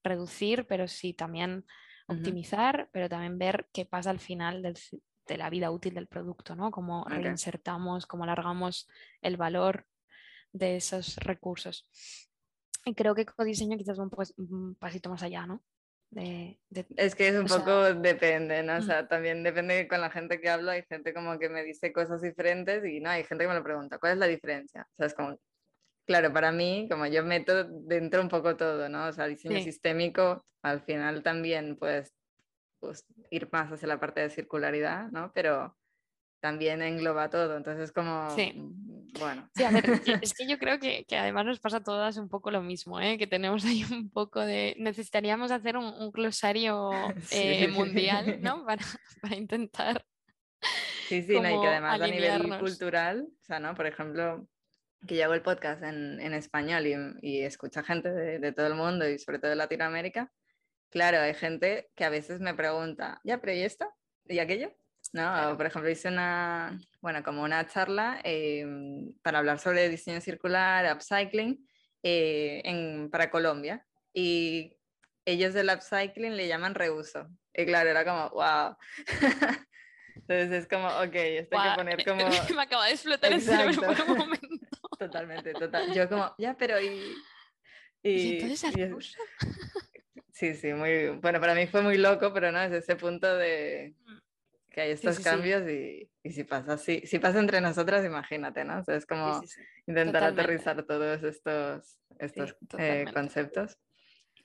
reducir, 0.02 0.66
pero 0.66 0.88
sí 0.88 1.14
también 1.14 1.64
optimizar, 2.08 2.88
pero 2.92 3.08
también 3.08 3.38
ver 3.38 3.68
qué 3.72 3.86
pasa 3.86 4.10
al 4.10 4.18
final 4.18 4.62
del 4.62 4.76
de 5.30 5.36
la 5.38 5.48
vida 5.48 5.70
útil 5.70 5.94
del 5.94 6.08
producto, 6.08 6.56
¿no? 6.56 6.70
Cómo 6.70 7.04
reinsertamos, 7.04 8.06
cómo 8.06 8.24
alargamos 8.24 8.88
el 9.22 9.36
valor 9.36 9.86
de 10.52 10.76
esos 10.76 11.16
recursos. 11.16 11.88
Y 12.84 12.94
creo 12.94 13.14
que 13.14 13.22
ecodiseño 13.22 13.76
quizás 13.76 13.98
va 13.98 14.04
un, 14.04 14.10
pues- 14.10 14.34
un 14.36 14.74
pasito 14.74 15.08
más 15.08 15.22
allá, 15.22 15.46
¿no? 15.46 15.62
De, 16.10 16.58
de- 16.70 16.86
Es 16.96 17.14
que 17.14 17.28
es 17.28 17.36
un 17.36 17.46
sea, 17.46 17.58
poco 17.58 17.94
depende, 17.94 18.62
¿no? 18.64 18.74
O 18.74 18.78
mm. 18.78 18.82
sea, 18.82 19.06
también 19.06 19.44
depende 19.44 19.86
con 19.86 20.00
la 20.00 20.10
gente 20.10 20.40
que 20.40 20.48
hablo, 20.50 20.72
hay 20.72 20.82
gente 20.88 21.14
como 21.14 21.38
que 21.38 21.48
me 21.48 21.62
dice 21.62 21.92
cosas 21.92 22.20
diferentes 22.22 22.84
y 22.84 22.98
no, 23.00 23.10
hay 23.10 23.22
gente 23.22 23.44
que 23.44 23.48
me 23.48 23.54
lo 23.54 23.62
pregunta, 23.62 23.98
¿cuál 23.98 24.14
es 24.14 24.18
la 24.18 24.26
diferencia? 24.26 24.88
O 24.90 24.94
sea, 24.96 25.06
es 25.06 25.14
como, 25.14 25.38
claro, 26.06 26.32
para 26.32 26.52
mí, 26.52 26.86
como 26.90 27.06
yo 27.06 27.24
meto 27.24 27.64
dentro 27.64 28.20
un 28.22 28.28
poco 28.28 28.56
todo, 28.56 28.88
¿no? 28.88 29.06
O 29.06 29.12
sea, 29.12 29.26
diseño 29.26 29.56
Sí. 29.58 29.64
sistémico, 29.64 30.44
al 30.62 30.80
final 30.82 31.22
también 31.22 31.76
puedes 31.76 32.14
pues, 32.80 33.04
ir 33.30 33.48
más 33.52 33.70
hacia 33.70 33.88
la 33.88 34.00
parte 34.00 34.20
de 34.22 34.30
circularidad, 34.30 35.10
¿no? 35.10 35.32
Pero 35.34 35.76
también 36.40 36.80
engloba 36.80 37.28
todo, 37.28 37.56
entonces 37.56 37.92
como, 37.92 38.30
Sí. 38.30 38.52
mm, 38.54 39.18
bueno. 39.18 39.50
Sí, 39.54 39.62
a 39.64 39.70
ver, 39.70 39.84
es 40.22 40.32
que 40.34 40.46
yo 40.48 40.58
creo 40.58 40.78
que, 40.78 41.04
que 41.04 41.18
además 41.18 41.44
nos 41.44 41.60
pasa 41.60 41.78
a 41.78 41.82
todas 41.82 42.16
un 42.16 42.30
poco 42.30 42.50
lo 42.50 42.62
mismo, 42.62 42.98
¿eh? 42.98 43.18
que 43.18 43.26
tenemos 43.26 43.64
ahí 43.66 43.84
un 43.90 44.08
poco 44.10 44.40
de... 44.40 44.74
Necesitaríamos 44.78 45.50
hacer 45.50 45.76
un, 45.76 45.84
un 45.84 46.10
glosario 46.10 46.90
eh, 47.32 47.66
Sí. 47.66 47.68
mundial, 47.68 48.38
¿no? 48.40 48.64
Para, 48.66 48.82
para 49.20 49.36
intentar... 49.36 50.06
Sí, 51.08 51.22
sí, 51.22 51.40
no, 51.40 51.50
y 51.50 51.60
que 51.60 51.66
además 51.66 52.00
a 52.00 52.06
nivel 52.06 52.58
cultural, 52.58 53.28
o 53.30 53.44
sea, 53.44 53.58
¿no? 53.58 53.74
Por 53.74 53.86
ejemplo, 53.86 54.46
que 55.06 55.16
yo 55.16 55.24
hago 55.24 55.34
el 55.34 55.42
podcast 55.42 55.82
en, 55.82 56.20
en 56.20 56.34
español 56.34 56.86
y, 56.86 56.94
y 57.22 57.42
escucha 57.42 57.82
gente 57.82 58.10
de, 58.10 58.38
de 58.38 58.52
todo 58.52 58.66
el 58.66 58.74
mundo 58.74 59.08
y 59.08 59.18
sobre 59.18 59.38
todo 59.38 59.50
de 59.50 59.56
Latinoamérica, 59.56 60.30
claro, 60.90 61.20
hay 61.20 61.34
gente 61.34 61.90
que 61.94 62.04
a 62.04 62.10
veces 62.10 62.40
me 62.40 62.54
pregunta, 62.54 63.20
ya, 63.24 63.38
pero 63.38 63.52
¿y 63.52 63.62
esto? 63.62 63.92
¿Y 64.26 64.38
aquello? 64.38 64.72
¿No? 65.12 65.22
Claro. 65.22 65.56
por 65.56 65.66
ejemplo, 65.66 65.90
hice 65.90 66.08
una, 66.08 66.78
bueno, 67.00 67.22
como 67.22 67.42
una 67.42 67.66
charla 67.66 68.20
eh, 68.22 68.66
para 69.22 69.38
hablar 69.38 69.58
sobre 69.58 69.88
diseño 69.88 70.20
circular, 70.20 70.94
upcycling, 70.94 71.66
eh, 72.02 72.60
en, 72.64 73.10
para 73.10 73.30
Colombia. 73.30 73.84
Y 74.12 74.76
ellos 75.24 75.54
del 75.54 75.70
upcycling 75.70 76.36
le 76.36 76.48
llaman 76.48 76.74
reuso. 76.74 77.28
Y 77.54 77.64
claro, 77.66 77.90
era 77.90 78.04
como, 78.04 78.30
wow. 78.30 78.76
Entonces 80.14 80.52
es 80.52 80.68
como, 80.68 80.86
ok, 80.86 81.14
esto 81.14 81.58
hay 81.58 81.70
que 81.70 81.76
poner 81.76 82.04
como... 82.06 82.28
Me 82.54 82.62
acaba 82.62 82.86
de 82.86 82.92
explotar 82.92 83.32
el 83.32 83.40
cerebro 83.40 83.80
por 83.80 83.90
Exacto. 83.90 84.12
un 84.12 84.18
momento. 84.18 84.59
Totalmente, 85.00 85.54
total. 85.54 85.94
Yo 85.94 86.08
como, 86.10 86.34
ya, 86.36 86.54
pero 86.58 86.78
y... 86.78 86.86
Y 88.02 88.10
y- 88.10 88.30
entonces 88.34 88.76
y 88.76 88.82
es- 88.82 88.90
ruso. 88.92 89.18
Sí, 90.32 90.54
sí, 90.54 90.74
muy... 90.74 91.08
Bueno, 91.22 91.40
para 91.40 91.54
mí 91.54 91.66
fue 91.66 91.80
muy 91.82 91.96
loco, 91.96 92.32
pero 92.34 92.52
no, 92.52 92.60
es 92.62 92.72
ese 92.72 92.96
punto 92.96 93.34
de 93.36 93.94
que 94.70 94.82
hay 94.82 94.90
estos 94.92 95.16
sí, 95.16 95.22
sí. 95.22 95.28
cambios 95.28 95.68
y, 95.68 96.10
y 96.22 96.30
si 96.30 96.44
pasa 96.44 96.74
así, 96.74 97.02
si 97.06 97.18
pasa 97.18 97.40
entre 97.40 97.60
nosotras, 97.60 98.04
imagínate, 98.04 98.64
¿no? 98.64 98.78
O 98.80 98.84
sea, 98.84 98.94
es 98.96 99.06
como 99.06 99.40
intentar 99.86 100.22
totalmente. 100.22 100.42
aterrizar 100.42 100.82
todos 100.84 101.22
estos, 101.24 101.98
estos 102.18 102.54
eh, 102.78 103.06
conceptos. 103.12 103.78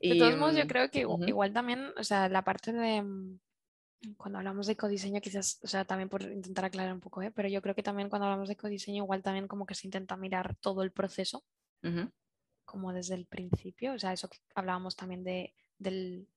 De 0.02 0.16
todos 0.16 0.38
modos, 0.38 0.56
yo 0.56 0.64
mm, 0.64 0.68
creo 0.68 0.90
que 0.90 1.00
igual 1.02 1.54
también, 1.54 1.92
o 1.98 2.04
sea, 2.04 2.30
la 2.30 2.44
parte 2.44 2.72
de 2.72 3.02
mm, 3.02 3.40
cuando 4.18 4.38
hablamos 4.40 4.68
de 4.68 4.74
ecodiseño, 4.74 5.22
quizás, 5.22 5.60
o 5.64 5.68
sea, 5.68 5.86
también 5.86 6.10
por 6.10 6.22
intentar 6.22 6.66
aclarar 6.66 6.94
un 6.94 7.00
poco, 7.00 7.22
¿eh? 7.22 7.32
pero 7.32 7.48
yo 7.48 7.62
creo 7.62 7.76
que 7.76 7.84
también 7.84 8.10
cuando 8.10 8.26
hablamos 8.26 8.48
de 8.48 8.54
ecodiseño, 8.54 9.04
igual 9.04 9.24
también 9.24 9.48
como 9.48 9.66
que 9.66 9.76
se 9.76 9.88
intenta 9.88 10.18
mirar 10.18 10.56
todo 10.56 10.84
el 10.84 10.92
proceso, 10.92 11.44
como 12.66 12.94
desde 12.94 13.14
el 13.16 13.28
principio, 13.28 13.94
o 13.94 14.00
sea, 14.00 14.14
eso 14.14 14.28
que 14.28 14.40
hablábamos 14.56 14.96
también 14.96 15.24
de, 15.24 15.54
del, 15.78 16.28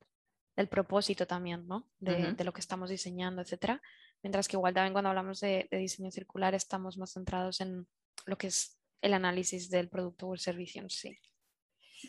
del 0.56 0.68
propósito 0.68 1.26
también, 1.26 1.66
¿no? 1.66 1.88
De 1.98 2.44
lo 2.44 2.52
que 2.52 2.60
estamos 2.60 2.90
diseñando, 2.90 3.40
etcétera. 3.40 3.80
Mientras 4.22 4.48
que 4.48 4.56
igual 4.56 4.74
también 4.74 4.92
cuando 4.92 5.08
hablamos 5.08 5.40
de, 5.40 5.68
de 5.70 5.78
diseño 5.78 6.10
circular 6.10 6.54
estamos 6.54 6.98
más 6.98 7.12
centrados 7.12 7.60
en 7.60 7.86
lo 8.26 8.36
que 8.36 8.48
es 8.48 8.78
el 9.00 9.14
análisis 9.14 9.70
del 9.70 9.88
producto 9.88 10.28
o 10.28 10.34
el 10.34 10.40
servicio 10.40 10.82
en 10.82 10.90
sí. 10.90 11.18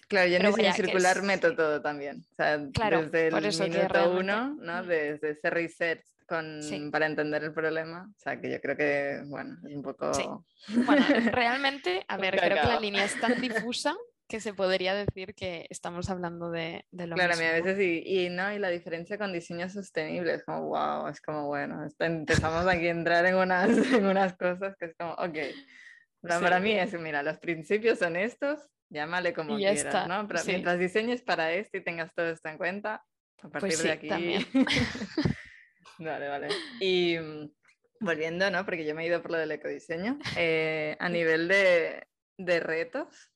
Claro, 0.07 0.29
yo 0.29 0.51
vaya, 0.51 0.73
que 0.73 0.83
circular 0.83 1.17
es- 1.17 1.23
meto 1.23 1.55
todo 1.55 1.81
también. 1.81 2.23
O 2.31 2.35
sea, 2.35 2.59
Claro, 2.73 3.03
desde 3.03 3.27
el 3.27 3.69
minuto 3.69 4.11
uno, 4.11 4.55
¿no? 4.61 4.83
Mm. 4.83 4.87
Desde 4.87 5.29
ese 5.31 5.49
research 5.49 6.03
con, 6.27 6.61
Sí. 6.61 6.89
para 6.91 7.05
entender 7.07 7.43
el 7.43 7.53
problema. 7.53 8.07
O 8.07 8.19
sea, 8.19 8.39
que 8.39 8.51
yo 8.51 8.61
creo 8.61 8.77
que, 8.77 9.21
bueno, 9.25 9.57
es 9.67 9.75
un 9.75 9.81
poco... 9.81 10.13
Sí. 10.13 10.23
Bueno, 10.85 11.03
realmente, 11.31 12.05
a 12.07 12.17
ver, 12.33 12.39
creo 12.39 12.61
que 12.61 12.67
la 12.67 12.79
línea 12.79 13.03
es 13.05 13.19
tan 13.19 13.39
difusa 13.41 13.95
que 14.27 14.39
se 14.39 14.53
podría 14.53 14.93
decir 14.93 15.33
que 15.33 15.65
estamos 15.71 16.07
hablando 16.11 16.51
de, 16.51 16.85
de 16.91 17.07
lo 17.07 17.15
Claro, 17.15 17.33
a 17.33 17.35
mismo. 17.35 17.49
mí 17.51 17.55
a 17.55 17.57
¿no? 17.57 17.63
veces 17.65 17.81
y, 17.83 18.25
y 18.25 18.29
no, 18.29 18.53
y 18.53 18.59
la 18.59 18.69
diferencia 18.69 19.17
con 19.17 19.33
diseño 19.33 19.67
sostenible 19.69 20.35
es 20.35 20.43
como, 20.43 20.67
wow, 20.67 21.07
es 21.07 21.19
como, 21.19 21.47
bueno, 21.47 21.83
está- 21.83 22.05
empezamos 22.05 22.67
aquí 22.67 22.87
a 22.89 22.91
entrar 22.91 23.25
en 23.25 23.35
unas, 23.35 23.69
en 24.03 24.05
unas 24.05 24.35
cosas 24.37 24.75
que 24.77 24.85
es 24.85 24.95
como, 24.95 25.13
ok, 25.13 25.33
Pero 26.21 26.35
Sí. 26.37 26.43
para 26.43 26.59
mí 26.59 26.73
es, 26.73 26.93
mira, 26.99 27.23
los 27.23 27.39
principios 27.39 27.97
son 27.97 28.15
estos, 28.17 28.59
llámale 28.89 29.33
como 29.33 29.57
Y 29.57 29.61
ya 29.61 29.71
quieras, 29.71 29.95
está, 29.95 30.07
¿no? 30.07 30.27
Pero 30.27 30.39
sí. 30.43 30.51
mientras 30.51 30.79
diseñes 30.79 31.21
para 31.21 31.51
esto 31.53 31.77
y 31.77 31.83
tengas 31.83 32.13
todo 32.13 32.29
esto 32.29 32.49
en 32.49 32.57
cuenta, 32.57 33.03
a 33.41 33.49
partir 33.49 33.77
sí, 33.77 33.83
de 33.83 33.91
aquí... 33.91 34.07
también. 34.09 34.45
vale, 35.99 36.27
vale. 36.27 36.47
Y 36.79 37.17
mm, 37.17 37.51
volviendo, 38.01 38.49
¿no? 38.51 38.65
Porque 38.65 38.85
yo 38.85 38.95
me 38.95 39.03
he 39.03 39.07
ido 39.07 39.21
por 39.21 39.31
lo 39.31 39.37
del 39.37 39.51
ecodiseño, 39.51 40.17
eh, 40.37 40.95
a 40.99 41.09
nivel 41.09 41.47
de, 41.47 42.07
de 42.37 42.59
retos, 42.59 43.31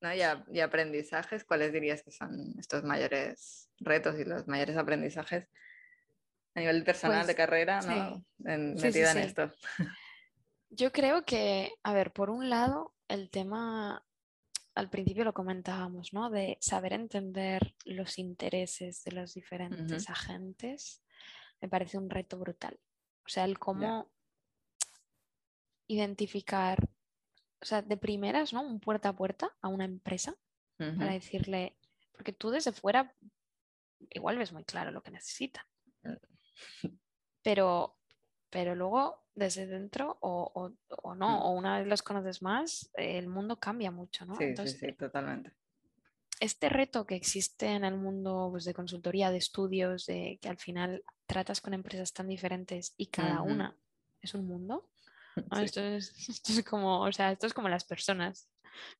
¿no? 0.00 0.14
Y, 0.14 0.22
a- 0.22 0.44
y 0.50 0.60
aprendizajes, 0.60 1.44
¿cuáles 1.44 1.72
dirías 1.72 2.02
que 2.02 2.10
son 2.10 2.54
estos 2.58 2.84
mayores 2.84 3.70
retos 3.80 4.18
y 4.18 4.24
los 4.24 4.46
mayores 4.48 4.76
aprendizajes 4.76 5.48
a 6.54 6.60
nivel 6.60 6.82
personal 6.84 7.26
de 7.26 7.34
Pues, 7.34 7.36
carrera, 7.36 7.80
¿no? 7.82 8.16
sí. 8.16 8.24
En- 8.46 8.72
Sí, 8.78 8.80
sí, 8.80 8.86
metida 8.86 9.12
en 9.12 9.18
esto. 9.18 9.52
Yo 10.70 10.92
creo 10.92 11.24
que, 11.24 11.72
a 11.82 11.92
ver, 11.92 12.12
por 12.12 12.30
un 12.30 12.48
lado, 12.48 12.94
el 13.08 13.28
tema, 13.30 14.04
al 14.74 14.88
principio 14.88 15.24
lo 15.24 15.34
comentábamos, 15.34 16.12
¿no? 16.12 16.30
De 16.30 16.58
saber 16.60 16.92
entender 16.92 17.74
los 17.84 18.18
intereses 18.18 19.02
de 19.04 19.12
los 19.12 19.34
diferentes 19.34 20.08
agentes, 20.08 21.02
me 21.60 21.68
parece 21.68 21.98
un 21.98 22.08
reto 22.08 22.38
brutal. 22.38 22.78
O 23.24 23.28
sea, 23.28 23.44
el 23.44 23.58
cómo 23.58 24.10
identificar, 25.86 26.88
o 27.60 27.64
sea, 27.64 27.82
de 27.82 27.96
primeras, 27.96 28.52
¿no? 28.52 28.62
Un 28.62 28.80
puerta 28.80 29.10
a 29.10 29.16
puerta 29.16 29.56
a 29.60 29.68
una 29.68 29.84
empresa 29.84 30.34
para 30.76 31.12
decirle, 31.12 31.76
porque 32.12 32.32
tú 32.32 32.50
desde 32.50 32.72
fuera 32.72 33.14
igual 34.08 34.38
ves 34.38 34.52
muy 34.52 34.64
claro 34.64 34.90
lo 34.90 35.02
que 35.02 35.10
necesitan, 35.10 35.64
pero, 37.42 37.98
pero 38.48 38.74
luego 38.74 39.19
desde 39.34 39.66
dentro 39.66 40.18
o, 40.20 40.50
o- 40.54 40.72
o 41.02 41.14
no, 41.14 41.38
Mm. 41.38 41.42
o 41.42 41.50
una 41.52 41.78
vez 41.78 41.86
los 41.86 42.02
conoces 42.02 42.42
más, 42.42 42.90
el 42.94 43.28
mundo 43.28 43.58
cambia 43.58 43.90
mucho, 43.90 44.26
¿no? 44.26 44.36
Sí, 44.36 44.44
Entonces, 44.44 44.78
sí, 44.78 44.86
sí, 44.88 44.92
totalmente. 44.94 45.52
este 46.40 46.68
reto 46.68 47.06
que 47.06 47.14
existe 47.16 47.66
en 47.66 47.84
el 47.84 47.96
mundo 47.96 48.48
pues, 48.50 48.64
de 48.64 48.74
consultoría, 48.74 49.30
de 49.30 49.38
estudios, 49.38 50.06
de 50.06 50.38
que 50.40 50.48
al 50.48 50.56
final 50.58 51.04
tratas 51.26 51.60
con 51.60 51.74
empresas 51.74 52.12
tan 52.12 52.28
diferentes 52.28 52.94
y 52.96 53.06
cada 53.06 53.42
una 53.42 53.76
es 54.22 54.34
un 54.34 54.46
mundo, 54.46 54.88
Esto, 55.62 55.80
es, 55.80 56.12
esto, 56.28 56.52
es, 56.52 56.64
como, 56.64 57.00
o 57.02 57.12
sea, 57.12 57.32
esto 57.32 57.46
es 57.46 57.54
como 57.54 57.68
las 57.68 57.84
personas. 57.84 58.48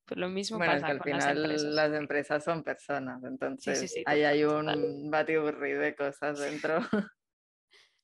Pues 0.04 0.18
lo 0.18 0.28
mismo 0.28 0.58
bueno, 0.58 0.72
pasa 0.74 0.78
es 0.78 0.84
que 0.86 0.92
al 0.92 0.98
con 0.98 1.04
final 1.06 1.42
las 1.42 1.62
empresas. 1.62 1.74
las 1.74 1.92
empresas 2.00 2.44
son 2.44 2.62
personas, 2.64 3.22
entonces 3.24 3.78
sí, 3.80 3.88
sí, 3.88 4.02
ahí 4.06 4.22
hay 4.24 4.44
un 4.44 5.10
batiburri 5.10 5.72
de 5.72 5.94
cosas 5.94 6.38
dentro. 6.38 6.78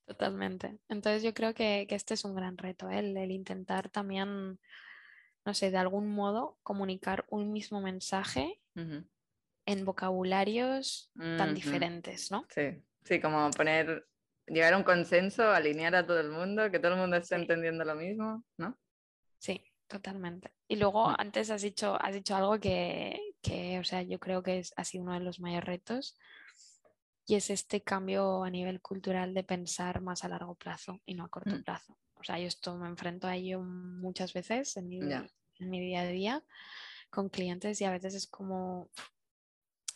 Totalmente. 0.07 0.78
Entonces 0.88 1.22
yo 1.22 1.34
creo 1.34 1.52
que, 1.52 1.86
que 1.88 1.96
este 1.96 2.14
es 2.14 2.24
un 2.24 2.34
gran 2.34 2.57
reto, 2.57 2.88
¿eh? 2.88 3.00
el, 3.00 3.16
el 3.16 3.32
intentar 3.32 3.88
también, 3.90 4.61
no 5.44 5.54
sé, 5.54 5.70
de 5.70 5.78
algún 5.78 6.09
modo 6.09 6.59
comunicar 6.62 7.26
un 7.28 7.52
mismo 7.52 7.80
mensaje 7.80 8.61
en 9.66 9.84
vocabularios 9.84 11.11
tan 11.36 11.54
diferentes, 11.54 12.30
¿no? 12.30 12.46
Sí, 12.50 12.82
sí, 13.02 13.20
como 13.20 13.50
poner, 13.50 14.07
llegar 14.46 14.74
a 14.74 14.76
un 14.76 14.84
consenso, 14.84 15.50
alinear 15.50 15.96
a 15.96 16.07
todo 16.07 16.20
el 16.20 16.30
mundo, 16.30 16.70
que 16.70 16.78
todo 16.78 16.92
el 16.92 16.98
mundo 16.98 17.16
esté 17.16 17.34
Sí. 17.34 17.42
entendiendo 17.42 17.84
lo 17.84 17.96
mismo, 17.96 18.44
¿no? 18.59 18.78
Sí, 19.38 19.61
totalmente. 19.88 20.52
Y 20.68 20.76
luego 20.76 21.11
Mm. 21.11 21.14
antes 21.18 21.50
has 21.50 21.62
dicho, 21.62 22.00
has 22.00 22.14
dicho 22.14 22.36
algo 22.36 22.61
que, 22.61 23.34
que, 23.42 23.80
o 23.80 23.84
sea, 23.84 24.02
yo 24.02 24.20
creo 24.20 24.42
que 24.42 24.61
es, 24.61 24.72
ha 24.76 24.84
sido 24.84 25.02
uno 25.02 25.14
de 25.14 25.20
los 25.20 25.40
mayores 25.40 25.64
retos 25.66 26.16
y 27.27 27.35
es 27.35 27.51
este 27.51 27.83
cambio 27.83 28.45
a 28.45 28.51
nivel 28.51 28.81
cultural 28.81 29.35
de 29.35 29.43
pensar 29.45 30.01
más 30.01 30.24
a 30.24 30.29
largo 30.29 30.55
plazo 30.55 31.01
y 31.05 31.14
no 31.14 31.24
a 31.24 31.29
corto 31.29 31.57
Mm. 31.57 31.62
plazo. 31.64 31.99
O 32.14 32.24
sea, 32.24 32.39
yo 32.39 32.47
esto 32.47 32.77
me 32.77 32.89
enfrento 32.89 33.27
a 33.27 33.35
ello 33.37 33.61
muchas 33.61 34.33
veces 34.33 34.77
en 34.77 34.89
mi, 34.89 35.01
Ya. 35.01 35.27
en 35.59 35.70
mi 35.70 35.81
día 35.81 36.01
a 36.03 36.07
día 36.07 36.45
con 37.11 37.29
clientes 37.29 37.81
y 37.81 37.85
a 37.85 37.91
veces 37.91 38.14
es 38.14 38.27
como... 38.27 38.91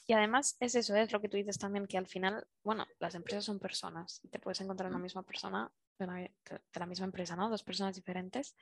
Y 0.07 0.13
además 0.13 0.57
es 0.59 0.75
eso, 0.75 0.97
es 0.97 1.13
lo 1.13 1.21
que 1.21 1.29
tú 1.29 1.37
dices 1.37 1.57
también, 1.57 1.87
que 1.87 1.97
al 1.97 2.07
final, 2.09 2.45
bueno, 2.65 2.85
las 2.99 3.15
empresas 3.15 3.45
son 3.45 3.61
personas 3.61 4.21
y 4.25 4.29
te 4.29 4.41
puedes 4.41 4.61
encontrar 4.61 4.91
una 4.91 4.99
Mm. 4.99 5.03
misma 5.03 5.23
persona 5.23 5.71
de, 5.99 6.05
una- 6.05 6.17
de 6.21 6.33
la 6.75 6.87
misma 6.87 7.07
empresa, 7.07 7.37
¿no? 7.37 7.49
Dos 7.49 7.63
personas 7.63 7.95
diferentes 7.95 8.57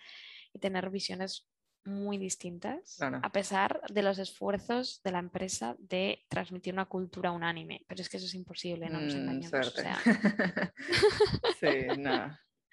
y 0.53 0.59
tener 0.59 0.91
visiones 0.91 1.47
muy 1.89 2.19
distintas, 2.19 2.97
Claro. 2.99 3.21
a 3.23 3.33
pesar 3.33 3.81
de 3.89 4.03
los 4.03 4.19
esfuerzos 4.19 5.01
de 5.03 5.13
la 5.13 5.19
empresa 5.19 5.75
de 5.79 6.25
transmitir 6.29 6.73
una 6.75 6.85
cultura 6.87 7.33
unánime. 7.33 7.85
Pero 7.89 8.03
es 8.03 8.09
que 8.09 8.19
eso 8.19 8.27
es 8.27 8.35
imposible, 8.35 8.89
no 8.91 9.01
nos 9.01 9.15
Mm, 9.15 9.19
engañemos. 9.19 9.67
o 9.67 9.71
sea, 9.71 9.99
sí, 11.61 11.97
no. 11.97 12.27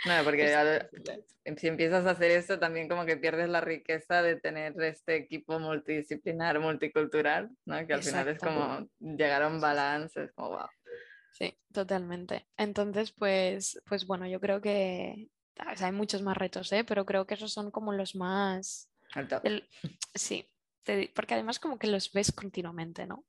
No, 0.06 0.24
porque 0.24 0.54
al- 0.54 0.90
difícil. 0.92 1.26
si 1.58 1.68
empiezas 1.68 2.06
a 2.06 2.12
hacer 2.12 2.32
esto, 2.32 2.60
también 2.60 2.88
como 2.88 3.06
que 3.06 3.18
pierdes 3.18 3.50
la 3.50 3.62
riqueza 3.62 4.22
de 4.22 4.36
tener 4.40 4.80
este 4.84 5.16
equipo 5.16 5.60
multidisciplinar, 5.60 6.60
multicultural, 6.60 7.50
¿no? 7.66 7.88
Que 7.88 7.94
al 7.94 8.02
final 8.04 8.28
es 8.28 8.40
como 8.40 8.88
llegar 9.00 9.42
a 9.44 9.48
un 9.48 9.60
balance, 9.62 10.24
es 10.26 10.32
como, 10.34 10.50
wow. 10.50 10.68
Sí, 11.32 11.58
totalmente. 11.74 12.48
Entonces, 12.56 13.12
pues, 13.12 13.82
pues 13.86 14.06
bueno, 14.08 14.26
yo 14.28 14.40
creo 14.40 14.62
que 14.62 15.28
o 15.58 15.76
sea, 15.76 15.88
hay 15.88 15.94
muchos 15.94 16.22
más 16.22 16.38
retos, 16.38 16.72
¿eh? 16.74 16.84
pero 16.84 17.06
creo 17.06 17.26
que 17.26 17.34
esos 17.36 17.52
son 17.54 17.72
como 17.72 17.94
los 17.94 18.16
más... 18.16 18.90
del- 19.44 19.68
Sí, 20.14 20.48
te 20.84 21.12
porque 21.16 21.34
además 21.34 21.60
como 21.60 21.78
que 21.80 21.88
los 21.88 22.12
ves 22.14 22.32
continuamente, 22.32 23.06
¿no? 23.08 23.26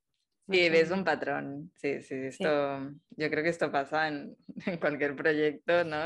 Sí, 0.49 0.69
ves 0.71 0.91
un 0.93 1.03
patrón. 1.05 1.73
Sí, 1.77 2.03
sí, 2.03 2.15
esto, 2.15 2.93
yo 3.11 3.31
creo 3.31 3.43
que 3.43 3.49
esto 3.51 3.73
pasa 3.73 4.07
en, 4.09 4.37
en 4.67 4.79
cualquier 4.79 5.17
proyecto, 5.17 5.85
¿no? 5.85 5.99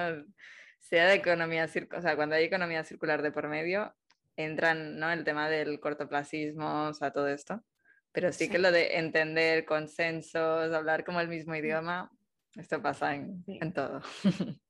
Sea 0.79 1.07
de 1.09 1.15
economía 1.15 1.69
circular, 1.69 1.99
o 1.99 2.03
sea, 2.03 2.17
cuando 2.17 2.37
hay 2.37 2.45
economía 2.45 2.83
circular 2.85 3.21
de 3.21 3.33
por 3.33 3.49
medio, 3.49 3.95
entran, 4.37 4.99
¿no? 4.99 5.11
El 5.13 5.25
tema 5.25 5.51
del 5.51 5.79
cortoplacismo, 5.81 6.85
o 6.89 6.95
sea, 6.95 7.11
todo 7.13 7.29
esto. 7.29 7.63
Pero 8.13 8.33
sí, 8.33 8.47
Sí. 8.47 8.51
que 8.51 8.59
lo 8.59 8.73
de 8.73 8.97
entender 8.99 9.65
consensos, 9.67 10.73
hablar 10.73 11.05
como 11.05 11.21
el 11.21 11.29
mismo 11.29 11.55
idioma, 11.55 12.11
esto 12.57 12.81
pasa 12.81 13.15
en, 13.15 13.45
Sí. 13.45 13.59
en 13.61 13.73
todo. 13.75 14.01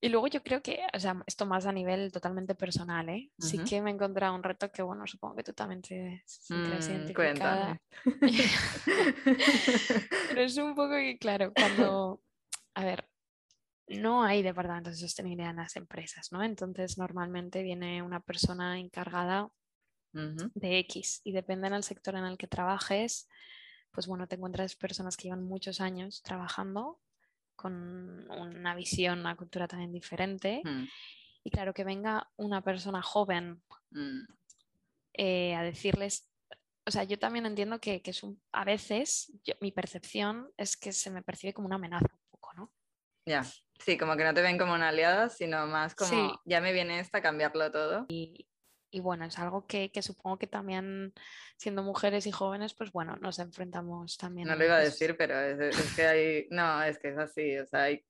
Y 0.00 0.10
luego 0.10 0.28
yo 0.28 0.42
creo 0.42 0.62
que, 0.62 0.80
o 0.94 1.00
sea, 1.00 1.20
esto 1.26 1.44
más 1.44 1.66
a 1.66 1.72
nivel 1.72 2.12
totalmente 2.12 2.54
personal, 2.54 3.08
¿eh? 3.08 3.30
Sí 3.38 3.58
que 3.58 3.82
me 3.82 3.90
he 3.90 3.94
encontrado 3.94 4.34
un 4.34 4.44
reto 4.44 4.70
que, 4.70 4.82
bueno, 4.82 5.06
supongo 5.06 5.36
que 5.36 5.42
tú 5.42 5.52
también 5.52 5.82
te 5.82 6.22
sentirás 6.26 6.88
Mm, 6.88 6.92
identificada. 6.92 7.80
Pero 10.28 10.42
es 10.42 10.56
un 10.56 10.74
poco 10.74 10.90
que, 10.90 11.18
claro, 11.18 11.52
cuando, 11.52 12.20
a 12.74 12.84
ver, 12.84 13.08
no 13.88 14.22
hay 14.22 14.42
departamentos 14.42 14.94
de 14.94 15.00
sostenibilidad 15.00 15.50
en 15.50 15.56
las 15.56 15.76
empresas, 15.76 16.30
¿no? 16.32 16.42
Entonces, 16.44 16.98
normalmente 16.98 17.62
viene 17.62 18.02
una 18.02 18.20
persona 18.20 18.78
encargada 18.78 19.50
de 20.12 20.78
X 20.80 21.20
y 21.24 21.32
depende 21.32 21.70
del 21.70 21.82
sector 21.82 22.14
en 22.16 22.24
el 22.24 22.38
que 22.38 22.46
trabajes, 22.46 23.28
pues 23.92 24.06
bueno, 24.06 24.26
te 24.26 24.36
encuentras 24.36 24.76
personas 24.76 25.16
que 25.16 25.24
llevan 25.24 25.44
muchos 25.44 25.80
años 25.80 26.22
trabajando 26.22 27.00
con 27.58 28.30
una 28.30 28.74
visión, 28.74 29.18
una 29.20 29.36
cultura 29.36 29.68
también 29.68 29.92
diferente. 29.92 30.62
mm, 30.64 30.84
Y 31.44 31.50
claro, 31.50 31.74
que 31.74 31.84
venga 31.84 32.30
una 32.36 32.62
persona 32.62 33.02
joven 33.02 33.62
mm. 33.90 34.20
eh, 35.14 35.54
a 35.54 35.62
decirles, 35.62 36.30
o 36.86 36.90
sea, 36.90 37.04
yo 37.04 37.18
también 37.18 37.44
entiendo 37.44 37.80
que, 37.80 38.00
que 38.00 38.12
es 38.12 38.22
un, 38.22 38.40
a 38.52 38.64
veces 38.64 39.32
yo- 39.44 39.54
mi 39.60 39.72
percepción 39.72 40.50
es 40.56 40.76
que 40.76 40.92
se 40.92 41.10
me 41.10 41.22
percibe 41.22 41.52
como 41.52 41.66
una 41.66 41.76
amenaza 41.76 42.06
un 42.10 42.30
poco, 42.30 42.54
¿no? 42.54 42.72
Ya, 43.26 43.44
sí, 43.44 43.98
como 43.98 44.16
que 44.16 44.24
no 44.24 44.32
te 44.32 44.40
ven 44.40 44.56
como 44.56 44.72
una 44.72 44.88
aliada, 44.88 45.28
sino 45.28 45.66
más 45.66 45.94
como, 45.94 46.10
Sí. 46.10 46.30
ya 46.46 46.62
me 46.62 46.72
viene 46.72 47.00
esta 47.00 47.18
a 47.18 47.22
cambiarlo 47.22 47.70
todo. 47.70 48.06
Y 48.08 48.47
bueno, 49.00 49.24
es 49.26 49.38
algo 49.38 49.66
que, 49.66 49.90
que 49.90 50.02
supongo 50.02 50.38
que 50.38 50.46
también 50.46 51.12
siendo 51.56 51.82
mujeres 51.82 52.26
y 52.26 52.32
jóvenes, 52.32 52.74
pues 52.74 52.92
bueno, 52.92 53.16
nos 53.16 53.38
enfrentamos 53.38 54.16
también. 54.16 54.48
No 54.48 54.56
lo 54.56 54.64
iba 54.64 54.76
a 54.76 54.80
decir, 54.80 55.16
pero 55.16 55.38
es, 55.38 55.58
es 55.78 55.94
que 55.94 56.06
hay, 56.06 56.46
no, 56.50 56.82
es 56.82 56.98
que 56.98 57.08
es 57.10 57.18
así, 57.18 57.58
o 57.58 57.66
sea, 57.66 57.82
hay, 57.84 58.04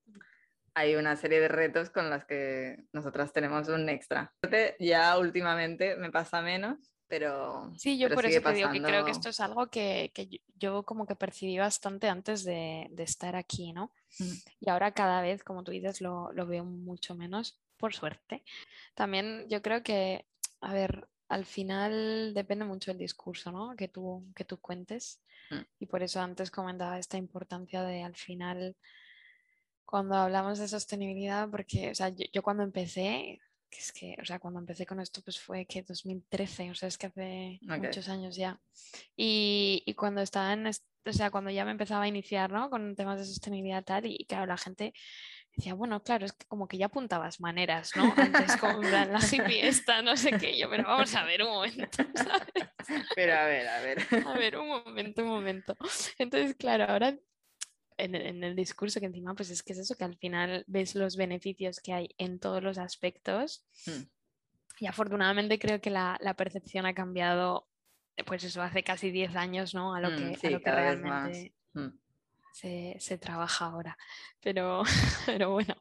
hay 0.75 0.95
una 0.95 1.17
serie 1.17 1.41
de 1.41 1.49
retos 1.49 1.91
con 1.91 2.09
las 2.11 2.25
que 2.25 2.85
nosotras 2.93 3.33
tenemos 3.33 3.69
un 3.69 3.89
extra. 3.89 4.33
Ya 4.79 5.19
últimamente 5.19 5.97
me 5.97 6.11
pasa 6.11 6.41
menos, 6.43 6.79
pero, 7.09 7.73
Sí, 7.77 7.99
yo 7.99 8.07
pero 8.07 8.17
por 8.17 8.27
eso 8.27 8.41
te 8.41 8.53
digo 8.55 8.71
que 8.71 8.83
creo 8.83 9.05
que 9.05 9.11
esto 9.11 9.29
es 9.31 9.41
algo 9.41 9.69
que, 9.69 10.13
que 10.15 10.27
yo- 10.29 10.39
yo 10.57 10.83
como 10.85 11.07
que 11.07 11.17
percibí 11.17 11.59
bastante 11.59 12.09
antes 12.09 12.45
de, 12.45 12.87
de 12.91 13.03
estar 13.03 13.35
aquí, 13.37 13.73
¿no? 13.73 13.93
Mm. 14.19 14.33
Y 14.61 14.71
ahora 14.71 14.93
cada 14.93 15.23
vez, 15.23 15.43
como 15.43 15.65
tú 15.65 15.71
dices, 15.73 16.01
lo, 16.01 16.33
lo 16.33 16.47
veo 16.47 16.65
mucho 16.65 17.15
menos, 17.15 17.61
por 17.77 17.95
suerte. 17.95 18.45
También 18.95 19.47
yo 19.49 19.63
creo 19.63 19.83
que, 19.83 20.27
a 20.61 20.73
ver, 20.73 21.09
al 21.29 21.45
final 21.45 22.33
depende 22.35 22.65
mucho 22.65 22.91
del 22.91 22.99
discurso, 22.99 23.53
¿no? 23.53 23.77
Que 23.77 23.89
tú, 23.89 24.25
que 24.35 24.45
tú 24.45 24.59
cuentes. 24.59 25.21
Mm. 25.51 25.61
Y 25.81 25.87
por 25.87 26.03
eso 26.03 26.21
antes 26.21 26.51
comentaba 26.51 26.99
esta 26.99 27.17
importancia 27.17 27.83
de 27.83 28.03
al 28.03 28.17
final, 28.17 28.77
cuando 29.85 30.17
hablamos 30.17 30.59
de 30.59 30.69
sostenibilidad, 30.69 31.49
porque, 31.51 31.91
o 31.91 31.95
sea, 31.95 32.09
yo, 32.11 32.25
yo 32.33 32.43
cuando 32.43 32.63
empecé, 32.63 33.41
que 33.71 33.79
es 33.79 33.93
que, 33.93 34.17
o 34.21 34.25
sea, 34.25 34.39
cuando 34.39 34.61
empecé 34.61 34.87
con 34.87 35.01
esto, 35.01 35.21
pues 35.23 35.39
fue 35.39 35.67
que 35.67 35.83
2013, 35.83 36.71
o 36.71 36.75
sea, 36.75 36.89
es 36.89 36.97
que 36.97 37.07
hace 37.07 37.59
muchos 37.63 38.09
años 38.09 38.37
ya. 38.37 38.61
Y, 39.17 39.83
y 39.87 39.95
cuando 39.95 40.23
estaba 40.23 40.53
en, 40.55 40.67
o 40.67 41.13
sea, 41.13 41.31
cuando 41.31 41.51
ya 41.51 41.65
me 41.65 41.73
empezaba 41.73 42.05
a 42.05 42.09
iniciar, 42.09 42.51
¿no? 42.51 42.71
Con 42.71 42.95
temas 42.97 43.19
de 43.19 43.27
sostenibilidad 43.27 43.85
tal, 43.85 44.07
y, 44.07 44.25
claro, 44.27 44.47
la 44.47 44.57
gente 44.57 44.95
decía, 45.57 45.75
bueno, 45.75 46.03
claro, 46.03 46.27
es 46.27 46.33
que 46.33 46.47
como 46.47 46.69
que 46.69 46.79
ya 46.79 46.87
apuntabas 46.87 47.41
maneras, 47.41 47.93
¿no? 47.97 48.13
Antes 48.17 48.57
plan, 48.57 49.13
la 49.13 49.19
hippie 49.21 49.67
esta, 49.67 50.03
no 50.03 50.17
sé 50.17 50.39
qué, 50.39 50.57
yo, 50.59 50.71
pero 50.71 50.85
vamos 50.85 51.15
a 51.15 51.25
ver 51.25 51.43
un 51.43 51.49
momento, 51.51 51.99
¿sabes? 52.15 52.71
Pero 53.15 53.35
a 53.35 53.45
ver, 53.47 53.69
a 53.69 53.81
ver. 53.81 53.99
A 54.27 54.39
ver, 54.39 54.57
un 54.57 54.69
momento, 54.69 55.23
un 55.23 55.29
momento. 55.29 55.77
Entonces, 56.19 56.55
claro, 56.57 56.85
ahora 56.85 57.17
en 57.97 58.15
el, 58.15 58.27
en 58.27 58.45
el 58.45 58.55
discurso 58.55 59.01
que 59.01 59.07
encima, 59.07 59.35
pues 59.35 59.51
es 59.51 59.63
que 59.63 59.73
es 59.73 59.79
eso, 59.81 59.97
que 59.97 60.05
al 60.05 60.17
final 60.17 60.65
ves 60.69 60.95
los 60.95 61.17
beneficios 61.17 61.81
que 61.81 61.93
hay 61.93 62.15
en 62.19 62.39
todos 62.39 62.63
los 62.63 62.79
aspectos 62.79 63.65
Mm. 63.87 64.03
y 64.81 64.87
afortunadamente 64.87 65.59
creo 65.59 65.81
que 65.81 65.91
la, 65.91 66.17
la 66.21 66.35
percepción 66.35 66.87
ha 66.87 66.95
cambiado, 66.95 67.69
pues 68.27 68.45
eso, 68.45 68.63
hace 68.63 68.85
casi 68.85 69.11
10 69.11 69.35
años, 69.35 69.75
¿no? 69.75 69.95
A 69.95 70.01
lo 70.01 70.11
Mm, 70.11 70.17
que, 70.17 70.25
a 70.35 70.37
sí, 70.39 70.49
lo 70.51 70.59
que 70.59 70.65
cada 70.65 70.83
vez 70.83 71.01
más. 71.01 71.23
realmente 71.23 71.55
Mm. 71.75 71.89
Se, 72.59 72.97
se 72.99 73.19
trabaja 73.19 73.67
ahora. 73.67 73.97
Pero, 74.41 74.83
pero 75.27 75.53
bueno. 75.53 75.75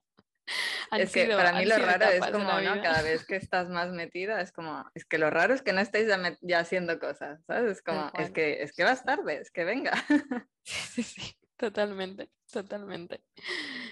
Es 0.91 1.11
que 1.11 1.27
para 1.27 1.51
mí 1.53 1.65
lo 1.65 1.77
raro 1.77 2.05
es 2.05 2.25
como, 2.27 2.61
¿no? 2.61 2.81
Cada 2.81 3.01
vez 3.01 3.25
que 3.25 3.35
estás 3.35 3.69
más 3.69 3.91
metida, 3.91 4.39
es 4.41 4.51
como, 4.51 4.89
es 4.95 5.03
que 5.05 5.17
lo 5.17 5.29
raro 5.29 5.53
es 5.53 5.61
que 5.61 5.73
no 5.73 5.81
estáis 5.81 6.07
ya, 6.41 6.59
haciendo 6.59 6.99
cosas, 6.99 7.43
¿sabes? 7.45 7.77
Es 7.77 7.81
como, 7.81 8.09
es 8.17 8.31
que, 8.31 8.61
es 8.61 8.73
que 8.73 8.83
vas 8.83 9.03
tarde, 9.03 9.41
es 9.41 9.51
que 9.51 9.63
venga. 9.63 9.91
Sí, 10.69 11.01
sí, 11.01 11.37
totalmente, 11.55 12.29
totalmente. 12.51 13.23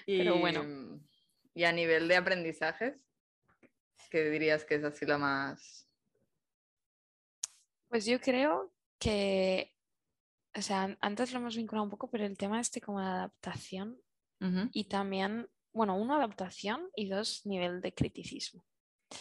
Y, 0.05 0.17
Pero 0.17 0.39
bueno. 0.39 0.99
y 1.53 1.63
a 1.63 1.71
nivel 1.71 2.09
de 2.09 2.17
aprendizajes, 2.17 3.07
¿qué 4.09 4.29
dirías 4.29 4.65
que 4.65 4.75
es 4.75 4.83
así 4.83 5.05
lo 5.05 5.17
más... 5.17 5.87
Pues 7.87 8.05
yo 8.05 8.19
creo 8.19 8.73
que, 8.99 9.73
o 10.55 10.61
sea, 10.61 10.83
an- 10.83 10.97
antes 11.01 11.31
lo 11.31 11.39
hemos 11.39 11.55
vinculado 11.55 11.83
un 11.83 11.89
poco, 11.89 12.09
pero 12.09 12.25
el 12.25 12.37
tema 12.37 12.59
este 12.59 12.81
como 12.81 12.99
de 12.99 13.07
adaptación 13.07 13.99
y 14.71 14.83
también, 14.85 15.49
bueno, 15.73 15.97
uno, 15.97 16.15
adaptación 16.15 16.87
y 16.95 17.09
dos, 17.09 17.45
nivel 17.45 17.81
de 17.81 17.93
criticismo. 17.93 18.63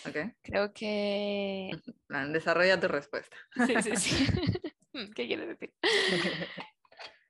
ok. 0.06 0.36
Creo 0.42 0.72
que... 0.74 1.70
Desarrolla 2.08 2.78
tu 2.78 2.88
respuesta. 2.88 3.36
Sí, 3.66 3.82
sí, 3.82 3.96
sí. 3.96 4.26
¿Qué 5.14 5.26
quieres 5.26 5.48
decir? 5.48 5.74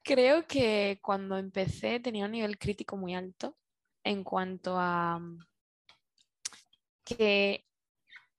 Creo 0.03 0.47
que 0.47 0.99
cuando 1.01 1.39
empecé 1.39 2.01
tenía 2.01 2.27
un 2.27 2.33
nivel 2.33 2.59
crítico 2.59 2.97
muy 2.97 3.15
alto 3.15 3.57
en 4.03 4.23
cuanto 4.23 4.77
a, 4.77 5.19
que 7.05 7.67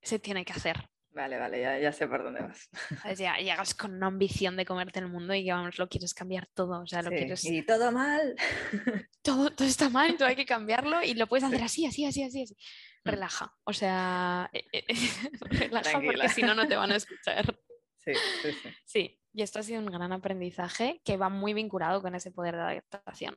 se 0.01 0.19
tiene 0.19 0.45
que 0.45 0.53
hacer. 0.53 0.89
Vale, 1.15 1.39
vale, 1.39 1.61
ya, 1.61 1.79
ya 1.79 1.93
sé 1.93 2.07
por 2.09 2.23
dónde 2.23 2.41
vas. 2.41 2.69
Llegas 3.17 3.73
con 3.73 3.93
una 3.93 4.07
ambición 4.07 4.57
de 4.57 4.65
comerte 4.65 4.99
el 4.99 5.07
mundo 5.07 5.33
y 5.33 5.49
vamos, 5.49 5.79
lo 5.79 5.87
quieres 5.87 6.13
cambiar 6.13 6.45
todo. 6.53 6.81
O 6.81 6.87
sea, 6.87 7.01
lo 7.01 7.09
Sí, 7.09 7.15
quieres. 7.15 7.45
Y 7.45 7.65
todo 7.65 7.89
mal. 7.93 8.35
Todo, 9.21 9.49
todo 9.49 9.67
está 9.67 9.89
mal, 9.89 10.17
todo 10.17 10.27
hay 10.27 10.35
que 10.35 10.45
cambiarlo 10.45 11.01
y 11.01 11.15
lo 11.15 11.25
puedes 11.25 11.45
hacer 11.45 11.63
así, 11.63 11.85
así, 11.85 12.05
así, 12.05 12.21
así. 12.23 12.43
así. 12.43 12.53
Mm. 13.05 13.09
Relaja. 13.09 13.55
O 13.63 13.71
sea, 13.73 14.49
eh, 14.53 14.65
eh, 14.73 14.83
relaja 15.39 15.91
Tranquila. 15.91 16.13
porque 16.13 16.29
si 16.29 16.41
no, 16.43 16.53
no 16.53 16.67
te 16.67 16.75
van 16.75 16.91
a 16.91 16.97
escuchar. 16.97 17.57
Sí, 17.97 18.11
sí, 18.43 18.51
sí. 18.51 18.69
Sí, 18.83 19.21
y 19.33 19.41
esto 19.41 19.59
ha 19.59 19.63
sido 19.63 19.79
un 19.79 19.85
gran 19.87 20.11
aprendizaje 20.11 21.01
que 21.05 21.17
va 21.17 21.29
muy 21.29 21.53
vinculado 21.53 22.01
con 22.01 22.13
ese 22.13 22.31
poder 22.31 22.55
de 22.55 22.61
adaptación. 22.61 23.35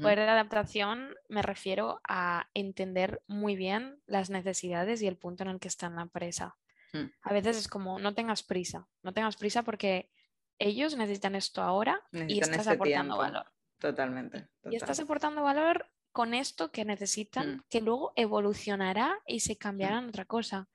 Poder 0.00 0.18
de 0.20 0.28
adaptación 0.28 1.14
me 1.28 1.42
refiero 1.42 2.00
a 2.08 2.48
entender 2.54 3.20
muy 3.26 3.54
bien 3.54 4.00
las 4.06 4.30
necesidades 4.30 5.02
y 5.02 5.06
el 5.06 5.18
punto 5.18 5.42
en 5.44 5.50
el 5.50 5.60
que 5.60 5.68
está 5.68 5.90
la 5.90 6.00
empresa. 6.02 6.56
Mm. 6.94 7.10
A 7.22 7.32
veces 7.32 7.56
es 7.56 7.68
como, 7.68 7.98
no 7.98 8.14
tengas 8.14 8.42
prisa, 8.42 8.86
no 9.02 9.12
tengas 9.12 9.36
prisa 9.36 9.62
porque 9.64 10.10
ellos 10.58 10.96
necesitan 10.96 11.34
esto 11.34 11.60
ahora 11.62 12.00
y 12.12 12.18
Necesitan 12.18 12.50
estás 12.50 12.66
ese 12.66 12.74
aportando 12.76 13.14
tiempo. 13.14 13.16
valor. 13.18 13.46
Totalmente. 13.80 14.48
Y 14.70 14.76
estás 14.76 14.96
total. 14.96 15.04
aportando 15.04 15.42
valor 15.42 15.90
con 16.12 16.32
esto 16.32 16.70
que 16.70 16.84
necesitan, 16.84 17.56
Mm. 17.56 17.64
que 17.68 17.80
luego 17.80 18.12
evolucionará 18.14 19.18
y 19.26 19.40
se 19.40 19.58
cambiará 19.58 19.98
en 19.98 20.08
otra 20.08 20.24
cosa. 20.24 20.68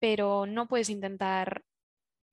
Pero 0.00 0.44
no 0.46 0.66
puedes 0.66 0.90
intentar, 0.90 1.64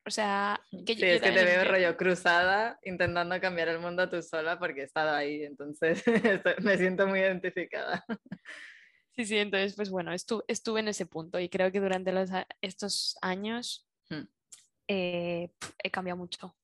o 0.06 0.10
sea, 0.10 0.60
que 0.86 0.96
Sí, 0.96 1.02
yo- 1.02 1.08
es 1.08 1.22
que 1.22 1.32
te 1.32 1.46
veo 1.46 1.64
rollo 1.66 1.96
cruzada 1.98 2.80
intentando 2.84 3.40
cambiar 3.40 3.68
el 3.70 3.80
mundo 3.80 4.10
tú 4.10 4.22
sola 4.24 4.58
porque 4.58 4.82
he 4.82 4.86
estado 4.86 5.12
ahí, 5.14 5.44
entonces 5.44 6.04
me 6.68 6.78
siento 6.78 7.06
muy 7.08 7.20
identificada. 7.20 8.04
Sí, 9.16 9.26
sí, 9.26 9.38
entonces, 9.38 9.76
pues 9.76 9.90
bueno, 9.90 10.12
estu- 10.14 10.44
estuve 10.48 10.82
en 10.82 10.90
ese 10.90 11.06
punto 11.06 11.40
y 11.40 11.50
creo 11.50 11.72
que 11.72 11.80
durante 11.80 12.12
los 12.12 12.30
estos 12.62 13.18
años 13.22 13.88
Hmm. 14.10 14.28
eh, 14.88 15.52
he 15.84 15.90
cambiado 15.92 16.18
mucho. 16.18 16.56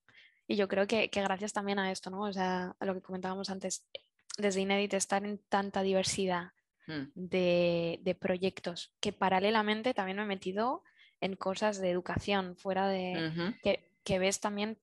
Y 0.46 0.56
yo 0.56 0.68
creo 0.68 0.86
que, 0.86 1.08
que 1.10 1.22
gracias 1.22 1.52
también 1.52 1.78
a 1.78 1.90
esto, 1.90 2.10
¿no? 2.10 2.22
O 2.22 2.32
sea, 2.32 2.76
a 2.78 2.84
lo 2.86 2.94
que 2.94 3.00
comentábamos 3.00 3.48
antes, 3.50 3.86
desde 4.38 4.60
Inédit 4.60 4.94
estar 4.94 5.24
en 5.24 5.38
tanta 5.48 5.82
diversidad 5.82 6.52
Mm, 6.88 7.12
de, 7.14 8.00
de 8.02 8.14
proyectos, 8.16 8.92
que 9.00 9.12
paralelamente 9.12 9.94
también 9.94 10.16
me 10.16 10.24
he 10.24 10.26
metido 10.26 10.82
en 11.20 11.36
cosas 11.36 11.78
de 11.80 11.90
educación, 11.90 12.56
fuera 12.56 12.88
de, 12.88 13.30
que, 13.62 13.88
que 14.02 14.18
ves 14.18 14.40
también, 14.40 14.78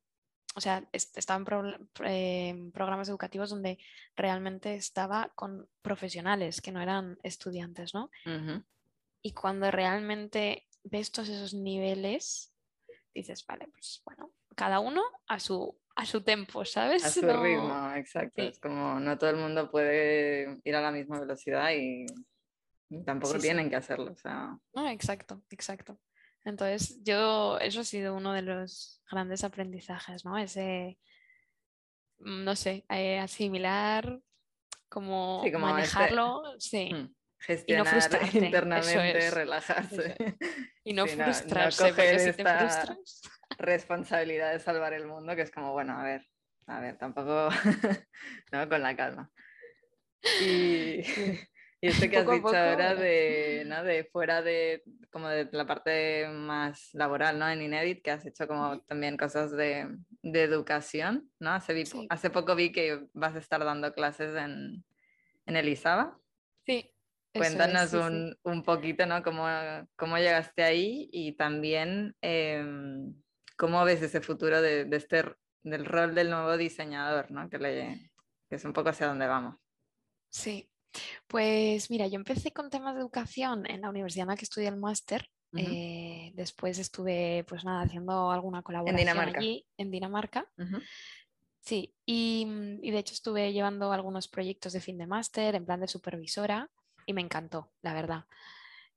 o 0.59 0.61
sea, 0.61 0.83
est- 0.91 1.17
estaba 1.17 1.37
en 1.39 1.45
pro- 1.45 1.79
eh, 2.03 2.53
programas 2.73 3.07
educativos 3.07 3.49
donde 3.49 3.77
realmente 4.17 4.75
estaba 4.75 5.31
con 5.33 5.69
profesionales 5.81 6.59
que 6.59 6.73
no 6.73 6.81
eran 6.81 7.17
estudiantes, 7.23 7.93
¿no? 7.93 8.09
Y 9.21 9.31
cuando 9.33 9.71
realmente 9.71 10.67
ves 10.83 11.13
todos 11.13 11.29
esos 11.29 11.53
niveles, 11.53 12.53
dices, 13.15 13.45
vale, 13.47 13.69
pues 13.71 14.01
bueno, 14.03 14.31
cada 14.53 14.81
uno 14.81 15.01
a 15.27 15.39
su, 15.39 15.77
a 15.95 16.05
su 16.05 16.23
tempo, 16.23 16.65
¿sabes? 16.65 17.05
A 17.05 17.09
su 17.09 17.21
No- 17.25 17.41
ritmo, 17.41 17.93
exacto. 17.95 18.41
sí. 18.41 18.47
Es 18.49 18.59
como 18.59 18.99
no 18.99 19.17
todo 19.17 19.29
el 19.29 19.37
mundo 19.37 19.71
puede 19.71 20.59
ir 20.65 20.75
a 20.75 20.81
la 20.81 20.91
misma 20.91 21.21
velocidad 21.21 21.71
y 21.71 22.05
tampoco 23.05 23.35
Sí, 23.35 23.39
sí. 23.39 23.47
tienen 23.47 23.69
que 23.69 23.77
hacerlo. 23.77 24.11
O 24.11 24.17
sea, 24.17 24.57
No, 24.73 24.89
exacto, 24.89 25.41
exacto. 25.51 25.97
Entonces, 26.45 27.03
yo, 27.03 27.57
eso 27.59 27.81
ha 27.81 27.83
sido 27.83 28.15
uno 28.15 28.33
de 28.33 28.41
los 28.41 29.01
grandes 29.11 29.43
aprendizajes, 29.43 30.25
¿no? 30.25 30.37
Ese, 30.37 30.97
mm, 32.19 32.43
no 32.43 32.55
sé, 32.55 32.85
eh, 32.89 33.19
asimilar, 33.19 34.19
como, 34.87 35.41
Sí, 35.43 35.51
como 35.51 35.67
este- 35.67 35.73
manejarlo, 35.73 36.41
sí, 36.59 36.93
mm, 36.93 37.13
gestionar 37.39 37.85
frustrarte, 37.93 38.37
eso 38.37 38.45
internamente, 38.45 39.17
es, 39.17 39.33
relajarse. 39.33 40.15
y 40.83 40.93
no 40.93 41.05
sí, 41.07 41.15
no- 41.17 41.25
no 41.27 41.33
frustrarse, 41.33 41.83
porque 41.89 41.93
coger 41.95 42.19
si 42.19 42.25
te 42.33 42.41
esta- 42.43 42.59
frustras, 42.59 43.21
responsabilidad 43.57 44.51
de 44.53 44.59
salvar 44.59 44.93
el 44.93 45.05
mundo, 45.05 45.35
que 45.35 45.41
es 45.41 45.51
como, 45.51 45.73
bueno, 45.73 45.99
a 45.99 46.03
ver, 46.03 46.25
a 46.67 46.79
ver, 46.79 46.97
tampoco, 46.97 47.49
¿no? 48.51 48.69
Con 48.69 48.81
la 48.81 48.95
calma. 48.95 49.31
Y, 50.41 51.01
y 51.81 51.87
esto 51.87 52.01
que 52.09 52.17
has 52.17 52.29
dicho 52.29 52.47
ahora 52.47 52.95
de, 52.95 53.63
¿no? 53.65 53.83
de 53.83 54.03
fuera 54.05 54.41
de, 54.41 54.83
como 55.11 55.27
de 55.29 55.47
la 55.51 55.65
parte 55.65 56.27
más 56.29 56.89
laboral, 56.93 57.39
¿no? 57.39 57.47
En 57.49 57.61
Inedit, 57.61 58.03
que 58.03 58.11
has 58.11 58.25
hecho 58.25 58.47
como 58.47 58.81
también 58.81 59.17
cosas 59.17 59.51
de, 59.51 59.87
de 60.21 60.43
educación, 60.43 61.31
¿no? 61.39 61.51
Hace, 61.51 61.73
vi- 61.73 61.85
Sí. 61.85 62.05
hace 62.09 62.29
poco 62.29 62.55
vi 62.55 62.71
que 62.71 63.07
vas 63.13 63.35
a 63.35 63.39
estar 63.39 63.63
dando 63.63 63.93
clases 63.93 64.35
en, 64.35 64.83
en 65.45 65.55
el 65.55 65.67
ISABA. 65.69 66.17
sí. 66.65 66.93
es, 67.33 67.39
Cuéntanos 67.39 67.89
sí. 67.91 67.97
un, 67.97 68.37
un 68.43 68.63
poquito, 68.63 69.05
¿no? 69.05 69.21
Cómo, 69.23 69.45
cómo 69.95 70.17
llegaste 70.17 70.63
ahí 70.63 71.09
y 71.11 71.33
también 71.33 72.15
em, 72.21 73.13
cómo 73.57 73.83
ves 73.85 74.01
ese 74.01 74.19
futuro 74.21 74.61
de, 74.61 74.85
de 74.85 74.97
este, 74.97 75.23
del 75.63 75.85
rol 75.85 76.15
del 76.15 76.29
nuevo 76.29 76.57
diseñador, 76.57 77.29
¿no? 77.31 77.49
Que, 77.49 77.57
le, 77.59 78.11
que 78.49 78.55
es 78.55 78.65
un 78.65 78.73
poco 78.73 78.89
hacia 78.89 79.07
dónde 79.07 79.27
vamos. 79.27 79.55
Sí, 80.29 80.68
pues 81.27 81.89
mira, 81.89 82.07
yo 82.07 82.15
empecé 82.15 82.51
con 82.51 82.69
temas 82.69 82.95
de 82.95 83.01
educación 83.01 83.65
en 83.69 83.81
la 83.81 83.89
universidad 83.89 84.23
en 84.23 84.29
la 84.29 84.35
que 84.35 84.45
estudié 84.45 84.67
el 84.67 84.77
máster. 84.77 85.29
Eh, 85.55 86.31
después 86.35 86.77
estuve, 86.77 87.43
pues 87.47 87.63
nada, 87.63 87.81
haciendo 87.81 88.31
alguna 88.31 88.61
colaboración 88.61 89.07
Dinamarca. 89.07 89.39
allí 89.39 89.65
en 89.77 89.91
Dinamarca. 89.91 90.51
Sí, 91.61 91.95
y, 92.05 92.45
mm, 92.45 92.83
y 92.83 92.91
de 92.91 92.99
hecho 92.99 93.13
estuve 93.13 93.51
llevando 93.51 93.91
algunos 93.91 94.27
proyectos 94.27 94.73
de 94.73 94.81
fin 94.81 94.97
de 94.97 95.07
máster 95.07 95.55
en 95.55 95.65
plan 95.65 95.79
de 95.79 95.87
supervisora 95.87 96.69
y 97.05 97.13
me 97.13 97.21
encantó, 97.21 97.71
la 97.81 97.93
verdad. 97.93 98.25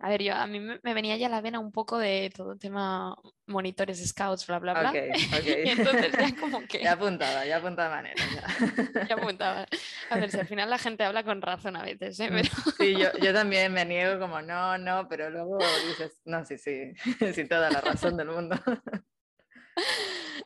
A 0.05 0.09
ver, 0.09 0.21
yo 0.21 0.35
a 0.35 0.49
mí 0.49 0.59
me, 0.59 0.81
venía 0.95 1.17
ya 1.17 1.29
la 1.29 1.41
vena 1.41 1.61
un 1.61 1.71
poco 1.71 1.97
de 1.97 2.33
todo 2.35 2.53
el 2.53 2.59
tema 2.59 3.17
monitores, 3.47 4.05
scouts, 4.09 4.49
bla, 4.49 4.59
bla, 4.59 4.73
bla. 4.75 4.91
Ok, 4.91 4.97
ok. 5.39 5.47
Y 5.65 5.69
entonces 5.71 6.13
ya 6.13 6.35
como 6.41 6.61
que 6.67 6.83
Ya 6.83 6.93
apuntada, 6.93 7.47
ya 7.47 7.59
apuntada 7.59 7.89
manera. 7.89 8.17
ya. 8.35 9.07
ya 9.09 9.15
apuntaba. 9.15 9.65
A 10.11 10.17
ver, 10.19 10.33
si 10.33 10.41
al 10.41 10.49
final 10.49 10.69
la 10.71 10.79
gente 10.79 11.05
habla 11.05 11.23
con 11.23 11.41
razón 11.41 11.77
a 11.77 11.85
veces, 11.85 12.19
¿eh? 12.19 12.29
Mm, 12.31 12.35
Pero- 12.35 12.49
Sí, 12.79 12.97
yo, 12.99 13.13
yo 13.25 13.33
también 13.33 13.73
me 13.73 13.85
niego 13.85 14.19
como 14.19 14.43
no, 14.43 14.77
no, 14.77 15.07
pero 15.09 15.31
luego 15.31 15.59
dices, 15.87 16.21
no, 16.25 16.45
sí, 16.45 16.59
sí, 16.59 16.93
sí, 17.33 17.45
toda 17.47 17.71
la 17.71 17.81
razón 17.81 18.17
del 18.17 18.27
mundo. 18.27 18.57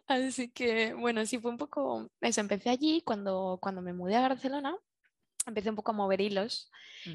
Así 0.06 0.50
que, 0.50 0.92
bueno, 0.92 1.24
sí 1.24 1.38
fue 1.38 1.50
un 1.50 1.56
poco 1.56 2.10
eso. 2.20 2.42
Empecé 2.42 2.68
allí 2.68 3.00
cuando, 3.06 3.58
cuando 3.60 3.80
me 3.80 3.94
mudé 3.94 4.16
a 4.16 4.20
Barcelona, 4.28 4.76
empecé 5.46 5.70
un 5.70 5.76
poco 5.76 5.92
a 5.92 5.94
mover 5.94 6.20
hilos 6.20 6.70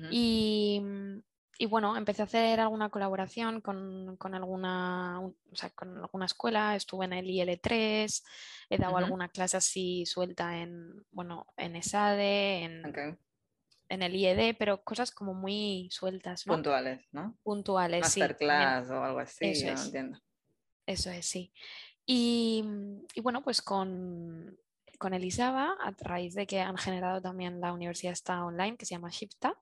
y, 0.10 0.80
mm, 0.82 1.20
y 1.62 1.68
bueno, 1.68 1.96
empecé 1.96 2.24
a 2.24 2.26
hacer 2.26 2.60
alguna 2.60 2.90
colaboración 2.90 3.62
con, 3.62 4.18
con 4.18 4.34
alguna, 4.34 5.20
un- 5.20 5.38
o 5.52 5.56
sea, 5.56 5.70
con 5.70 5.96
alguna 5.96 6.26
escuela, 6.26 6.76
estuve 6.76 7.06
en 7.06 7.14
el 7.14 7.30
IL3, 7.30 8.24
he 8.70 8.78
dado 8.78 8.94
Ujú. 8.96 9.04
alguna 9.06 9.30
clase 9.30 9.58
así 9.58 10.06
suelta 10.08 10.58
en, 10.58 11.06
bueno, 11.12 11.46
en 11.58 11.76
ESADE, 11.76 12.64
en, 12.64 12.86
Ok, 12.88 12.98
en 13.90 14.02
el 14.02 14.16
IED, 14.16 14.56
pero 14.58 14.84
cosas 14.84 15.12
como 15.12 15.36
muy 15.36 15.88
sueltas, 15.92 16.48
¿no? 16.48 16.54
Puntuales, 16.56 17.08
¿no? 17.12 17.38
Puntuales, 17.44 18.08
sí. 18.08 18.22
Masterclass 18.22 18.90
o 18.90 19.04
algo 19.04 19.20
así, 19.20 19.46
Eso 19.52 19.68
yo 19.68 19.74
es. 19.74 19.86
entiendo. 19.86 20.20
Eso 20.88 21.12
es, 21.12 21.26
sí. 21.28 21.54
Y, 22.08 22.64
y 23.14 23.22
bueno, 23.22 23.44
pues 23.44 23.62
con, 23.62 24.58
con 25.02 25.16
el 25.16 25.26
ISABA, 25.26 25.78
a 25.82 25.92
raíz 26.00 26.36
de 26.36 26.46
que 26.46 26.60
han 26.62 26.78
generado 26.78 27.20
también 27.24 27.60
la 27.60 27.74
universidad 27.74 28.14
está 28.14 28.46
online, 28.46 28.78
que 28.78 28.86
se 28.86 28.94
llama 28.94 29.10
Shipta, 29.10 29.56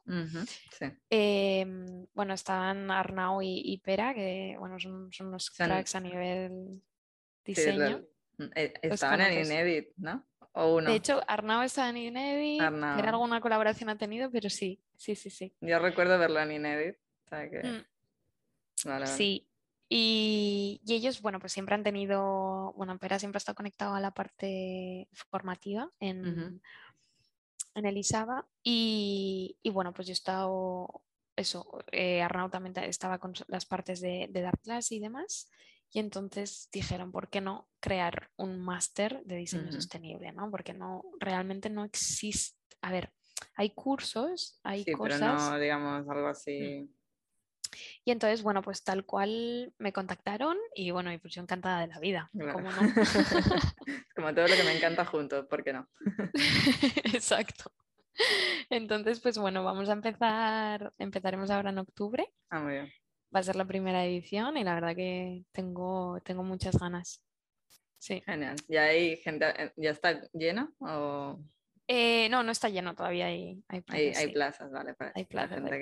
Sí. 0.78 0.86
eh, 1.10 1.66
bueno, 2.14 2.34
estaban 2.34 2.92
Arnau 2.92 3.42
y, 3.42 3.62
y 3.64 3.78
Pera, 3.78 4.14
que 4.14 4.58
bueno, 4.60 4.78
son, 4.82 5.10
son 5.14 5.28
unos 5.28 5.46
Son- 5.46 5.68
cracks 5.68 5.96
a 5.96 6.02
nivel 6.02 6.82
Sí, 7.46 7.54
diseño. 7.56 8.02
lo- 8.38 8.50
eh, 8.54 8.74
¿Los 8.84 8.94
estaban 8.96 9.22
en? 9.22 9.46
Inedit, 9.46 9.88
¿no? 9.96 10.28
O 10.52 10.76
uno. 10.76 10.90
De 10.90 10.98
hecho, 10.98 11.22
Arnau 11.26 11.62
está 11.62 11.88
en 11.90 11.96
Inedit, 11.98 12.62
Arnau. 12.62 12.98
Pera 12.98 13.12
alguna 13.12 13.40
colaboración 13.40 13.90
ha 13.90 13.98
tenido, 13.98 14.30
pero 14.30 14.50
sí, 14.50 14.84
sí, 14.98 15.16
sí, 15.16 15.30
sí. 15.30 15.56
Yo 15.62 15.80
recuerdo 15.80 16.20
verlo 16.20 16.42
en 16.42 16.52
Inedit. 16.52 16.96
O 17.26 17.30
sea 17.30 17.50
que... 17.50 17.60
Mm. 17.60 17.86
vale, 18.86 19.06
vale. 19.06 19.08
Sí, 19.08 19.49
y, 19.90 20.82
y 20.86 20.94
ellos, 20.94 21.22
bueno, 21.22 21.40
pues 21.40 21.52
siempre 21.52 21.74
han 21.76 21.84
tenido, 21.84 22.74
bueno, 22.78 22.98
Pera 23.00 23.18
siempre 23.20 23.38
ha 23.38 23.40
estado 23.40 23.56
conectado 23.56 23.96
a 23.96 24.00
la 24.00 24.12
parte 24.12 25.10
formativa 25.14 25.92
en, 26.00 26.26
Ujú. 26.26 26.62
en 27.76 27.86
el 27.86 27.98
ISABA 27.98 28.48
y, 28.64 29.58
y 29.64 29.70
bueno, 29.72 29.94
pues 29.94 30.08
yo 30.08 30.12
he 30.12 30.14
estado, 30.14 31.04
eso, 31.36 31.80
eh, 31.92 32.22
Arnau 32.22 32.50
también 32.50 32.74
ta- 32.74 32.86
estaba 32.86 33.18
con 33.20 33.34
las 33.48 33.66
partes 33.66 34.00
de, 34.02 34.28
de 34.30 34.42
dar 34.42 34.60
clase 34.60 34.96
y 34.96 35.00
demás 35.00 35.50
y 35.92 36.00
entonces 36.00 36.70
dijeron, 36.72 37.12
¿por 37.12 37.30
qué 37.30 37.42
no 37.42 37.68
crear 37.80 38.30
un 38.38 38.60
máster 38.62 39.24
de 39.26 39.38
diseño 39.38 39.70
Ujú. 39.70 39.74
sostenible? 39.74 40.32
¿no? 40.34 40.52
Porque 40.52 40.74
no, 40.74 41.04
realmente 41.20 41.70
no 41.72 41.84
existe, 41.84 42.60
a 42.82 42.92
ver, 42.92 43.12
hay 43.56 43.72
cursos, 43.72 44.60
hay 44.64 44.84
Sí, 44.86 44.92
cosas... 44.92 45.20
pero 45.20 45.34
no, 45.34 45.60
digamos, 45.60 46.08
algo 46.10 46.28
así. 46.28 46.90
Y 48.06 48.12
entonces, 48.12 48.42
bueno, 48.44 48.62
pues 48.62 48.84
tal 48.84 49.06
cual 49.06 49.74
me 49.78 49.94
contactaron 49.94 50.58
y 50.76 50.92
bueno, 50.92 51.12
pues 51.22 51.34
yo 51.34 51.42
encantada 51.42 51.82
de 51.82 51.88
la 51.88 52.00
vida, 52.00 52.30
Claro. 52.32 52.54
¿cómo 52.54 52.70
no? 52.72 52.78
Como 54.16 54.34
todo 54.34 54.48
lo 54.48 54.56
que 54.56 54.64
me 54.64 54.76
encanta 54.76 55.06
junto, 55.06 55.48
¿por 55.48 55.64
qué 55.64 55.74
no? 55.74 55.88
Exacto. 57.14 57.72
Entonces, 58.70 59.20
pues 59.22 59.38
bueno, 59.38 59.64
vamos 59.64 59.90
a 59.90 59.94
empezar, 59.94 60.94
empezaremos 60.98 61.50
ahora 61.50 61.70
en 61.70 61.78
octubre. 61.80 62.28
Ah, 62.50 62.60
muy 62.60 62.74
bien. 62.74 62.92
Va 63.34 63.40
a 63.40 63.44
ser 63.44 63.56
la 63.56 63.66
primera 63.66 64.06
edición 64.06 64.58
y 64.58 64.64
la 64.64 64.74
verdad 64.74 64.96
que 64.96 65.46
tengo, 65.52 66.20
tengo 66.24 66.44
muchas 66.44 66.78
ganas. 66.78 67.24
Sí. 67.98 68.22
Genial. 68.26 68.56
¿Ya 68.68 68.84
hay 68.84 69.18
gente, 69.18 69.46
eh, 69.58 69.72
ya 69.78 69.92
está 69.92 70.22
lleno 70.34 70.74
o 70.80 71.40
Eh, 71.92 72.30
no, 72.30 72.44
no 72.44 72.52
está 72.52 72.70
lleno 72.70 72.94
todavía, 72.94 73.26
hay, 73.26 73.64
hay 73.68 73.82
plazas. 73.82 74.18
hay, 74.18 74.32
plazas, 74.32 74.72
vale? 74.72 74.94
Para 74.94 75.12
Hay 75.16 75.24
la 75.24 75.28
plazas, 75.28 75.56
gente 75.64 75.74
hay 75.74 75.82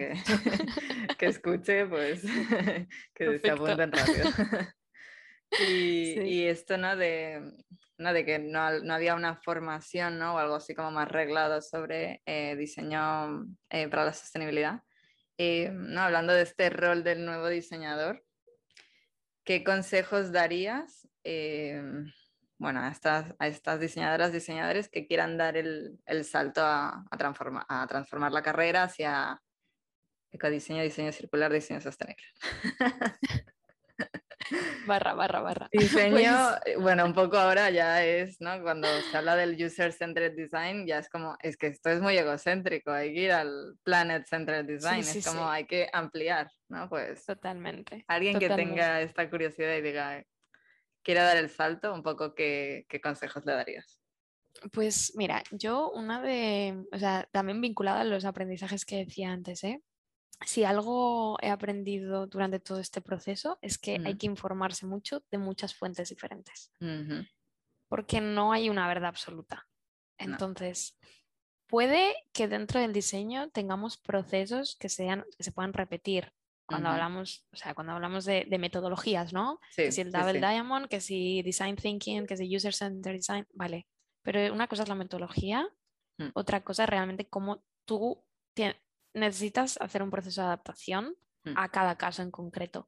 que, 1.10 1.16
que 1.18 1.26
escuche, 1.26 1.86
pues 1.86 2.22
que 3.14 3.26
se 3.26 3.40
Perfecto. 3.40 3.66
apunten 3.66 3.92
rápido. 3.92 4.30
y, 5.70 6.14
Sí. 6.16 6.22
y 6.22 6.44
esto, 6.46 6.78
¿no? 6.78 6.96
De, 6.96 7.52
¿no? 7.98 8.14
de 8.14 8.24
que 8.24 8.40
no, 8.40 8.80
no 8.80 8.94
había 8.94 9.16
una 9.16 9.36
formación, 9.36 10.18
¿no? 10.18 10.36
O 10.36 10.38
algo 10.38 10.56
así 10.56 10.74
como 10.74 10.92
más 10.92 11.10
reglado 11.12 11.62
sobre 11.62 12.22
eh, 12.26 12.56
diseño 12.56 13.46
eh, 13.70 13.90
para 13.90 14.06
la 14.06 14.14
sostenibilidad. 14.14 14.82
Eh, 15.38 15.72
¿no? 15.74 16.00
Hablando 16.02 16.32
de 16.32 16.44
este 16.44 16.70
rol 16.70 17.04
del 17.04 17.26
nuevo 17.26 17.50
diseñador, 17.50 18.24
¿qué 19.44 19.62
consejos 19.66 20.32
darías 20.32 21.06
eh, 21.26 21.82
bueno, 22.60 22.82
a, 22.82 22.90
estas, 22.90 23.34
a 23.40 23.48
estas 23.48 23.80
diseñadoras, 23.80 24.32
diseñadores 24.32 24.90
que 24.90 25.06
quieran 25.08 25.38
dar 25.38 25.58
el, 25.58 26.00
el 26.06 26.26
salto 26.26 26.62
a, 26.64 27.06
a, 27.10 27.18
transforma- 27.18 27.66
a 27.70 27.86
transformar 27.88 28.32
la 28.32 28.42
carrera 28.42 28.84
hacia 28.84 29.40
ecodiseño, 30.32 30.82
diseño 30.84 31.12
circular, 31.12 31.52
diseño 31.52 31.82
sostenible? 31.82 32.24
Barra, 34.86 35.14
barra, 35.14 35.42
barra. 35.42 35.68
Diseño, 35.72 36.16
Pues- 36.16 36.62
eh, 36.66 36.78
bueno, 36.80 37.04
un 37.06 37.14
poco 37.14 37.38
ahora 37.38 37.70
ya 37.70 38.06
es, 38.06 38.40
¿no? 38.40 38.62
Cuando 38.62 38.88
se 38.88 39.18
habla 39.18 39.36
del 39.36 39.62
user-centered 39.62 40.34
design, 40.36 40.88
ya 40.88 41.00
es 41.00 41.10
como, 41.10 41.36
es 41.42 41.58
que 41.58 41.68
esto 41.68 41.90
es 41.90 42.00
muy 42.00 42.18
egocéntrico, 42.18 42.92
hay 42.92 43.14
que 43.14 43.22
ir 43.24 43.32
al 43.34 43.76
planet-centered 43.84 44.66
design, 44.66 45.04
sí, 45.04 45.20
es 45.20 45.28
como 45.28 45.42
sí. 45.42 45.48
hay 45.50 45.66
que 45.66 45.90
ampliar, 45.92 46.50
¿no? 46.70 46.88
Pues 46.88 47.26
Totalmente. 47.26 48.06
alguien 48.08 48.40
que 48.40 48.50
tenga 48.50 49.02
esta 49.02 49.30
curiosidad 49.30 49.76
y 49.76 49.82
diga, 49.82 50.24
quiera 51.08 51.24
dar 51.24 51.38
el 51.38 51.50
salto, 51.50 51.94
un 51.94 52.04
poco, 52.04 52.36
¿qué, 52.36 52.86
qué 52.90 53.00
consejos 53.00 53.46
le 53.46 53.54
darías? 53.54 54.02
Pues 54.74 55.14
mira, 55.16 55.42
yo 55.52 55.90
una 55.92 56.22
de, 56.22 56.84
o 56.92 57.00
sea, 57.00 57.30
también 57.32 57.62
vinculada 57.62 58.02
a 58.02 58.04
los 58.04 58.26
aprendizajes 58.26 58.84
que 58.84 59.06
decía 59.06 59.32
antes, 59.32 59.64
¿eh? 59.64 59.82
Si 60.46 60.66
algo 60.66 61.38
he 61.42 61.50
aprendido 61.50 62.28
durante 62.28 62.60
todo 62.60 62.82
este 62.82 63.00
proceso 63.00 63.58
es 63.62 63.78
que 63.78 64.02
hay 64.04 64.16
Mm. 64.16 64.18
que 64.18 64.26
informarse 64.26 64.86
mucho 64.86 65.24
de 65.32 65.38
muchas 65.38 65.74
fuentes 65.74 66.10
diferentes, 66.10 66.74
porque 67.88 68.20
no 68.20 68.52
hay 68.52 68.70
una 68.70 68.86
verdad 68.90 69.08
absoluta. 69.08 69.66
No. 70.20 70.26
Entonces, 70.26 71.00
puede 71.68 72.16
que 72.34 72.50
dentro 72.50 72.82
del 72.82 72.92
diseño 72.92 73.50
tengamos 73.52 73.96
procesos 73.96 74.76
que 74.76 74.90
sean, 74.90 75.24
que 75.38 75.44
se 75.46 75.54
puedan 75.54 75.72
repetir. 75.72 76.34
Cuando 76.68 76.90
hablamos, 76.90 77.48
o 77.52 77.56
sea, 77.56 77.74
cuando 77.74 77.94
hablamos 77.94 78.26
de, 78.26 78.46
de 78.50 78.58
metodologías, 78.58 79.32
¿no? 79.34 79.60
Sí, 79.72 79.84
que 79.84 79.92
si 79.92 80.02
el 80.02 80.12
Double 80.12 80.34
sí. 80.34 80.40
Diamond, 80.40 80.88
que 80.88 81.00
si 81.00 81.42
Design 81.42 81.76
Thinking, 81.78 82.28
que 82.28 82.36
si 82.38 82.54
User 82.56 82.74
Centered 82.74 83.16
Design, 83.18 83.48
vale. 83.54 83.88
Pero 84.22 84.54
una 84.54 84.68
cosa 84.68 84.84
es 84.84 84.90
la 84.90 84.96
metodología, 84.96 85.68
Mm. 86.20 86.30
otra 86.34 86.64
cosa 86.64 86.84
es 86.84 86.90
realmente 86.90 87.30
cómo 87.30 87.64
tú 87.86 88.24
necesitas 89.14 89.78
hacer 89.80 90.02
un 90.04 90.10
proceso 90.12 90.42
de 90.42 90.48
adaptación 90.48 91.16
Mm. 91.46 91.54
a 91.56 91.70
cada 91.70 91.96
caso 91.98 92.22
en 92.22 92.32
concreto. 92.32 92.88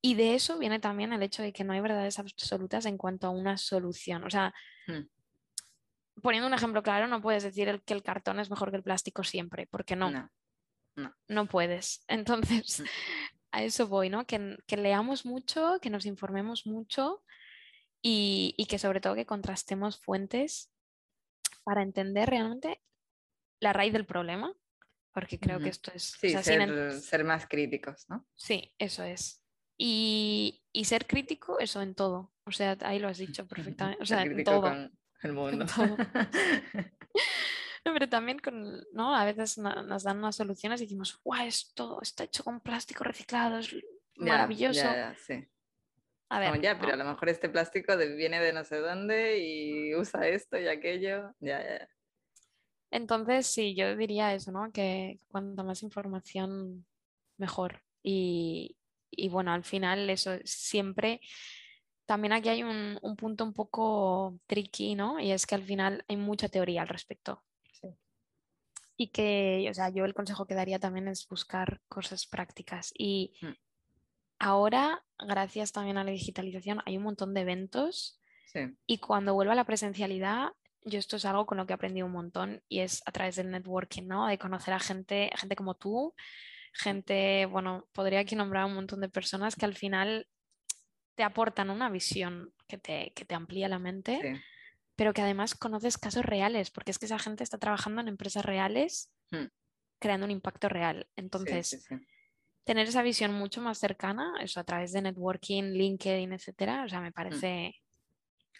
Y 0.00 0.14
de 0.14 0.34
eso 0.34 0.58
viene 0.58 0.78
también 0.78 1.12
el 1.12 1.22
hecho 1.22 1.42
de 1.42 1.52
que 1.52 1.64
no 1.64 1.72
hay 1.72 1.80
verdades 1.80 2.18
absolutas 2.18 2.86
en 2.86 2.96
cuanto 2.96 3.26
a 3.26 3.30
una 3.30 3.56
solución. 3.58 4.24
O 4.24 4.30
sea, 4.30 4.54
Mm. 4.86 6.20
poniendo 6.22 6.46
un 6.46 6.54
ejemplo 6.54 6.82
claro, 6.82 7.08
no 7.08 7.20
puedes 7.20 7.42
decir 7.42 7.68
el- 7.68 7.82
que 7.82 7.92
el 7.94 8.02
cartón 8.02 8.38
es 8.40 8.48
mejor 8.50 8.70
que 8.70 8.76
el 8.76 8.82
plástico 8.82 9.24
siempre, 9.24 9.66
porque 9.66 9.96
no, 9.96 10.10
No. 10.10 10.30
No 11.28 11.46
puedes. 11.46 12.04
Entonces, 12.08 12.80
Mm. 12.80 12.84
a 13.52 13.62
eso 13.62 13.86
voy, 13.88 14.10
¿no? 14.10 14.26
Que, 14.26 14.56
leamos 14.76 15.24
mucho, 15.26 15.78
que 15.80 15.90
nos 15.90 16.06
informemos 16.06 16.66
mucho 16.66 17.22
y, 18.02 18.54
y 18.58 18.66
que 18.66 18.78
sobre 18.78 19.00
todo 19.00 19.14
que 19.14 19.26
contrastemos 19.26 19.98
fuentes 20.00 20.72
para 21.64 21.82
entender 21.82 22.28
realmente 22.28 22.82
la 23.60 23.72
raíz 23.72 23.92
del 23.92 24.04
problema, 24.06 24.52
porque 25.12 25.38
creo 25.38 25.60
que 25.60 25.68
esto 25.68 25.92
es... 25.94 26.14
o 26.14 26.18
Sí, 26.18 26.30
sea, 26.30 26.40
en- 26.56 26.68
ser, 26.68 27.00
ser 27.00 27.24
más 27.24 27.46
críticos, 27.46 28.04
¿no? 28.08 28.26
Sí, 28.34 28.74
eso 28.78 29.04
es. 29.04 29.40
Y, 29.78 30.62
y 30.72 30.84
ser 30.84 31.06
crítico, 31.06 31.58
eso 31.60 31.80
en 31.82 31.94
todo. 31.94 32.32
O 32.46 32.52
sea, 32.52 32.76
ahí 32.82 32.98
lo 32.98 33.08
has 33.08 33.18
dicho 33.18 33.46
perfectamente. 33.48 34.02
O 34.02 34.06
Ser 34.06 34.16
sea, 34.18 34.22
en 34.26 34.32
crítico 34.34 34.50
todo. 34.50 34.62
con 34.62 34.98
el 35.22 35.32
mundo. 35.32 35.66
todo. 35.66 35.96
No, 37.84 37.92
pero 37.92 38.08
también 38.08 38.38
con, 38.38 38.82
¿no? 38.92 39.14
A 39.14 39.24
veces 39.24 39.58
no- 39.58 39.82
nos 39.82 40.02
dan 40.04 40.18
unas 40.18 40.36
soluciones 40.36 40.80
y 40.80 40.84
decimos, 40.84 41.20
guau, 41.22 41.46
esto 41.46 42.00
está 42.00 42.24
hecho 42.24 42.42
con 42.42 42.60
plástico 42.60 43.04
reciclado, 43.04 43.58
es 43.58 43.74
maravilloso. 44.16 44.80
ya, 44.80 44.94
ya, 44.94 45.16
sí. 45.18 45.46
A 46.30 46.40
ver, 46.40 46.60
ya, 46.62 46.78
pero 46.80 46.94
a 46.94 46.96
lo 46.96 47.04
mejor 47.04 47.28
este 47.28 47.48
plástico 47.48 47.96
viene 47.96 48.40
de 48.40 48.52
no 48.52 48.64
sé 48.64 48.78
dónde 48.78 49.38
y 49.38 49.94
usa 49.94 50.26
esto 50.26 50.58
y 50.58 50.66
aquello. 50.66 51.34
Ya, 51.40 51.62
ya, 51.62 51.78
ya. 51.80 51.88
Entonces, 52.90 53.46
sí, 53.46 53.74
yo 53.74 53.94
diría 53.96 54.34
eso, 54.34 54.50
¿no? 54.52 54.72
Que 54.72 55.20
cuanto 55.28 55.62
más 55.64 55.82
información, 55.82 56.86
mejor. 57.36 57.82
Y, 58.02 58.76
y 59.10 59.28
bueno, 59.28 59.52
al 59.52 59.64
final 59.64 60.08
eso 60.10 60.32
siempre, 60.44 61.20
también 62.06 62.32
aquí 62.32 62.48
hay 62.48 62.62
un, 62.62 62.98
un 63.02 63.16
punto 63.16 63.44
un 63.44 63.52
poco 63.52 64.38
tricky, 64.46 64.94
¿no? 64.94 65.18
Y 65.20 65.32
es 65.32 65.46
que 65.46 65.54
al 65.54 65.64
final 65.64 66.04
hay 66.08 66.16
mucha 66.16 66.48
teoría 66.48 66.82
al 66.82 66.88
respecto. 66.88 67.42
Y 68.96 69.08
que, 69.08 69.66
o 69.70 69.74
sea, 69.74 69.88
yo 69.90 70.04
el 70.04 70.14
consejo 70.14 70.46
que 70.46 70.54
daría 70.54 70.78
también 70.78 71.08
es 71.08 71.26
buscar 71.28 71.80
cosas 71.88 72.26
prácticas. 72.26 72.92
Y 72.96 73.34
Mm. 73.42 73.52
ahora, 74.38 75.04
gracias 75.18 75.72
también 75.72 75.98
a 75.98 76.04
la 76.04 76.10
digitalización, 76.10 76.80
hay 76.86 76.96
un 76.96 77.02
montón 77.04 77.34
de 77.34 77.40
eventos 77.42 78.20
Sí. 78.46 78.60
y 78.86 78.98
cuando 78.98 79.34
vuelva 79.34 79.52
a 79.54 79.56
la 79.56 79.64
presencialidad, 79.64 80.50
yo 80.84 80.98
esto 80.98 81.16
es 81.16 81.24
algo 81.24 81.46
con 81.46 81.56
lo 81.58 81.66
que 81.66 81.72
he 81.72 81.74
aprendido 81.74 82.06
un 82.06 82.12
montón 82.12 82.62
y 82.68 82.80
es 82.80 83.02
a 83.06 83.10
través 83.12 83.36
del 83.36 83.50
networking, 83.50 84.06
¿no? 84.06 84.26
De 84.26 84.38
conocer 84.38 84.74
a 84.74 84.80
gente, 84.80 85.30
gente 85.34 85.56
como 85.56 85.74
tú, 85.74 86.14
gente, 86.74 87.46
bueno, 87.46 87.88
podría 87.92 88.20
aquí 88.20 88.36
nombrar 88.36 88.66
un 88.66 88.74
montón 88.74 89.00
de 89.00 89.08
personas 89.08 89.56
que 89.56 89.64
al 89.64 89.74
final 89.74 90.28
te 91.14 91.22
aportan 91.22 91.70
una 91.70 91.88
visión 91.88 92.52
que 92.68 92.76
te, 92.76 93.12
que 93.14 93.24
te 93.24 93.34
amplía 93.34 93.68
la 93.68 93.78
mente, 93.78 94.18
sí. 94.20 94.40
Pero 94.96 95.12
que 95.12 95.22
además 95.22 95.54
conoces 95.54 95.98
casos 95.98 96.24
reales, 96.24 96.70
porque 96.70 96.90
es 96.90 96.98
que 96.98 97.06
esa 97.06 97.18
gente 97.18 97.42
está 97.44 97.58
trabajando 97.58 98.00
en 98.00 98.08
empresas 98.08 98.44
reales, 98.44 99.10
Mm. 99.30 99.46
creando 99.98 100.26
un 100.26 100.30
impacto 100.30 100.68
real. 100.68 101.08
Entonces, 101.16 101.68
sí, 101.68 101.78
sí. 101.80 101.94
tener 102.64 102.86
esa 102.88 103.02
visión 103.02 103.32
mucho 103.32 103.60
más 103.60 103.78
cercana, 103.78 104.34
eso 104.40 104.60
a 104.60 104.64
través 104.64 104.92
de 104.92 105.02
networking, 105.02 105.64
LinkedIn, 105.72 106.32
etcétera, 106.32 106.84
o 106.84 106.88
sea, 106.88 107.00
Mm. 107.00 107.02
me 107.04 107.12
parece 107.12 107.74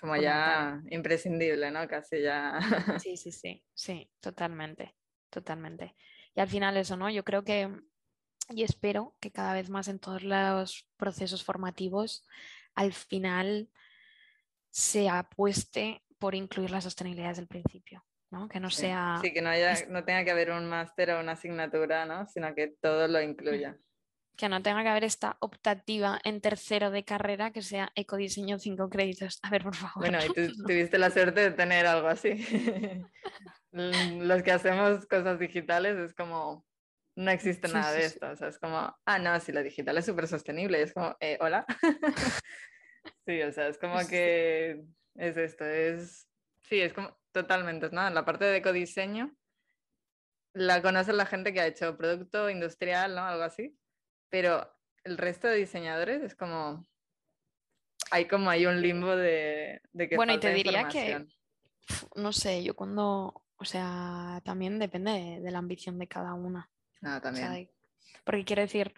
Como 0.01 0.16
ya 0.16 0.82
imprescindible, 0.91 1.70
¿no? 1.70 1.87
Casi 1.89 2.20
ya. 2.20 2.59
Sí, 3.07 3.16
sí, 3.16 3.32
sí, 3.32 3.64
sí, 3.72 4.11
totalmente, 4.20 4.97
totalmente. 5.30 5.95
Y 6.35 6.41
al 6.41 6.49
final 6.49 6.76
eso, 6.76 6.97
¿no? 6.97 7.09
Yo 7.09 7.24
creo 7.24 7.45
que, 7.45 7.70
y 8.51 8.64
espero 8.64 9.16
que 9.20 9.30
cada 9.30 9.55
vez 9.55 9.70
más 9.70 9.89
en 9.89 9.99
todos 10.01 10.22
los 10.22 10.87
procesos 10.99 11.43
formativos, 11.45 12.26
al 12.74 12.93
final 12.93 13.70
se 14.70 15.09
apueste 15.09 16.03
por 16.19 16.35
incluir 16.35 16.71
la 16.71 16.81
sostenibilidad 16.81 17.29
desde 17.31 17.43
el 17.43 17.49
principio, 17.49 18.05
¿no? 18.31 18.49
Que 18.49 18.61
no 18.61 18.71
Sí. 18.71 18.83
sea... 18.83 19.19
Sí, 19.23 19.33
que 19.33 19.43
no, 19.43 19.51
haya, 19.51 19.75
no 19.89 20.05
tenga 20.05 20.25
que 20.25 20.31
haber 20.31 20.51
un 20.51 20.69
máster 20.69 21.11
o 21.11 21.21
una 21.21 21.33
asignatura, 21.33 22.07
¿no? 22.07 22.27
Sino 22.27 22.55
que 22.55 22.75
todo 22.81 23.09
lo 23.09 23.21
incluya. 23.21 23.77
que 24.37 24.49
no 24.49 24.61
tenga 24.62 24.83
que 24.83 24.89
haber 24.89 25.05
esta 25.05 25.37
optativa 25.41 26.19
en 26.25 26.41
tercero 26.41 26.91
de 26.91 27.05
carrera 27.05 27.53
que 27.53 27.62
sea 27.62 27.93
ecodiseño 27.95 28.59
cinco 28.59 28.91
créditos. 28.91 29.39
A 29.43 29.51
ver, 29.51 29.62
por 29.62 29.77
favor. 29.77 29.99
Bueno, 30.11 30.19
y 30.25 30.29
tú 30.33 30.41
tuviste 30.67 30.99
la 30.99 31.11
suerte 31.11 31.41
de 31.41 31.51
tener 31.53 31.87
algo 31.87 32.09
así. 32.09 32.45
Los 33.73 34.43
que 34.43 34.53
hacemos 34.53 35.07
cosas 35.07 35.39
digitales 35.39 35.97
es 35.99 36.15
como, 36.15 36.67
no 37.17 37.31
existe 37.31 37.69
Sí, 37.69 37.75
nada 37.75 37.91
sí, 37.93 37.97
de 37.97 38.09
sí. 38.09 38.15
esto. 38.15 38.31
O 38.31 38.37
sea, 38.37 38.49
es 38.49 38.59
como, 38.59 38.97
ah, 39.05 39.19
no, 39.21 39.39
si 39.41 39.53
la 39.53 39.62
digital 39.62 39.99
es 39.99 40.07
súper 40.07 40.27
sostenible. 40.27 40.83
Es 40.83 40.93
como, 40.93 41.17
eh, 41.21 41.39
hola. 41.41 41.65
Sí, 43.27 43.41
o 43.43 43.53
sea, 43.53 43.69
es 43.69 43.77
como 43.79 43.99
Sí, 43.99 44.05
sí. 44.07 44.11
que 44.11 44.81
es 45.17 45.37
esto, 45.37 45.65
es, 45.65 46.29
sí, 46.62 46.81
es 46.81 46.93
como 46.93 47.17
totalmente, 47.33 47.91
¿no? 47.91 48.09
La 48.11 48.25
parte 48.25 48.45
de 48.45 48.57
ecodiseño 48.59 49.35
la 50.53 50.81
conoce 50.83 51.12
la 51.12 51.27
gente 51.27 51.53
que 51.53 51.61
ha 51.61 51.67
hecho 51.67 51.97
producto 51.97 52.49
industrial, 52.49 53.15
¿no? 53.15 53.23
Algo 53.25 53.43
así. 53.43 53.77
Pero 54.29 54.73
el 55.03 55.19
resto 55.19 55.49
de 55.49 55.57
diseñadores 55.57 56.23
es 56.23 56.35
como, 56.35 56.87
hay 58.11 58.27
como 58.27 58.51
hay 58.51 58.67
un 58.67 58.81
limbo 58.81 59.17
de, 59.17 59.81
de 59.93 60.09
que 60.09 60.17
Bueno, 60.17 60.33
y 60.35 60.41
te 60.41 60.53
diría 60.53 60.89
que- 60.89 61.27
No 62.15 62.33
sé, 62.33 62.62
yo 62.62 62.75
cuando, 62.75 63.45
o 63.57 63.65
sea, 63.65 64.41
también 64.45 64.79
depende 64.79 65.11
de, 65.11 65.41
de 65.41 65.51
la 65.51 65.59
ambición 65.59 65.99
de 65.99 66.09
cada 66.09 66.35
una. 66.35 66.71
O 66.97 66.99
sea, 67.01 67.21
también. 67.21 67.71
porque 68.25 68.45
quiero 68.45 68.62
decir, 68.62 68.95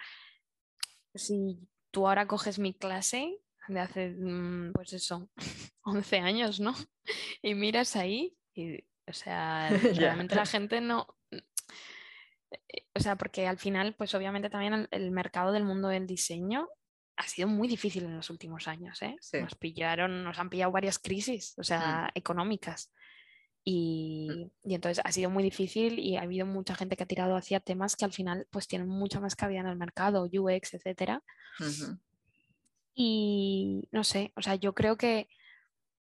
si 1.14 1.58
tú 1.90 2.06
ahora 2.06 2.26
coges 2.26 2.58
mi 2.58 2.74
clase 2.74 3.38
de 3.68 3.80
hace, 3.80 4.10
mm, 4.10 4.72
pues 4.72 4.92
eso, 4.92 5.28
11 5.84 6.18
años, 6.18 6.60
¿no? 6.60 6.74
Y 7.42 7.54
miras 7.54 7.96
ahí 7.96 8.36
y 8.54 8.78
O 9.08 9.12
sea, 9.12 9.68
realmente 9.94 10.34
la 10.34 10.46
gente 10.46 10.80
no... 10.80 11.06
eh, 11.30 11.42
O 12.94 13.00
sea, 13.00 13.16
porque 13.16 13.46
al 13.46 13.58
final, 13.58 13.94
pues 13.94 14.14
obviamente 14.14 14.50
también 14.50 14.74
el, 14.74 14.88
el 14.90 15.10
mercado 15.10 15.52
del 15.52 15.64
mundo 15.64 15.88
del 15.88 16.06
diseño 16.06 16.68
ha 17.18 17.26
sido 17.28 17.48
muy 17.48 17.66
difícil 17.68 18.04
en 18.04 18.16
los 18.16 18.28
últimos 18.28 18.68
años, 18.68 19.00
¿eh? 19.02 19.16
Sí. 19.20 19.40
Nos 19.40 19.54
pillaron, 19.54 20.22
nos 20.22 20.38
han 20.38 20.50
pillado 20.50 20.70
varias 20.72 20.98
crisis, 20.98 21.54
o 21.56 21.64
sea, 21.64 22.10
económicas. 22.14 22.92
Y, 23.64 24.52
y 24.62 24.74
entonces 24.74 25.02
ha 25.04 25.10
sido 25.10 25.30
muy 25.30 25.42
difícil 25.42 25.98
y 25.98 26.16
ha 26.16 26.22
habido 26.22 26.44
mucha 26.46 26.74
gente 26.74 26.94
que 26.96 27.02
ha 27.02 27.06
tirado 27.06 27.34
hacia 27.34 27.58
temas 27.58 27.96
que 27.96 28.04
al 28.04 28.12
final 28.12 28.46
pues 28.50 28.68
tienen 28.68 28.86
mucha 28.88 29.18
más 29.18 29.34
cabida 29.34 29.60
en 29.60 29.66
el 29.66 29.76
mercado, 29.76 30.28
UX, 30.30 30.74
etcétera. 30.74 31.22
Ujú. 31.58 31.98
Y 32.98 33.88
no 33.92 34.04
sé, 34.04 34.32
o 34.36 34.42
sea, 34.42 34.54
yo 34.54 34.74
creo 34.74 34.96
que, 34.96 35.28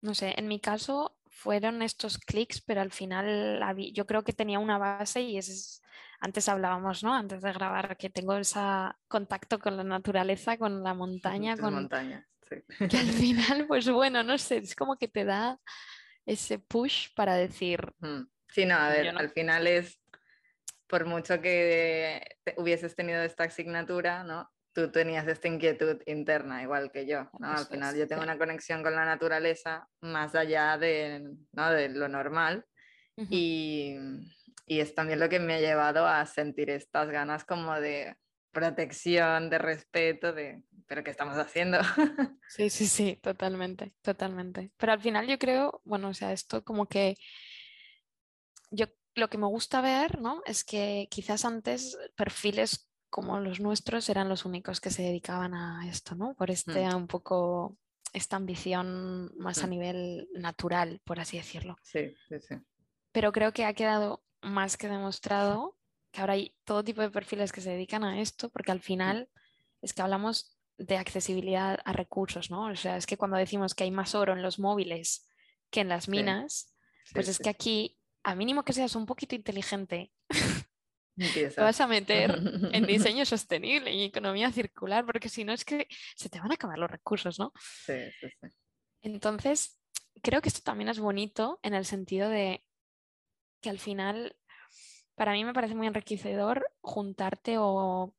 no 0.02 0.14
sé, 0.14 0.34
en 0.36 0.46
mi 0.46 0.60
caso 0.60 1.18
fueron 1.26 1.80
estos 1.82 2.18
clics, 2.18 2.60
pero 2.60 2.82
al 2.82 2.92
final 2.92 3.60
yo 3.94 4.06
creo 4.06 4.24
que 4.24 4.34
tenía 4.34 4.58
una 4.58 4.78
base 4.78 5.22
y 5.22 5.38
es, 5.38 5.82
antes 6.20 6.48
hablábamos, 6.50 7.02
¿no? 7.02 7.14
Antes 7.14 7.40
de 7.42 7.52
grabar, 7.52 7.96
que 7.96 8.10
tengo 8.10 8.36
ese 8.36 8.60
contacto 9.08 9.58
con 9.58 9.76
la 9.78 9.84
naturaleza, 9.84 10.58
con 10.58 10.82
la 10.82 10.92
montaña, 10.94 11.56
con 11.56 11.74
montañas, 11.74 12.26
sí. 12.48 12.56
que 12.88 12.98
al 12.98 13.06
final, 13.10 13.66
pues 13.66 13.88
bueno, 13.90 14.22
no 14.22 14.36
sé, 14.36 14.58
es 14.58 14.76
como 14.76 14.96
que 14.96 15.08
te 15.08 15.24
da 15.24 15.58
ese 16.26 16.58
push 16.58 17.08
para 17.14 17.36
decir. 17.36 17.80
Sí, 18.48 18.66
no, 18.66 18.74
a 18.76 18.88
Yo 18.88 18.94
ver, 18.94 19.14
no. 19.14 19.18
al 19.20 19.30
final 19.30 19.66
es, 19.66 19.98
por 20.86 21.06
mucho 21.06 21.40
que 21.40 22.22
te- 22.44 22.54
hubieses 22.58 22.94
tenido 22.94 23.22
esta 23.22 23.44
asignatura, 23.44 24.24
¿no? 24.24 24.50
Tú 24.76 24.92
tenías 24.92 25.26
esta 25.26 25.48
inquietud 25.48 26.02
interna, 26.04 26.62
igual 26.62 26.92
que 26.92 27.06
yo, 27.06 27.30
¿no? 27.38 27.50
Al 27.50 27.64
final 27.66 27.96
yo 27.96 28.06
tengo 28.06 28.22
una 28.22 28.36
conexión 28.36 28.82
con 28.82 28.94
la 28.94 29.06
naturaleza 29.06 29.88
más 30.02 30.34
allá 30.34 30.76
de, 30.76 31.22
¿no? 31.52 31.70
de 31.70 31.88
lo 31.88 32.08
normal 32.08 32.66
"Ujú, 33.16 33.34
y, 33.34 33.94
y 34.66 34.80
es 34.80 34.94
también 34.94 35.18
lo 35.18 35.30
que 35.30 35.40
me 35.40 35.54
ha 35.54 35.60
llevado 35.60 36.06
a 36.06 36.26
sentir 36.26 36.68
estas 36.68 37.08
ganas 37.08 37.46
como 37.46 37.72
de 37.80 38.16
protección, 38.52 39.48
de 39.48 39.56
respeto, 39.56 40.34
de, 40.34 40.62
pero 40.86 41.02
¿qué 41.02 41.10
estamos 41.10 41.38
haciendo? 41.38 41.78
Sí, 42.50 42.68
sí, 42.68 42.86
sí, 42.86 43.18
totalmente, 43.22 43.94
totalmente. 44.02 44.72
Pero 44.76 44.92
al 44.92 45.00
final 45.00 45.26
yo 45.26 45.38
creo, 45.38 45.80
bueno, 45.84 46.10
o 46.10 46.14
sea, 46.14 46.32
esto 46.32 46.62
como 46.62 46.86
que 46.86 47.16
yo 48.70 48.86
lo 49.14 49.28
que 49.28 49.38
me 49.38 49.46
gusta 49.46 49.80
ver, 49.80 50.20
¿no? 50.20 50.42
Es 50.44 50.64
que 50.64 51.08
quizás 51.10 51.44
antes 51.46 51.98
perfiles 52.16 52.90
como 53.16 53.40
los 53.40 53.60
nuestros 53.60 54.10
eran 54.10 54.28
los 54.28 54.44
únicos 54.44 54.78
que 54.78 54.90
se 54.90 55.00
dedicaban 55.00 55.54
a 55.54 55.88
esto, 55.88 56.14
¿no? 56.14 56.34
Por 56.34 56.50
este 56.50 56.84
Mm. 56.86 56.96
un 56.96 57.06
poco 57.06 57.78
esta 58.12 58.36
ambición 58.36 59.32
más 59.38 59.64
a 59.64 59.66
Mm. 59.66 59.70
nivel 59.70 60.28
natural, 60.34 61.00
por 61.02 61.18
así 61.18 61.38
decirlo. 61.38 61.78
Sí, 61.80 62.14
sí, 62.28 62.38
sí. 62.46 62.56
Pero 63.12 63.32
creo 63.32 63.52
que 63.54 63.64
ha 63.64 63.72
quedado 63.72 64.22
más 64.42 64.76
que 64.76 64.88
demostrado 64.88 65.78
que 66.12 66.20
ahora 66.20 66.34
hay 66.34 66.54
todo 66.64 66.84
tipo 66.84 67.00
de 67.00 67.08
perfiles 67.10 67.52
que 67.52 67.62
se 67.62 67.70
dedican 67.70 68.04
a 68.04 68.20
esto, 68.20 68.50
porque 68.50 68.70
al 68.72 68.80
final 68.80 69.30
es 69.80 69.94
que 69.94 70.02
hablamos 70.02 70.58
de 70.76 70.98
accesibilidad 70.98 71.78
a 71.86 71.94
recursos, 71.94 72.50
¿no? 72.50 72.66
O 72.66 72.76
sea, 72.76 72.98
es 72.98 73.06
que 73.06 73.16
cuando 73.16 73.38
decimos 73.38 73.74
que 73.74 73.84
hay 73.84 73.90
más 73.90 74.14
oro 74.14 74.34
en 74.34 74.42
los 74.42 74.58
móviles 74.58 75.26
que 75.70 75.80
en 75.80 75.88
las 75.88 76.04
Sí, 76.04 76.10
minas, 76.10 76.74
pues 77.14 77.24
Sí, 77.26 77.30
es 77.30 77.36
sí, 77.38 77.42
que 77.44 77.48
sí. 77.48 77.54
aquí, 77.56 77.98
a 78.24 78.34
mínimo 78.34 78.62
que 78.62 78.74
seas 78.74 78.94
un 78.94 79.06
poquito 79.06 79.34
inteligente, 79.34 80.12
te 81.16 81.60
vas 81.60 81.80
a 81.80 81.86
meter 81.86 82.38
en 82.72 82.86
diseño 82.86 83.24
sostenible 83.24 83.92
y 83.92 84.04
economía 84.04 84.52
circular, 84.52 85.04
porque 85.04 85.28
si 85.28 85.44
no 85.44 85.52
es 85.52 85.64
que 85.64 85.88
se 86.14 86.28
te 86.28 86.38
van 86.38 86.50
a 86.50 86.54
acabar 86.54 86.78
los 86.78 86.90
recursos, 86.90 87.38
¿no? 87.38 87.52
Sí, 87.58 87.94
sí, 88.20 88.28
sí. 88.40 88.48
Entonces, 89.02 89.80
creo 90.22 90.40
que 90.42 90.48
esto 90.48 90.60
también 90.62 90.88
es 90.88 90.98
bonito 90.98 91.58
en 91.62 91.74
el 91.74 91.84
sentido 91.84 92.28
de 92.28 92.64
que 93.60 93.70
al 93.70 93.78
final, 93.78 94.36
para 95.14 95.32
mí 95.32 95.44
me 95.44 95.54
parece 95.54 95.74
muy 95.74 95.86
enriquecedor 95.86 96.66
juntarte 96.80 97.56
o 97.58 98.14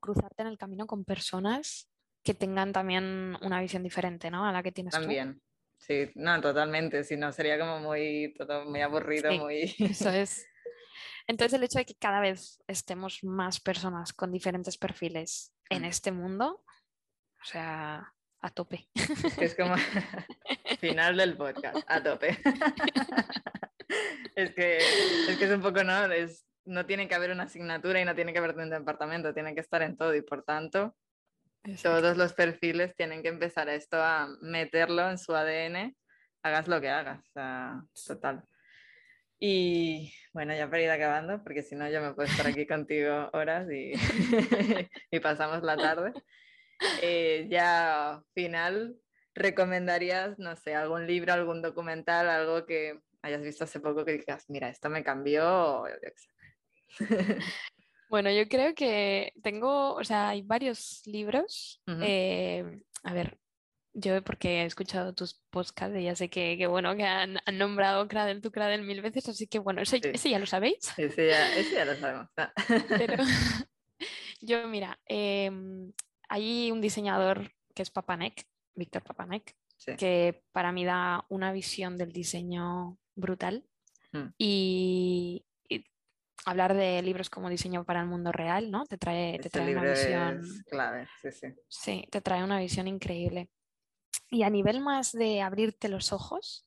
cruzarte 0.00 0.42
en 0.42 0.48
el 0.48 0.58
camino 0.58 0.86
con 0.86 1.04
personas 1.04 1.90
que 2.22 2.34
tengan 2.34 2.72
también 2.72 3.36
una 3.42 3.60
visión 3.60 3.82
diferente, 3.82 4.30
¿no? 4.30 4.44
A 4.44 4.52
la 4.52 4.62
que 4.62 4.72
tienes 4.72 4.92
tú. 4.92 5.00
También. 5.00 5.40
Sí, 5.78 6.10
no, 6.14 6.40
totalmente. 6.40 7.04
Si 7.04 7.16
no, 7.16 7.30
sería 7.32 7.58
como 7.58 7.78
muy, 7.78 8.34
todo 8.36 8.64
muy 8.64 8.80
aburrido, 8.80 9.30
Sí. 9.30 9.38
muy. 9.38 9.74
Eso 9.78 10.10
es. 10.10 10.46
Entonces, 11.26 11.54
el 11.54 11.64
hecho 11.64 11.78
de 11.78 11.86
que 11.86 11.94
cada 11.96 12.20
vez 12.20 12.62
estemos 12.66 13.24
más 13.24 13.60
personas 13.60 14.12
con 14.12 14.32
diferentes 14.32 14.78
perfiles 14.78 15.52
en 15.70 15.84
este 15.84 16.12
mundo, 16.12 16.64
o 17.42 17.44
sea, 17.44 18.12
a 18.40 18.50
tope. 18.50 18.88
Es 19.40 19.54
como 19.54 19.74
final 20.80 21.16
del 21.16 21.36
podcast, 21.36 21.78
a 21.88 22.02
tope. 22.02 22.38
es, 24.36 24.54
que, 24.54 24.76
es 24.76 25.36
que 25.36 25.44
es 25.44 25.50
un 25.50 25.62
poco, 25.62 25.82
¿no? 25.82 26.04
Es, 26.12 26.46
no 26.64 26.86
tiene 26.86 27.08
que 27.08 27.14
haber 27.14 27.30
una 27.30 27.44
asignatura 27.44 28.00
y 28.00 28.04
no 28.04 28.14
tiene 28.14 28.32
que 28.32 28.38
haber 28.38 28.56
un 28.56 28.70
departamento, 28.70 29.34
tiene 29.34 29.54
que 29.54 29.60
estar 29.60 29.82
en 29.82 29.96
todo 29.96 30.14
y 30.14 30.22
por 30.22 30.44
tanto 30.44 30.96
todos 31.82 32.16
los 32.16 32.32
perfiles 32.32 32.94
tienen 32.94 33.22
que 33.22 33.28
empezar 33.28 33.68
a 33.68 33.74
esto 33.74 34.00
a 34.00 34.28
meterlo 34.40 35.08
en 35.10 35.18
su 35.18 35.34
ADN, 35.34 35.96
hagas 36.42 36.68
lo 36.68 36.80
que 36.80 36.90
hagas, 36.90 37.20
o 37.20 37.32
sea, 37.32 37.82
total. 38.06 38.44
Y 39.38 40.12
bueno, 40.32 40.54
ya 40.54 40.68
para 40.68 40.82
ir 40.82 40.90
acabando, 40.90 41.42
porque 41.42 41.62
si 41.62 41.74
no 41.74 41.88
yo 41.90 42.00
me 42.00 42.14
puedo 42.14 42.28
estar 42.28 42.46
aquí 42.46 42.66
contigo 42.66 43.30
horas 43.32 43.68
y, 43.70 43.92
y 45.10 45.20
pasamos 45.20 45.62
la 45.62 45.76
tarde. 45.76 46.12
Eh, 47.02 47.46
ya 47.50 48.22
final, 48.34 48.96
¿recomendarías, 49.34 50.38
no 50.38 50.56
sé, 50.56 50.74
algún 50.74 51.06
libro, 51.06 51.32
algún 51.32 51.62
documental, 51.62 52.28
algo 52.28 52.66
que 52.66 53.00
hayas 53.22 53.42
visto 53.42 53.64
hace 53.64 53.80
poco 53.80 54.04
que 54.04 54.18
digas, 54.18 54.44
mira, 54.48 54.68
esto 54.68 54.88
me 54.90 55.02
cambió? 55.02 55.82
o 55.82 55.88
yo 55.88 55.94
qué 56.00 56.12
sé"? 56.16 57.38
Bueno, 58.08 58.30
yo 58.30 58.46
creo 58.48 58.74
que 58.74 59.32
tengo, 59.42 59.94
o 59.94 60.04
sea, 60.04 60.28
hay 60.28 60.42
varios 60.42 61.02
libros. 61.06 61.82
Eh, 62.02 62.80
a 63.02 63.12
ver, 63.12 63.38
yo 63.98 64.22
porque 64.22 64.62
he 64.62 64.66
escuchado 64.66 65.14
tus 65.14 65.40
podcasts 65.50 65.96
y 65.96 66.04
ya 66.04 66.14
sé 66.14 66.28
que, 66.28 66.58
que 66.58 66.66
bueno, 66.66 66.94
que 66.96 67.04
han, 67.04 67.38
han 67.46 67.58
nombrado 67.58 68.06
Cradle 68.08 68.42
to 68.42 68.50
Cradle 68.52 68.82
mil 68.82 69.00
veces, 69.00 69.26
así 69.30 69.46
que 69.46 69.58
bueno, 69.58 69.80
ese, 69.80 69.96
Sí. 70.02 70.10
ese 70.12 70.30
ya 70.30 70.38
lo 70.38 70.44
sabéis. 70.44 70.92
Ese 70.98 71.28
ya, 71.28 71.56
ese 71.56 71.74
ya 71.74 71.84
lo 71.86 71.94
sabemos. 71.96 72.28
Pero 72.98 73.16
yo, 74.42 74.68
mira, 74.68 75.00
em, 75.06 75.92
hay 76.28 76.70
un 76.70 76.82
diseñador 76.82 77.52
que 77.74 77.82
es 77.82 77.90
Papanek, 77.90 78.46
Víctor 78.74 79.02
Papanek, 79.02 79.56
Sí. 79.78 79.96
que 79.96 80.42
para 80.52 80.72
mí 80.72 80.84
da 80.84 81.24
una 81.28 81.52
visión 81.52 81.96
del 81.96 82.12
diseño 82.12 82.98
brutal. 83.14 83.64
Mm. 84.12 84.28
Y, 84.38 85.44
y 85.68 85.84
hablar 86.44 86.74
de 86.74 87.02
libros 87.02 87.28
como 87.30 87.48
diseño 87.50 87.84
para 87.84 88.00
el 88.00 88.06
mundo 88.06 88.30
real, 88.32 88.70
¿no? 88.70 88.84
Te 88.84 88.98
trae, 88.98 89.38
te 89.38 89.50
trae 89.50 89.72
una 89.76 89.90
visión, 89.90 90.42
clave, 90.66 91.08
sí, 91.20 91.32
sí. 91.32 91.46
sí, 91.68 92.08
te 92.10 92.20
trae 92.20 92.42
una 92.44 92.58
visión 92.58 92.88
increíble. 92.88 93.50
Y 94.30 94.42
a 94.42 94.50
nivel 94.50 94.80
más 94.80 95.12
de 95.12 95.40
abrirte 95.40 95.88
los 95.88 96.12
ojos, 96.12 96.66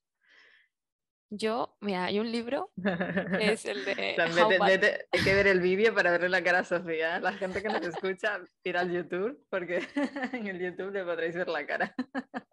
yo, 1.30 1.78
mira, 1.82 2.06
hay 2.06 2.20
un 2.20 2.32
libro 2.32 2.72
que 2.84 3.52
es 3.52 3.66
el 3.66 3.86
de 3.86 4.16
How 4.42 4.64
hay 4.64 5.24
que 5.24 5.34
ver 5.36 5.48
el 5.48 5.60
vídeo 5.60 5.94
para 5.94 6.12
verle 6.12 6.30
la 6.30 6.44
cara 6.44 6.60
a 6.60 6.64
Sofía. 6.64 7.20
La 7.20 7.34
gente 7.34 7.62
que 7.62 7.70
nos 7.70 7.86
escucha, 7.86 8.40
ir 8.64 8.78
al 8.78 8.92
YouTube, 8.92 9.46
porque 9.50 9.86
en 10.34 10.48
el 10.48 10.60
YouTube 10.60 10.92
le 10.92 11.04
podréis 11.04 11.36
ver 11.36 11.48
la 11.48 11.66
cara. 11.66 11.96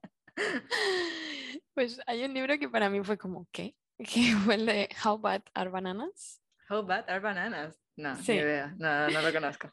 Pues 1.72 2.00
hay 2.06 2.24
un 2.24 2.32
libro 2.32 2.58
que 2.58 2.70
para 2.70 2.88
mí 2.88 3.02
fue 3.04 3.18
como, 3.18 3.46
¿qué? 3.52 3.76
Que 3.98 4.34
fue 4.44 4.54
el 4.54 4.64
de 4.64 4.88
How 5.04 5.18
Bad 5.18 5.42
Are 5.52 5.68
Bananas? 5.68 6.40
How 6.68 6.82
bad 6.82 7.08
are 7.08 7.20
bananas? 7.20 7.78
No, 7.96 8.16
Sí. 8.16 8.32
ni 8.32 8.38
idea. 8.38 8.74
No, 8.78 9.08
no 9.08 9.22
lo 9.22 9.32
conozco. 9.32 9.72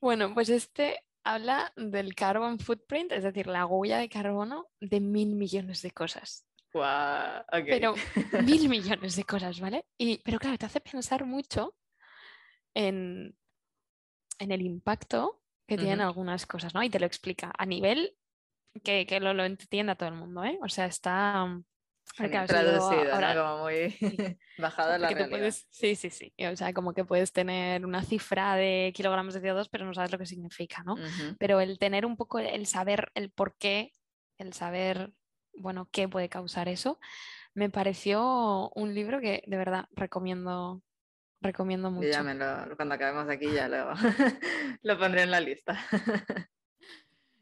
Bueno, 0.00 0.32
pues 0.32 0.48
este 0.48 1.04
habla 1.24 1.72
del 1.76 2.14
carbon 2.14 2.58
footprint, 2.58 3.12
es 3.12 3.24
decir, 3.24 3.46
la 3.46 3.66
huella 3.66 3.98
de 3.98 4.08
carbono 4.08 4.68
de 4.80 5.00
mil 5.00 5.34
millones 5.34 5.82
de 5.82 5.90
cosas. 5.90 6.46
Guau, 6.72 7.40
ok. 7.52 7.64
Pero 7.66 7.94
mil 8.44 8.68
millones 8.68 9.16
de 9.16 9.24
cosas, 9.24 9.60
¿vale? 9.60 9.86
Y, 9.98 10.18
pero 10.22 10.38
claro, 10.38 10.56
te 10.58 10.66
hace 10.66 10.80
pensar 10.80 11.24
mucho 11.24 11.74
en, 12.74 13.36
en 14.38 14.52
el 14.52 14.62
impacto 14.62 15.42
que 15.66 15.76
tienen 15.76 16.00
algunas 16.00 16.46
cosas, 16.46 16.74
¿no? 16.74 16.82
Y 16.82 16.90
te 16.90 16.98
lo 16.98 17.06
explica 17.06 17.52
a 17.56 17.64
nivel 17.64 18.16
que, 18.82 19.06
que 19.06 19.20
lo, 19.20 19.34
lo 19.34 19.44
entienda 19.44 19.94
todo 19.94 20.08
el 20.08 20.16
mundo, 20.16 20.44
¿eh? 20.44 20.58
O 20.62 20.68
sea, 20.68 20.86
está... 20.86 21.60
Genial, 22.16 22.46
traducido, 22.46 23.04
¿no? 23.04 23.14
ahora- 23.14 23.34
Como 23.34 23.62
muy 23.64 23.96
bajado 24.58 24.92
a 24.92 24.98
la 24.98 25.08
realidad. 25.08 25.30
puedes, 25.30 25.66
sí, 25.70 25.94
sí, 25.96 26.10
sí. 26.10 26.34
O 26.52 26.56
sea, 26.56 26.72
como 26.72 26.92
que 26.92 27.04
puedes 27.04 27.32
tener 27.32 27.84
una 27.86 28.02
cifra 28.02 28.54
de 28.56 28.92
kilogramos 28.94 29.34
de 29.34 29.40
CO2, 29.42 29.68
pero 29.70 29.84
no 29.86 29.94
sabes 29.94 30.10
lo 30.12 30.18
que 30.18 30.26
significa, 30.26 30.82
¿no? 30.82 30.96
Pero 31.38 31.60
el 31.60 31.78
tener 31.78 32.04
un 32.04 32.16
poco 32.16 32.38
el 32.38 32.66
saber 32.66 33.10
el 33.14 33.30
por 33.30 33.56
qué, 33.56 33.94
el 34.38 34.52
saber, 34.52 35.12
bueno, 35.54 35.88
qué 35.92 36.08
puede 36.08 36.28
causar 36.28 36.68
eso, 36.68 36.98
me 37.54 37.70
pareció 37.70 38.70
un 38.74 38.94
libro 38.94 39.20
que 39.20 39.42
de 39.46 39.56
verdad 39.56 39.86
recomiendo, 39.92 40.82
recomiendo 41.40 41.90
mucho. 41.90 42.08
ya 42.08 42.22
me 42.22 42.34
lo, 42.34 42.76
cuando 42.76 42.94
acabemos 42.96 43.28
aquí 43.28 43.50
ya 43.52 43.68
lo, 43.68 43.92
lo 44.82 44.98
pondré 44.98 45.22
en 45.22 45.30
la 45.30 45.40
lista. 45.40 45.78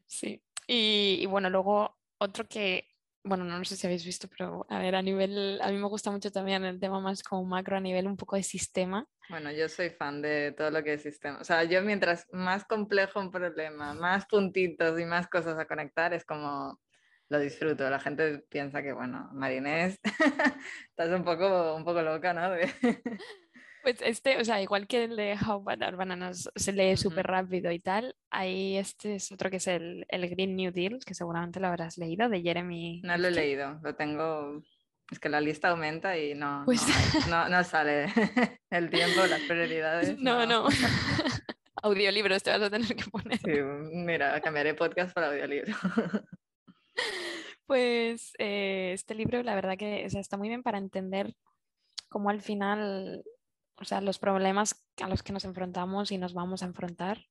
Sí. 0.06 0.42
Y, 0.66 1.18
y 1.20 1.26
bueno, 1.26 1.50
luego 1.50 1.98
otro 2.18 2.46
que, 2.48 2.88
bueno, 3.28 3.44
no, 3.44 3.64
sé 3.64 3.76
si 3.76 3.86
habéis 3.86 4.04
visto, 4.04 4.28
pero 4.28 4.66
a 4.68 4.78
ver, 4.78 4.94
a 4.94 5.02
nivel, 5.02 5.60
a 5.62 5.70
mí 5.70 5.76
me 5.76 5.86
gusta 5.88 6.10
mucho 6.10 6.32
también 6.32 6.64
el 6.64 6.80
tema 6.80 7.00
más 7.00 7.22
como 7.22 7.44
macro, 7.44 7.76
a 7.76 7.80
nivel 7.80 8.06
un 8.06 8.16
poco 8.16 8.36
de 8.36 8.42
sistema. 8.42 9.06
Bueno, 9.28 9.52
yo 9.52 9.68
soy 9.68 9.90
fan 9.90 10.22
de 10.22 10.52
todo 10.56 10.70
lo 10.70 10.82
que 10.82 10.94
es 10.94 11.02
sistema. 11.02 11.38
O 11.40 11.44
sea, 11.44 11.64
yo 11.64 11.82
mientras 11.82 12.26
más 12.32 12.64
complejo 12.64 13.20
un 13.20 13.30
problema, 13.30 13.94
más 13.94 14.26
puntitos 14.26 14.98
y 14.98 15.04
más 15.04 15.28
cosas 15.28 15.58
a 15.58 15.66
conectar, 15.66 16.14
es 16.14 16.24
como 16.24 16.80
lo 17.28 17.38
disfruto. 17.38 17.88
La 17.88 18.00
gente 18.00 18.38
piensa 18.48 18.82
que, 18.82 18.92
bueno, 18.92 19.28
Marinés, 19.32 20.00
estás 20.90 21.10
un 21.10 21.24
poco, 21.24 21.74
un 21.74 21.84
poco 21.84 22.02
loca, 22.02 22.32
¿no? 22.32 22.54
Pues 23.88 24.02
este, 24.02 24.38
o 24.38 24.44
sea, 24.44 24.60
igual 24.60 24.86
que 24.86 25.04
el 25.04 25.16
de 25.16 25.34
How 25.34 25.62
Bad 25.62 25.96
Bananas 25.96 26.50
se 26.54 26.72
lee 26.72 26.94
súper 26.98 27.26
rápido 27.26 27.72
y 27.72 27.78
tal, 27.78 28.14
ahí 28.28 28.76
este 28.76 29.14
es 29.14 29.32
otro 29.32 29.48
que 29.48 29.56
es 29.56 29.66
el, 29.66 30.04
el, 30.10 30.28
Green 30.28 30.56
New 30.56 30.70
Deal, 30.72 30.98
que 31.06 31.14
seguramente 31.14 31.58
lo 31.58 31.68
habrás 31.68 31.96
leído, 31.96 32.28
de 32.28 32.42
Jeremy. 32.42 33.00
No 33.02 33.16
lo 33.16 33.28
he 33.28 33.30
leído, 33.30 33.80
lo 33.82 33.94
tengo. 33.94 34.62
Es 35.10 35.18
que 35.18 35.30
la 35.30 35.40
lista 35.40 35.70
aumenta 35.70 36.18
y 36.18 36.34
no, 36.34 36.64
pues... 36.66 36.82
no, 37.30 37.48
no, 37.48 37.64
sale 37.64 38.12
el 38.70 38.90
tiempo, 38.90 39.24
las 39.24 39.40
prioridades. 39.40 40.18
No, 40.20 40.44
no. 40.44 40.66
Audiolibros 41.82 42.42
te 42.42 42.50
vas 42.50 42.60
a 42.60 42.68
tener 42.68 42.94
que 42.94 43.10
poner. 43.10 43.38
Sí, 43.38 43.52
mira, 43.94 44.38
cambiaré 44.42 44.74
podcast 44.74 45.14
para 45.14 45.28
audiolibro. 45.28 45.74
Pues 47.64 48.34
eh, 48.36 48.90
este 48.92 49.14
libro, 49.14 49.42
la 49.42 49.54
verdad 49.54 49.78
que 49.78 50.04
o 50.04 50.10
sea, 50.10 50.20
está 50.20 50.36
muy 50.36 50.48
bien 50.48 50.62
para 50.62 50.76
entender 50.76 51.34
cómo 52.10 52.28
al 52.28 52.42
final 52.42 53.24
o 53.80 53.84
sea, 53.84 54.00
los 54.00 54.18
problemas 54.18 54.84
a 55.02 55.08
los 55.08 55.22
que 55.22 55.32
nos 55.32 55.44
enfrentamos 55.44 56.10
y 56.10 56.18
nos 56.18 56.34
vamos 56.34 56.62
a 56.62 56.66
enfrentar 56.66 57.26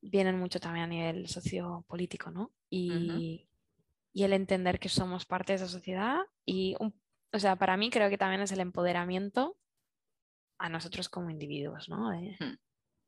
vienen 0.00 0.38
mucho 0.38 0.60
también 0.60 0.84
a 0.84 0.88
nivel 0.88 1.28
sociopolítico, 1.28 2.30
¿no? 2.30 2.52
Y, 2.68 3.48
y, 4.12 4.22
el 4.22 4.32
entender 4.32 4.78
que 4.78 4.88
somos 4.88 5.26
parte 5.26 5.52
de 5.52 5.56
esa 5.56 5.66
sociedad 5.66 6.20
y, 6.46 6.76
o 6.78 7.38
sea, 7.38 7.56
para 7.56 7.76
mí 7.76 7.90
creo 7.90 8.08
que 8.08 8.18
también 8.18 8.42
es 8.42 8.52
el 8.52 8.60
empoderamiento 8.60 9.58
a 10.58 10.68
nosotros 10.68 11.08
como 11.08 11.30
individuos, 11.30 11.88
¿no? 11.88 12.10
Hmm. 12.10 12.56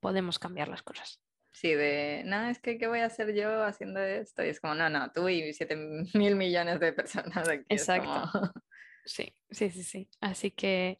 Podemos 0.00 0.38
cambiar 0.38 0.68
las 0.68 0.82
cosas. 0.82 1.22
Sí, 1.52 1.74
de, 1.74 2.22
no, 2.24 2.48
es 2.48 2.58
que, 2.58 2.78
¿qué 2.78 2.88
voy 2.88 3.00
a 3.00 3.06
hacer 3.06 3.34
yo 3.34 3.62
haciendo 3.62 4.00
esto? 4.00 4.42
Y 4.44 4.48
es 4.48 4.58
como, 4.58 4.74
no, 4.74 4.88
no, 4.88 5.12
tú 5.12 5.28
y 5.28 5.52
7 5.52 5.76
mil 6.14 6.34
millones 6.34 6.80
de 6.80 6.92
personas 6.92 7.48
aquí. 7.48 7.64
Exacto. 7.68 8.52
Sí, 9.04 9.36
sí, 9.50 9.70
sí, 9.70 9.82
sí. 9.82 10.08
Así 10.20 10.50
que 10.50 10.96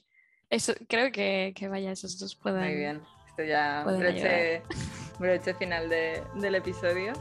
eso, 0.52 0.74
creo 0.86 1.10
que, 1.10 1.54
que 1.56 1.66
vaya, 1.66 1.92
esos 1.92 2.18
dos 2.18 2.34
pueden. 2.34 2.62
Muy 2.62 2.74
bien. 2.74 3.00
Esto 3.26 3.42
ya 3.42 3.84
broche, 3.84 4.62
broche 5.18 5.54
final 5.54 5.88
de, 5.88 6.22
del 6.34 6.54
episodio. 6.54 7.14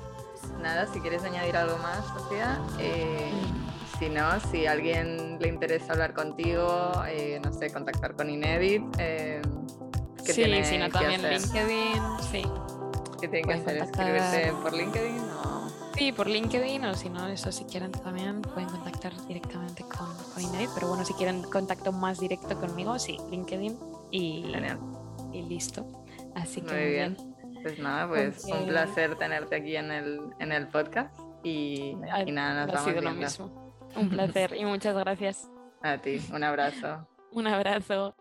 Nada, 0.61 0.85
si 0.91 0.99
quieres 0.99 1.23
añadir 1.23 1.55
algo 1.55 1.77
más, 1.77 2.05
Sofía. 2.07 2.59
Eh, 2.77 3.31
mm. 3.31 3.99
si 3.99 4.09
no, 4.09 4.37
si 4.51 4.65
a 4.65 4.73
alguien 4.73 5.39
le 5.39 5.47
interesa 5.47 5.93
hablar 5.93 6.13
contigo, 6.13 6.91
eh, 7.07 7.39
no 7.41 7.53
sé, 7.53 7.71
contactar 7.71 8.15
con 8.15 8.29
Inedit. 8.29 8.83
Eh, 8.99 9.41
¿qué 10.25 10.33
sí, 10.33 10.63
si 10.65 10.77
no, 10.77 10.89
también 10.89 11.21
LinkedIn, 11.21 12.03
sí. 12.29 12.43
¿Qué 13.21 13.29
tiene 13.29 13.47
que 13.47 13.53
hacer? 13.53 13.77
¿Escribirte 13.77 14.53
por 14.61 14.73
LinkedIn 14.73 15.21
o...? 15.45 15.60
Sí, 16.01 16.11
por 16.11 16.27
LinkedIn 16.27 16.83
o 16.85 16.95
si 16.95 17.09
no, 17.11 17.27
eso 17.27 17.51
si 17.51 17.63
quieren 17.65 17.91
también 17.91 18.41
pueden 18.41 18.67
contactar 18.69 19.13
directamente 19.27 19.83
con, 19.83 20.07
con 20.33 20.73
pero 20.73 20.87
bueno, 20.87 21.05
si 21.05 21.13
quieren 21.13 21.43
contacto 21.43 21.91
más 21.91 22.19
directo 22.19 22.59
conmigo, 22.59 22.97
sí, 22.97 23.19
LinkedIn 23.29 23.77
y, 24.09 24.51
y 25.31 25.41
listo. 25.43 25.85
Así 26.33 26.61
que 26.61 26.73
muy 26.73 26.89
bien. 26.89 27.17
Pues 27.61 27.77
nada, 27.77 28.07
pues 28.07 28.45
un 28.45 28.65
placer 28.65 29.15
tenerte 29.15 29.57
aquí 29.57 29.75
en 29.75 29.91
el, 29.91 30.21
en 30.39 30.51
el 30.51 30.69
podcast 30.69 31.15
y, 31.43 31.95
y 32.25 32.31
nada, 32.31 32.65
nos 32.65 32.75
ha 32.77 32.83
sido 32.83 33.01
lo 33.03 33.11
mismo. 33.11 33.75
Un 33.95 34.09
placer 34.09 34.55
y 34.57 34.65
muchas 34.65 34.95
gracias. 34.95 35.51
A 35.83 35.99
ti, 35.99 36.19
un 36.33 36.43
abrazo. 36.43 37.07
un 37.31 37.45
abrazo. 37.45 38.15